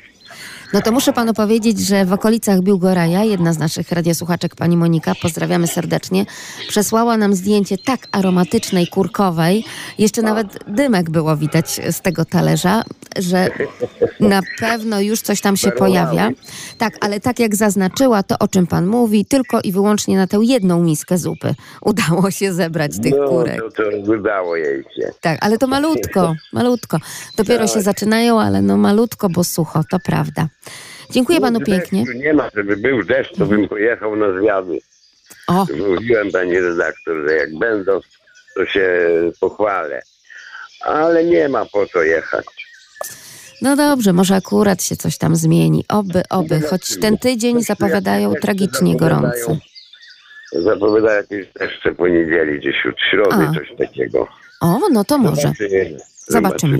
No 0.73 0.81
to 0.81 0.91
muszę 0.91 1.13
panu 1.13 1.33
powiedzieć, 1.33 1.79
że 1.79 2.05
w 2.05 2.13
okolicach 2.13 2.61
Biłgoraja 2.61 3.23
jedna 3.23 3.53
z 3.53 3.57
naszych 3.57 3.91
radiosłuchaczek, 3.91 4.55
pani 4.55 4.77
Monika, 4.77 5.13
pozdrawiamy 5.21 5.67
serdecznie, 5.67 6.25
przesłała 6.67 7.17
nam 7.17 7.35
zdjęcie 7.35 7.77
tak 7.77 8.07
aromatycznej, 8.11 8.87
kurkowej, 8.87 9.65
jeszcze 9.97 10.21
nawet 10.21 10.47
dymek 10.67 11.09
było 11.09 11.37
widać 11.37 11.81
z 11.91 12.01
tego 12.01 12.25
talerza, 12.25 12.83
że 13.19 13.49
na 14.19 14.41
pewno 14.59 14.99
już 15.01 15.21
coś 15.21 15.41
tam 15.41 15.57
się 15.57 15.71
pojawia. 15.71 16.31
Tak, 16.77 16.97
ale 17.01 17.19
tak 17.19 17.39
jak 17.39 17.55
zaznaczyła, 17.55 18.23
to 18.23 18.39
o 18.39 18.47
czym 18.47 18.67
pan 18.67 18.85
mówi, 18.85 19.25
tylko 19.25 19.61
i 19.61 19.71
wyłącznie 19.71 20.17
na 20.17 20.27
tę 20.27 20.39
jedną 20.41 20.81
miskę 20.81 21.17
zupy 21.17 21.55
udało 21.81 22.31
się 22.31 22.53
zebrać 22.53 22.91
tych 23.03 23.13
no, 23.17 23.27
kurek. 23.27 23.61
to, 23.61 23.83
to 23.83 24.11
udało 24.11 24.55
jej 24.55 24.83
się. 24.83 25.11
Tak, 25.21 25.37
ale 25.41 25.57
to 25.57 25.67
malutko, 25.67 26.35
malutko. 26.53 26.97
Dopiero 27.37 27.65
Tak. 27.65 27.73
się 27.73 27.81
zaczynają, 27.81 28.41
ale 28.41 28.61
no 28.61 28.77
malutko, 28.77 29.29
bo 29.29 29.43
sucho, 29.43 29.83
to 29.91 29.99
prawda. 29.99 30.47
Dziękuję 31.09 31.41
panu 31.41 31.59
pięknie. 31.61 32.03
Nie 32.15 32.33
ma, 32.33 32.49
żeby 32.55 32.77
był 32.77 33.03
deszcz, 33.03 33.35
to 33.37 33.45
bym 33.45 33.67
pojechał 33.67 34.15
na 34.15 34.39
zwiady. 34.39 34.79
O, 35.47 35.65
Mówiłem 35.95 36.31
pani 36.31 36.59
redaktor, 36.59 37.15
że 37.27 37.35
jak 37.35 37.57
będą, 37.57 37.99
to 38.55 38.65
się 38.65 38.89
pochwalę. 39.39 40.01
Ale 40.81 41.23
nie 41.23 41.49
ma 41.49 41.65
po 41.65 41.85
co 41.87 42.03
jechać. 42.03 42.45
no 43.61 43.75
dobrze, 43.75 44.13
może 44.13 44.35
akurat 44.35 44.83
się 44.83 44.95
coś 44.95 45.17
tam 45.17 45.35
zmieni. 45.35 45.85
Oby, 45.89 46.23
oby, 46.29 46.61
choć 46.61 46.99
ten 46.99 47.17
tydzień 47.17 47.63
zapowiadają 47.63 48.33
tragicznie 48.41 48.97
gorący. 48.97 49.57
Zapowiada 50.51 51.13
jakieś 51.13 51.47
deszcze 51.59 51.91
po 51.95 52.07
niedzieli, 52.07 52.59
gdzieś 52.59 52.75
od 52.85 52.95
środy, 53.11 53.47
A. 53.49 53.53
coś 53.53 53.67
takiego. 53.77 54.27
O, 54.61 54.79
no 54.91 55.03
to 55.03 55.17
może. 55.17 55.51
Zobaczymy. 55.51 55.97
Zobaczymy. 56.27 56.79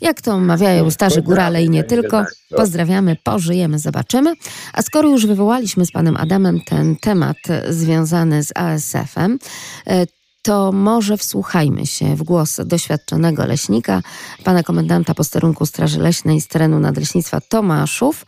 Jak 0.00 0.20
to 0.20 0.38
mawiają 0.38 0.90
starzy 0.90 1.22
górale 1.22 1.64
i 1.64 1.70
nie 1.70 1.84
tylko. 1.84 2.24
Pozdrawiamy, 2.56 3.16
pożyjemy, 3.22 3.78
zobaczymy. 3.78 4.34
A 4.72 4.82
skoro 4.82 5.08
już 5.08 5.26
wywołaliśmy 5.26 5.86
z 5.86 5.92
panem 5.92 6.16
Adamem 6.16 6.60
ten 6.60 6.96
temat 6.96 7.36
związany 7.68 8.42
z 8.42 8.52
ASF-em, 8.54 9.38
e, 9.86 10.06
to 10.46 10.72
może 10.72 11.16
wsłuchajmy 11.16 11.86
się 11.86 12.16
w 12.16 12.22
głos 12.22 12.60
doświadczonego 12.64 13.46
leśnika, 13.46 14.02
pana 14.44 14.62
komendanta 14.62 15.14
posterunku 15.14 15.66
Straży 15.66 16.00
Leśnej 16.00 16.40
z 16.40 16.48
terenu 16.48 16.80
Nadleśnictwa 16.80 17.40
Tomaszów, 17.40 18.26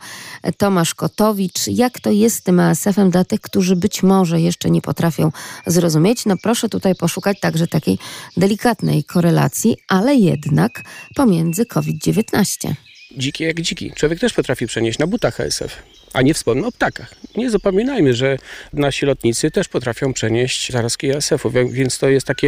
Tomasz 0.57 0.95
Kotowicz. 0.95 1.67
Jak 1.67 1.99
to 1.99 2.11
jest 2.11 2.35
z 2.35 2.41
tym 2.41 2.59
ASF-em 2.59 3.09
dla 3.09 3.23
tych, 3.23 3.41
którzy 3.41 3.75
być 3.75 4.03
może 4.03 4.41
jeszcze 4.41 4.69
nie 4.69 4.81
potrafią 4.81 5.31
zrozumieć? 5.65 6.25
No 6.25 6.35
proszę 6.43 6.69
tutaj 6.69 6.95
poszukać 6.95 7.39
także 7.39 7.67
takiej 7.67 7.97
delikatnej 8.37 9.03
korelacji, 9.03 9.77
ale 9.87 10.15
jednak 10.15 10.81
pomiędzy 11.15 11.65
COVID-19. 11.65 12.73
dziki 13.17 13.43
jak 13.43 13.61
dziki. 13.61 13.91
Człowiek 13.95 14.19
też 14.19 14.33
potrafi 14.33 14.67
przenieść 14.67 14.99
na 14.99 15.07
butach 15.07 15.39
ASF, 15.39 15.83
a 16.13 16.21
nie 16.21 16.33
wspomnę 16.33 16.67
o 16.67 16.71
ptakach. 16.71 17.13
Nie 17.35 17.49
zapominajmy, 17.49 18.13
że 18.13 18.37
nasi 18.73 19.05
lotnicy 19.05 19.51
też 19.51 19.67
potrafią 19.67 20.13
przenieść 20.13 20.71
zarazki 20.71 21.15
ASF-u, 21.15 21.49
więc 21.69 21.99
to 21.99 22.09
jest 22.09 22.27
taki 22.27 22.47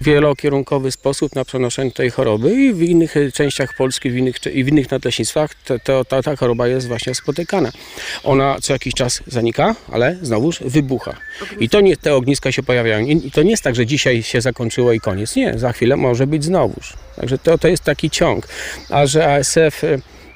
wielokierunkowy 0.00 0.92
sposób 0.92 1.34
na 1.34 1.44
przenoszenie 1.44 1.90
tej 1.90 2.10
choroby 2.10 2.54
i 2.54 2.72
w 2.72 2.82
innych 2.82 3.16
e, 3.16 3.32
częściach 3.32 3.74
Polski 3.76 4.10
w 4.10 4.16
innych, 4.16 4.36
i 4.52 4.64
w 4.64 4.68
innych 4.68 4.90
nadleśnictwach 4.90 5.54
to, 5.54 5.78
to, 5.78 6.04
ta, 6.04 6.22
ta 6.22 6.36
choroba 6.36 6.68
jest 6.68 6.88
właśnie 6.88 7.14
spotykana. 7.14 7.72
Ona 8.24 8.56
co 8.62 8.72
jakiś 8.72 8.94
czas 8.94 9.22
zanika, 9.26 9.74
ale 9.92 10.16
znowuż 10.22 10.60
wybucha. 10.60 11.16
I 11.60 11.68
to 11.68 11.80
nie 11.80 11.96
te 11.96 12.14
ogniska 12.14 12.52
się 12.52 12.62
pojawiają. 12.62 13.06
I 13.06 13.30
to 13.30 13.42
nie 13.42 13.50
jest 13.50 13.62
tak, 13.62 13.74
że 13.74 13.86
dzisiaj 13.86 14.22
się 14.22 14.40
zakończyło 14.40 14.92
i 14.92 15.00
koniec. 15.00 15.36
Nie, 15.36 15.58
za 15.58 15.72
chwilę 15.72 15.96
może 15.96 16.26
być 16.26 16.44
znowuż. 16.44 16.92
Także 17.16 17.38
to, 17.38 17.58
to 17.58 17.68
jest 17.68 17.84
taki 17.84 18.10
ciąg. 18.10 18.48
A 18.88 19.06
że 19.06 19.34
ASF... 19.34 19.82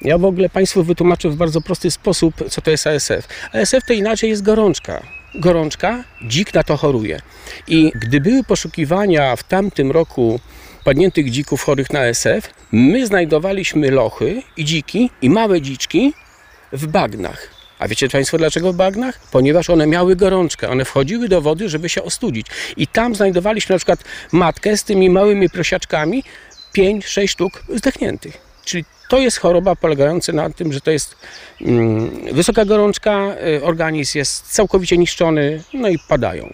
Ja 0.05 0.19
w 0.19 0.25
ogóle 0.25 0.49
Państwu 0.49 0.85
wytłumaczę 0.85 1.31
w 1.31 1.37
bardzo 1.37 1.61
prosty 1.61 1.91
sposób, 1.91 2.35
co 2.51 2.61
to 2.61 2.71
jest 2.71 2.87
ASF. 2.87 3.29
ASF 3.53 3.85
to 3.87 3.93
inaczej 3.93 4.31
jest 4.31 4.43
gorączka. 4.43 5.03
Gorączka, 5.35 6.05
dzik 6.23 6.55
na 6.55 6.63
to 6.63 6.77
choruje. 6.77 7.21
I 7.69 7.93
gdy 7.95 8.21
były 8.21 8.45
poszukiwania 8.45 9.37
w 9.37 9.43
tamtym 9.43 9.91
roku 9.91 10.41
padniętych 10.85 11.31
dzików 11.31 11.63
chorych 11.63 11.93
na 11.93 12.01
ASF, 12.01 12.51
my 12.73 13.07
znajdowaliśmy 13.07 13.91
lochy 13.91 14.43
i 14.57 14.65
dziki 14.65 15.11
i 15.23 15.31
małe 15.31 15.61
dziczki 15.61 16.15
w 16.73 16.87
bagnach. 16.87 17.49
A 17.79 17.89
wiecie 17.89 18.09
Państwo 18.09 18.39
dlaczego 18.39 18.73
w 18.73 18.77
bagnach? 18.77 19.21
Ponieważ 19.33 19.71
one 19.71 19.87
miały 19.87 20.17
gorączkę. 20.17 20.69
One 20.69 20.85
wchodziły 20.85 21.29
do 21.29 21.41
wody, 21.43 21.69
żeby 21.69 21.89
się 21.89 22.03
ostudzić. 22.03 22.47
I 22.77 22.87
tam 22.87 23.15
znajdowaliśmy 23.15 23.73
na 23.73 23.79
przykład 23.79 24.05
matkę 24.33 24.77
z 24.77 24.85
tymi 24.85 25.11
małymi 25.11 25.51
prosiaczkami, 25.51 26.25
5-6 26.77 27.29
sztuk 27.29 27.63
zdechniętych. 27.75 28.52
Czyli 28.65 28.85
to 29.09 29.19
jest 29.19 29.39
choroba 29.39 29.77
polegająca 29.77 30.33
na 30.33 30.51
tym, 30.51 30.73
że 30.73 30.81
to 30.81 30.91
jest 30.91 31.17
mm, 31.61 32.35
wysoka 32.35 32.65
gorączka, 32.65 33.37
y, 33.57 33.65
organizm 33.65 34.19
jest 34.19 34.53
całkowicie 34.53 34.99
niszczony, 34.99 35.63
no 35.75 35.89
i 35.89 35.99
padają. 36.09 36.53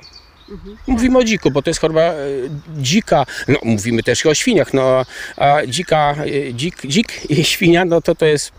Mówimy 0.87 1.19
o 1.19 1.25
dziku, 1.25 1.51
bo 1.51 1.63
to 1.63 1.71
jest 1.71 1.81
choroba 1.81 2.13
y, 2.13 2.51
dzika. 2.77 3.27
No, 3.49 3.59
mówimy 3.63 4.03
też 4.03 4.25
i 4.25 4.29
o 4.29 4.35
świniach, 4.35 4.75
no 4.75 5.05
a 5.37 5.67
dzika, 5.67 6.15
y, 6.27 6.53
dzik, 6.55 6.87
dzik 6.87 7.31
i 7.31 7.45
świnia, 7.45 7.85
no 7.85 8.01
to 8.01 8.15
to 8.15 8.27
jest 8.27 8.53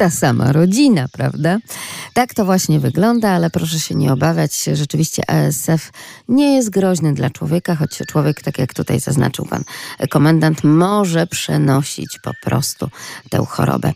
ta 0.00 0.10
sama 0.10 0.52
rodzina, 0.52 1.08
prawda? 1.12 1.58
Tak 2.14 2.34
to 2.34 2.44
właśnie 2.44 2.80
wygląda, 2.80 3.30
ale 3.30 3.50
proszę 3.50 3.80
się 3.80 3.94
nie 3.94 4.12
obawiać. 4.12 4.64
Rzeczywiście 4.72 5.30
ASF 5.30 5.92
nie 6.28 6.54
jest 6.54 6.70
groźny 6.70 7.14
dla 7.14 7.30
człowieka, 7.30 7.76
choć 7.76 7.98
człowiek, 8.08 8.42
tak 8.42 8.58
jak 8.58 8.74
tutaj 8.74 9.00
zaznaczył 9.00 9.46
pan 9.46 9.64
komendant, 10.10 10.64
może 10.64 11.26
przenosić 11.26 12.18
po 12.22 12.30
prostu 12.42 12.88
tę 13.30 13.44
chorobę. 13.48 13.92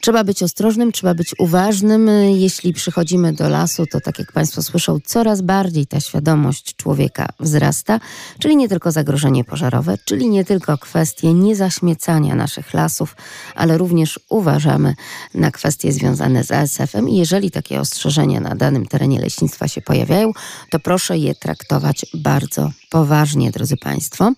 Trzeba 0.00 0.24
być 0.24 0.42
ostrożnym, 0.42 0.92
trzeba 0.92 1.14
być 1.14 1.34
uważnym. 1.38 2.08
Jeśli 2.34 2.72
przychodzimy 2.72 3.32
do 3.32 3.48
lasu, 3.48 3.86
to 3.86 4.00
tak 4.00 4.18
jak 4.18 4.32
państwo 4.32 4.62
słyszą, 4.62 4.98
coraz 5.04 5.42
bardziej 5.42 5.86
ta 5.86 6.00
świadomość 6.00 6.76
człowieka 6.76 7.28
wzrasta, 7.40 8.00
czyli 8.38 8.56
nie 8.56 8.68
tylko 8.68 8.92
zagrożenie 8.92 9.44
pożarowe, 9.44 9.98
czyli 10.04 10.28
nie 10.28 10.44
tylko 10.44 10.78
kwestie 10.78 11.34
niezaśmiecania 11.34 12.34
naszych 12.34 12.74
lasów, 12.74 13.16
ale 13.54 13.78
również 13.78 14.20
uważamy 14.28 14.94
na 15.34 15.47
kwestie 15.50 15.92
związane 15.92 16.44
z 16.44 16.52
ASF-em 16.52 17.08
i 17.08 17.16
jeżeli 17.16 17.50
takie 17.50 17.80
ostrzeżenia 17.80 18.40
na 18.40 18.54
danym 18.54 18.86
terenie 18.86 19.20
leśnictwa 19.20 19.68
się 19.68 19.82
pojawiają, 19.82 20.32
to 20.70 20.78
proszę 20.78 21.18
je 21.18 21.34
traktować 21.34 22.06
bardzo 22.14 22.70
poważnie, 22.90 23.50
drodzy 23.50 23.76
Państwo. 23.76 24.32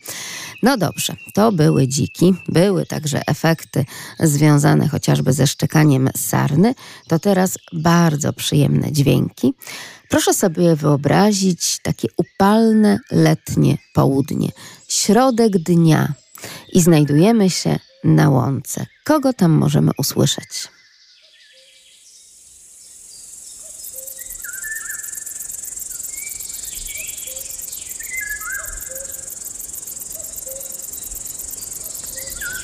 No 0.62 0.76
dobrze, 0.76 1.16
to 1.34 1.52
były 1.52 1.88
dziki, 1.88 2.34
były 2.48 2.86
także 2.86 3.20
efekty 3.26 3.84
związane 4.20 4.88
chociażby 4.88 5.32
ze 5.32 5.46
szczekaniem 5.46 6.10
sarny, 6.16 6.74
to 7.08 7.18
teraz 7.18 7.58
bardzo 7.72 8.32
przyjemne 8.32 8.92
dźwięki. 8.92 9.54
Proszę 10.08 10.34
sobie 10.34 10.76
wyobrazić 10.76 11.78
takie 11.82 12.08
upalne 12.16 12.98
letnie 13.10 13.78
południe, 13.94 14.48
środek 14.88 15.58
dnia 15.58 16.12
i 16.72 16.80
znajdujemy 16.80 17.50
się 17.50 17.78
na 18.04 18.30
łące. 18.30 18.86
Kogo 19.04 19.32
tam 19.32 19.50
możemy 19.50 19.90
usłyszeć? 19.98 20.68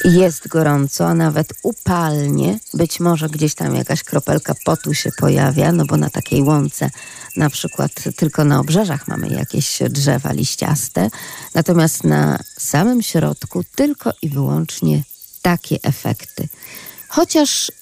Jest 0.06 0.48
gorąco, 0.48 1.08
a 1.08 1.14
nawet 1.14 1.52
upalnie. 1.62 2.58
Być 2.74 3.00
może 3.00 3.28
gdzieś 3.28 3.54
tam 3.54 3.74
jakaś 3.74 4.02
kropelka 4.02 4.54
potu 4.64 4.94
się 4.94 5.10
pojawia, 5.18 5.72
no 5.72 5.84
bo 5.84 5.96
na 5.96 6.10
takiej 6.10 6.42
łące 6.42 6.90
na 7.36 7.50
przykład 7.50 7.92
tylko 8.16 8.44
na 8.44 8.60
obrzeżach 8.60 9.08
mamy 9.08 9.28
jakieś 9.28 9.78
drzewa 9.90 10.32
liściaste. 10.32 11.10
Natomiast 11.54 12.04
na 12.04 12.38
samym 12.58 13.02
środku 13.02 13.64
tylko 13.74 14.12
i 14.22 14.28
wyłącznie 14.28 15.02
takie 15.42 15.78
efekty. 15.82 16.48
Chociaż 17.08 17.72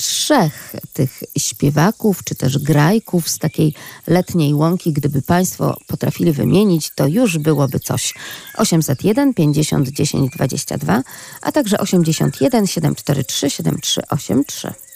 trzech 0.00 0.74
tych 0.92 1.22
śpiewaków, 1.38 2.24
czy 2.24 2.34
też 2.34 2.58
grajków 2.58 3.28
z 3.28 3.38
takiej 3.38 3.74
letniej 4.06 4.54
łąki, 4.54 4.92
gdyby 4.92 5.22
Państwo 5.22 5.76
potrafili 5.86 6.32
wymienić, 6.32 6.90
to 6.94 7.06
już 7.06 7.38
byłoby 7.38 7.80
coś. 7.80 8.14
801 8.56 9.34
50 9.34 9.88
10 9.88 10.32
22, 10.32 11.02
a 11.42 11.52
także 11.52 11.78
81 11.78 12.66
743 12.66 13.50
7383. 13.50 14.89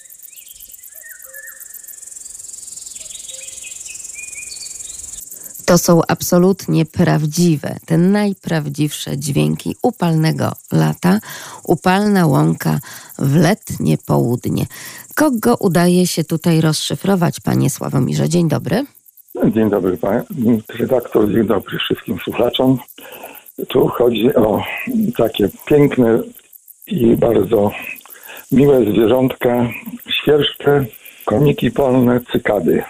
To 5.75 5.79
są 5.79 6.01
absolutnie 6.09 6.87
prawdziwe, 6.87 7.77
te 7.87 7.99
najprawdziwsze 7.99 9.19
dźwięki 9.19 9.77
upalnego 9.83 10.53
lata, 10.73 11.19
upalna 11.65 12.27
łąka 12.27 12.79
w 13.19 13.37
letnie 13.37 13.99
południe. 14.07 14.67
Kogo 15.15 15.57
udaje 15.61 16.07
się 16.07 16.25
tutaj 16.25 16.61
rozszyfrować, 16.61 17.41
panie 17.41 17.71
Sławomirze? 17.71 18.29
Dzień 18.29 18.49
dobry. 18.49 18.85
Dzień 19.55 19.71
dobry, 19.71 19.97
panie 19.97 20.23
redaktor, 20.79 21.33
dzień 21.33 21.47
dobry 21.47 21.79
wszystkim 21.79 22.19
słuchaczom. 22.25 22.79
Tu 23.69 23.89
chodzi 23.89 24.35
o 24.35 24.63
takie 25.17 25.49
piękne 25.67 26.19
i 26.87 27.17
bardzo 27.17 27.71
miłe 28.53 28.81
zwierzątka, 28.81 29.69
świerszcze, 30.11 30.85
koniki 31.25 31.71
polne, 31.71 32.21
cykady. 32.33 32.85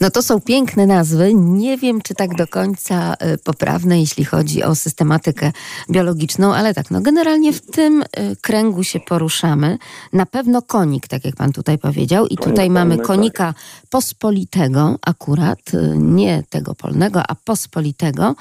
No 0.00 0.10
to 0.10 0.22
są 0.22 0.40
piękne 0.40 0.86
nazwy. 0.86 1.34
Nie 1.34 1.78
wiem, 1.78 2.02
czy 2.02 2.14
tak 2.14 2.34
do 2.36 2.46
końca 2.46 3.14
y, 3.14 3.38
poprawne, 3.38 4.00
jeśli 4.00 4.24
chodzi 4.24 4.62
o 4.62 4.74
systematykę 4.74 5.52
biologiczną, 5.90 6.54
ale 6.54 6.74
tak, 6.74 6.90
no 6.90 7.00
generalnie 7.00 7.52
w 7.52 7.60
tym 7.60 8.02
y, 8.02 8.06
kręgu 8.40 8.84
się 8.84 9.00
poruszamy. 9.00 9.78
Na 10.12 10.26
pewno 10.26 10.62
konik, 10.62 11.08
tak 11.08 11.24
jak 11.24 11.36
pan 11.36 11.52
tutaj 11.52 11.78
powiedział. 11.78 12.26
I 12.26 12.36
tutaj 12.36 12.54
Konik 12.54 12.72
mamy 12.72 12.96
polny, 12.96 13.06
konika 13.06 13.54
pospolitego 13.90 14.98
akurat, 15.06 15.74
y, 15.74 15.94
nie 15.96 16.42
tego 16.50 16.74
polnego, 16.74 17.22
a 17.28 17.34
pospolitego. 17.34 18.34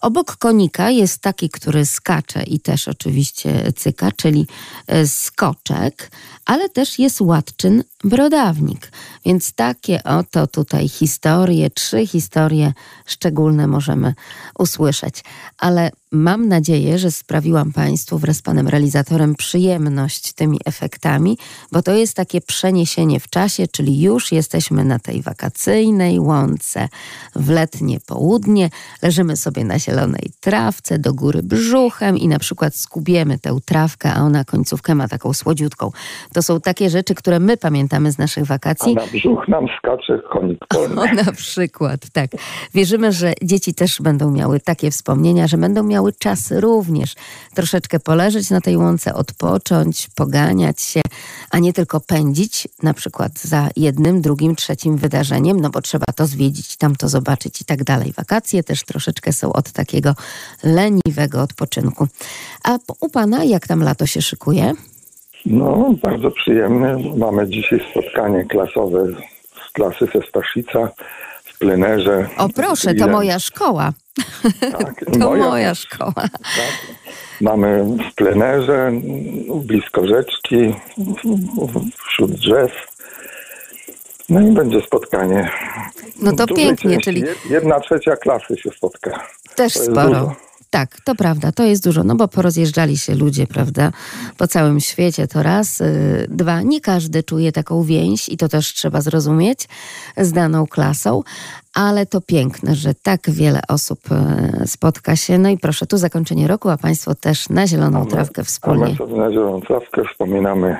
Obok 0.00 0.36
konika 0.36 0.90
jest 0.90 1.22
taki, 1.22 1.50
który 1.50 1.86
skacze 1.86 2.42
i 2.42 2.60
też 2.60 2.88
oczywiście 2.88 3.72
cyka, 3.76 4.12
czyli 4.12 4.46
skoczek, 5.06 6.10
ale 6.44 6.68
też 6.68 6.98
jest 6.98 7.20
łatczyn 7.20 7.84
brodawnik. 8.04 8.92
Więc 9.24 9.52
takie 9.52 10.04
oto 10.04 10.46
tutaj 10.46 10.88
historie, 10.98 11.70
trzy 11.70 12.06
historie 12.06 12.72
szczególne 13.06 13.66
możemy 13.66 14.14
usłyszeć. 14.58 15.24
Ale 15.58 15.90
mam 16.12 16.48
nadzieję, 16.48 16.98
że 16.98 17.10
sprawiłam 17.10 17.72
Państwu 17.72 18.18
wraz 18.18 18.36
z 18.36 18.42
Panem 18.42 18.68
realizatorem 18.68 19.34
przyjemność 19.34 20.32
tymi 20.32 20.58
efektami, 20.64 21.38
bo 21.72 21.82
to 21.82 21.92
jest 21.92 22.16
takie 22.16 22.40
przeniesienie 22.40 23.20
w 23.20 23.28
czasie, 23.30 23.66
czyli 23.72 24.02
już 24.02 24.32
jesteśmy 24.32 24.84
na 24.84 24.98
tej 24.98 25.22
wakacyjnej 25.22 26.20
łące 26.20 26.88
w 27.36 27.50
letnie 27.50 27.98
południe, 28.06 28.70
leżymy 29.02 29.36
sobie 29.36 29.64
na 29.64 29.78
zielonej 29.78 30.30
trawce, 30.40 30.98
do 30.98 31.14
góry 31.14 31.42
brzuchem 31.42 32.18
i 32.18 32.28
na 32.28 32.38
przykład 32.38 32.74
skubiemy 32.74 33.38
tę 33.38 33.58
trawkę, 33.64 34.12
a 34.14 34.20
ona 34.22 34.44
końcówkę 34.44 34.94
ma 34.94 35.08
taką 35.08 35.32
słodziutką. 35.32 35.90
To 36.34 36.42
są 36.42 36.60
takie 36.60 36.90
rzeczy, 36.90 37.14
które 37.14 37.40
my 37.40 37.56
pamiętamy 37.56 38.12
z 38.12 38.18
naszych 38.18 38.42
A 38.42 38.46
wakacji. 38.46 38.94
na 38.94 39.06
brzuch 39.06 39.48
nam 39.48 39.66
skacze 39.78 40.20
konik 40.32 40.66
polny. 40.68 41.00
O, 41.00 41.24
na 41.24 41.32
przykład, 41.32 42.00
tak. 42.12 42.30
Wierzymy, 42.74 43.12
że 43.12 43.32
dzieci 43.42 43.74
też 43.74 43.98
będą 44.02 44.30
miały 44.30 44.60
takie 44.60 44.90
wspomnienia, 44.90 45.46
że 45.46 45.58
będą 45.58 45.82
miały 45.82 45.97
czas 46.18 46.50
również 46.50 47.14
troszeczkę 47.54 48.00
poleżeć 48.00 48.50
na 48.50 48.60
tej 48.60 48.76
łące, 48.76 49.14
odpocząć, 49.14 50.08
poganiać 50.14 50.82
się, 50.82 51.00
a 51.50 51.58
nie 51.58 51.72
tylko 51.72 52.00
pędzić 52.00 52.68
na 52.82 52.94
przykład 52.94 53.38
za 53.38 53.68
jednym, 53.76 54.20
drugim, 54.20 54.56
trzecim 54.56 54.96
wydarzeniem, 54.96 55.60
no 55.60 55.70
bo 55.70 55.80
trzeba 55.82 56.06
to 56.16 56.26
zwiedzić, 56.26 56.76
tam 56.76 56.96
to 56.96 57.08
zobaczyć 57.08 57.60
i 57.60 57.64
tak 57.64 57.84
dalej. 57.84 58.12
Wakacje 58.16 58.62
też 58.62 58.84
troszeczkę 58.84 59.32
są 59.32 59.52
od 59.52 59.72
takiego 59.72 60.14
leniwego 60.64 61.42
odpoczynku. 61.42 62.08
A 62.64 62.78
u 63.00 63.08
pana 63.08 63.44
jak 63.44 63.66
tam 63.66 63.82
lato 63.82 64.06
się 64.06 64.22
szykuje? 64.22 64.72
No, 65.46 65.94
bardzo 66.02 66.30
przyjemne. 66.30 66.96
Mamy 67.16 67.48
dzisiaj 67.48 67.80
spotkanie 67.90 68.44
klasowe 68.44 69.06
z 69.68 69.72
klasy 69.72 70.06
ze 70.14 70.22
Staszica 70.28 70.88
w 71.44 71.58
plenerze. 71.58 72.28
O 72.36 72.48
proszę, 72.48 72.94
to 72.94 73.08
moja 73.08 73.38
szkoła. 73.38 73.92
Tak, 74.60 75.04
To 75.12 75.18
moja 75.18 75.44
moja 75.44 75.74
szkoła. 75.74 76.12
Mamy 77.40 77.84
w 77.84 78.14
plenerze, 78.14 78.92
blisko 79.54 80.06
rzeczki, 80.06 80.74
wśród 82.08 82.32
drzew. 82.32 82.72
No 84.28 84.40
i 84.40 84.52
będzie 84.52 84.80
spotkanie. 84.82 85.50
No 86.22 86.32
to 86.32 86.46
pięknie, 86.46 86.90
części 86.90 87.04
czyli 87.04 87.22
jed- 87.24 87.50
Jedna 87.50 87.80
trzecia 87.80 88.16
klasy 88.16 88.56
się 88.56 88.70
spotka. 88.70 89.26
Też 89.54 89.72
sporo. 89.74 90.08
dużo. 90.08 90.47
Tak, 90.70 91.00
to 91.04 91.14
prawda, 91.14 91.52
to 91.52 91.62
jest 91.62 91.84
dużo, 91.84 92.04
no 92.04 92.14
bo 92.14 92.28
porozjeżdżali 92.28 92.98
się 92.98 93.14
ludzie, 93.14 93.46
prawda, 93.46 93.90
po 94.38 94.46
całym 94.46 94.80
świecie 94.80 95.26
to 95.28 95.42
raz. 95.42 95.80
y, 95.80 96.26
Dwa, 96.30 96.62
nie 96.62 96.80
każdy 96.80 97.22
czuje 97.22 97.52
taką 97.52 97.82
więź 97.82 98.28
i 98.28 98.36
to 98.36 98.48
też 98.48 98.74
trzeba 98.74 99.00
zrozumieć 99.00 99.68
z 100.16 100.32
daną 100.32 100.66
klasą, 100.66 101.22
ale 101.74 102.06
to 102.06 102.20
piękne, 102.20 102.74
że 102.74 102.94
tak 103.02 103.30
wiele 103.30 103.60
osób 103.68 103.98
y, 104.62 104.66
spotka 104.66 105.16
się. 105.16 105.38
No 105.38 105.48
i 105.48 105.58
proszę, 105.58 105.86
tu 105.86 105.96
zakończenie 105.98 106.48
roku, 106.48 106.68
a 106.70 106.76
Państwo 106.76 107.14
też 107.14 107.48
na 107.48 107.66
zieloną 107.66 108.06
trawkę 108.06 108.40
A 108.40 108.42
my 108.42 108.44
wspólnie. 108.44 108.96
sobie 108.96 109.16
na 109.16 109.30
zieloną 109.30 109.60
trawkę 109.60 110.02
wspominamy 110.12 110.76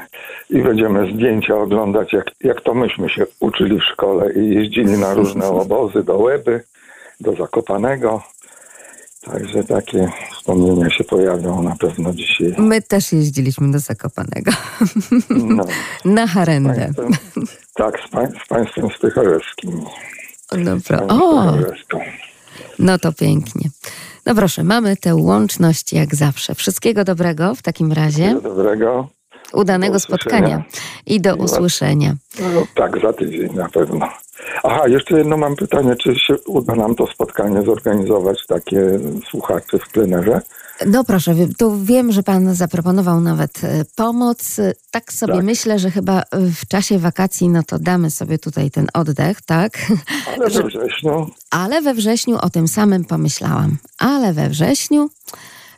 i 0.51 0.63
będziemy 0.63 1.13
zdjęcia 1.15 1.57
oglądać, 1.57 2.13
jak, 2.13 2.27
jak 2.45 2.61
to 2.61 2.75
myśmy 2.75 3.09
się 3.11 3.27
uczyli 3.41 3.79
w 3.81 3.85
szkole 3.85 4.33
i 4.33 4.55
jeździli 4.55 4.99
na 4.99 5.15
różne 5.15 5.47
obozy 5.63 6.03
do 6.03 6.19
Łeby, 6.19 6.65
do 7.21 7.33
Zakopanego. 7.37 8.23
Także 9.33 9.65
takie 9.65 10.09
wspomnienia 10.33 10.91
się 10.91 11.05
pojawią 11.05 11.63
na 11.63 11.77
pewno 11.77 12.13
dzisiaj. 12.13 12.55
My 12.59 12.83
też 12.83 13.13
jeździliśmy 13.13 13.71
do 13.71 13.79
Zakopanego. 13.79 14.51
No, 15.31 15.65
na 16.05 16.27
Harendę. 16.27 16.91
tak, 17.75 17.95
z, 18.07 18.11
pań, 18.11 18.27
z 18.45 18.49
państwem 18.49 18.89
Stycholewskim. 18.97 19.85
Dobra. 20.65 21.07
O, 21.09 21.55
no 22.79 22.99
to 22.99 23.13
pięknie. 23.13 23.71
No 24.27 24.35
proszę, 24.35 24.65
mamy 24.65 24.97
tę 24.97 25.15
łączność 25.15 25.93
jak 25.93 26.15
zawsze. 26.15 26.55
Wszystkiego 26.55 27.05
dobrego 27.05 27.55
w 27.55 27.63
takim 27.63 27.93
razie. 27.93 28.41
Dobrego. 28.43 29.18
Udanego 29.53 30.01
spotkania 30.01 30.63
i 31.07 31.21
do 31.21 31.37
usłyszenia. 31.37 32.15
No, 32.41 32.67
tak, 32.75 33.01
za 33.03 33.13
tydzień 33.13 33.55
na 33.55 33.69
pewno. 33.69 34.09
Aha, 34.65 34.89
jeszcze 34.89 35.19
jedno 35.19 35.37
mam 35.37 35.57
pytanie, 35.57 35.97
czy 35.97 36.15
się 36.15 36.35
uda 36.47 36.75
nam 36.75 36.95
to 36.95 37.07
spotkanie 37.07 37.63
zorganizować, 37.63 38.47
takie 38.47 38.81
słuchacze 39.31 39.79
w 39.79 39.93
plenerze? 39.93 40.41
No 40.87 41.05
proszę, 41.05 41.35
tu 41.59 41.77
wiem, 41.83 42.13
że 42.13 42.23
pan 42.23 42.55
zaproponował 42.55 43.21
nawet 43.21 43.65
e, 43.65 43.85
pomoc. 43.97 44.57
Tak 44.91 45.13
sobie 45.13 45.35
Tak. 45.35 45.45
myślę, 45.45 45.79
że 45.79 45.91
chyba 45.91 46.23
w 46.33 46.67
czasie 46.69 46.99
wakacji, 46.99 47.49
no 47.49 47.63
to 47.63 47.79
damy 47.79 48.11
sobie 48.11 48.39
tutaj 48.39 48.71
ten 48.71 48.87
oddech, 48.95 49.43
tak? 49.43 49.73
Ale 50.37 50.51
we 50.51 50.63
wrześniu 50.69 51.31
Ale 51.51 51.83
we 51.83 51.95
wrześniu 51.95 52.39
o 52.41 52.51
tym 52.51 52.69
samym 52.69 53.05
pomyślałam. 53.05 53.77
Ale 53.99 54.33
we 54.33 54.49
wrześniu, 54.49 55.11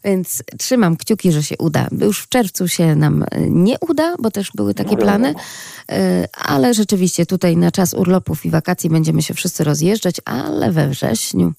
więc 0.05 0.42
trzymam 0.59 0.96
kciuki, 0.96 1.32
że 1.32 1.42
się 1.42 1.55
uda. 1.59 1.88
Już 2.01 2.20
w 2.22 2.28
czerwcu 2.28 2.68
się 2.68 2.94
nam 2.96 3.22
e, 3.22 3.26
nie 3.40 3.76
uda, 3.80 4.14
bo 4.18 4.30
też 4.30 4.51
były 4.55 4.74
takie 4.74 4.96
plany. 4.96 5.34
E, 5.92 6.28
ale 6.44 6.74
rzeczywiście 6.74 7.26
tutaj 7.26 7.57
na 7.57 7.70
czas 7.70 7.94
urlopów 7.94 8.46
i 8.46 8.51
wakacji 8.51 8.90
będziemy 8.90 9.22
się 9.22 9.34
wszyscy 9.34 9.64
rozjeżdżać, 9.64 10.16
ale 10.24 10.72
we 10.72 10.88
wrześniu 10.88 11.53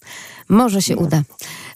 może 0.49 0.81
się 0.81 0.97
uda. 0.97 1.21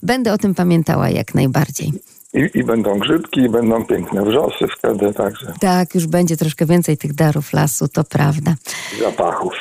Będę 0.03 0.33
o 0.33 0.37
tym 0.37 0.55
pamiętała 0.55 1.09
jak 1.09 1.35
najbardziej. 1.35 1.93
i, 2.33 2.49
i 2.59 2.63
będą 2.63 2.99
grzybki, 2.99 3.39
i 3.41 3.49
będą 3.49 3.85
piękne 3.85 4.25
wrzosy 4.25 4.65
wtedy, 4.77 5.13
także 5.13 5.53
Tak, 5.59 5.95
już 5.95 6.07
będzie 6.07 6.37
troszkę 6.37 6.65
więcej 6.65 6.97
tych 6.97 7.13
darów 7.13 7.53
lasu, 7.53 7.87
to 7.87 8.03
prawda. 8.03 8.55
zapachów. 9.03 9.53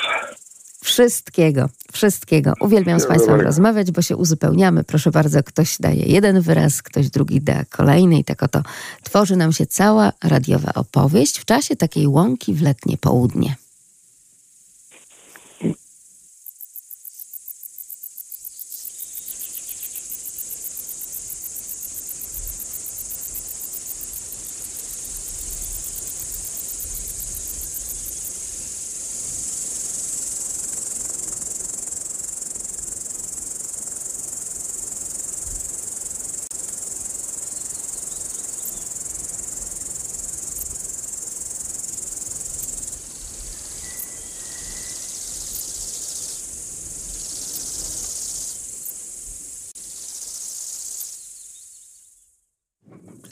Wszystkiego, 0.84 1.68
wszystkiego. 1.92 2.52
Uwielbiam 2.60 3.00
z 3.00 3.06
Państwem 3.06 3.40
rozmawiać, 3.40 3.90
bo 3.90 4.02
się 4.02 4.16
uzupełniamy. 4.16 4.84
Proszę 4.84 5.10
bardzo, 5.10 5.42
ktoś 5.42 5.76
daje 5.80 6.06
jeden 6.06 6.40
wyraz, 6.40 6.82
ktoś 6.82 7.10
drugi 7.10 7.40
da 7.40 7.64
kolejny 7.64 8.18
i 8.18 8.24
tak 8.24 8.42
oto 8.42 8.62
tworzy 9.02 9.36
nam 9.36 9.52
się 9.52 9.66
cała 9.66 10.12
radiowa 10.24 10.72
opowieść 10.74 11.38
w 11.38 11.44
czasie 11.44 11.76
takiej 11.76 12.06
łąki 12.06 12.54
w 12.54 12.62
letnie 12.62 12.98
południe. 12.98 13.56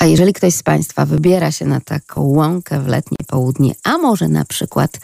A 0.02 0.06
jeżeli 0.22 0.34
ktoś 0.34 0.54
z 0.54 0.62
Państwa 0.62 1.06
wybiera 1.06 1.52
się 1.52 1.66
na 1.66 1.80
taką 1.80 2.22
łąkę 2.22 2.80
w 2.80 2.86
letnie 2.86 3.16
południe, 3.26 3.74
a 3.84 3.98
może 3.98 4.28
na 4.28 4.44
przykład 4.44 4.98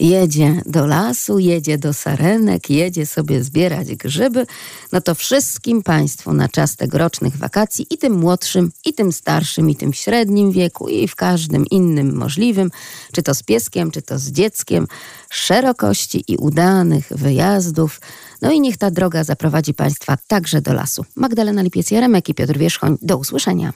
jedzie 0.00 0.62
do 0.66 0.86
lasu, 0.86 1.38
jedzie 1.38 1.78
do 1.78 1.92
sarenek, 1.92 2.70
jedzie 2.70 3.06
sobie 3.06 3.44
zbierać 3.44 3.94
grzyby, 3.94 4.46
no 4.92 5.00
to 5.00 5.14
wszystkim 5.14 5.82
Państwu 5.82 6.32
na 6.32 6.48
czas 6.48 6.76
tegorocznych 6.76 7.36
wakacji 7.36 7.86
i 7.90 7.98
tym 7.98 8.12
młodszym, 8.12 8.72
i 8.84 8.94
tym 8.94 9.12
starszym, 9.12 9.70
i 9.70 9.76
tym 9.76 9.92
średnim 9.92 10.52
wieku, 10.52 10.88
i 10.88 11.08
w 11.08 11.16
każdym 11.16 11.66
innym 11.66 12.16
możliwym, 12.16 12.70
czy 13.12 13.22
to 13.22 13.34
z 13.34 13.42
pieskiem, 13.42 13.90
czy 13.90 14.02
to 14.02 14.18
z 14.18 14.30
dzieckiem, 14.30 14.86
szerokości 15.30 16.24
i 16.28 16.36
udanych 16.36 17.08
wyjazdów 17.10 18.00
No 18.42 18.50
i 18.50 18.60
niech 18.60 18.76
ta 18.76 18.90
droga 18.90 19.24
zaprowadzi 19.24 19.74
Państwa 19.74 20.16
także 20.26 20.60
do 20.60 20.72
lasu. 20.72 21.04
Magdalena 21.16 21.62
Lipiec-Jaremek 21.62 22.28
i 22.28 22.34
Piotr 22.34 22.58
Wierzchoń. 22.58 22.98
Do 23.02 23.16
usłyszenia. 23.16 23.72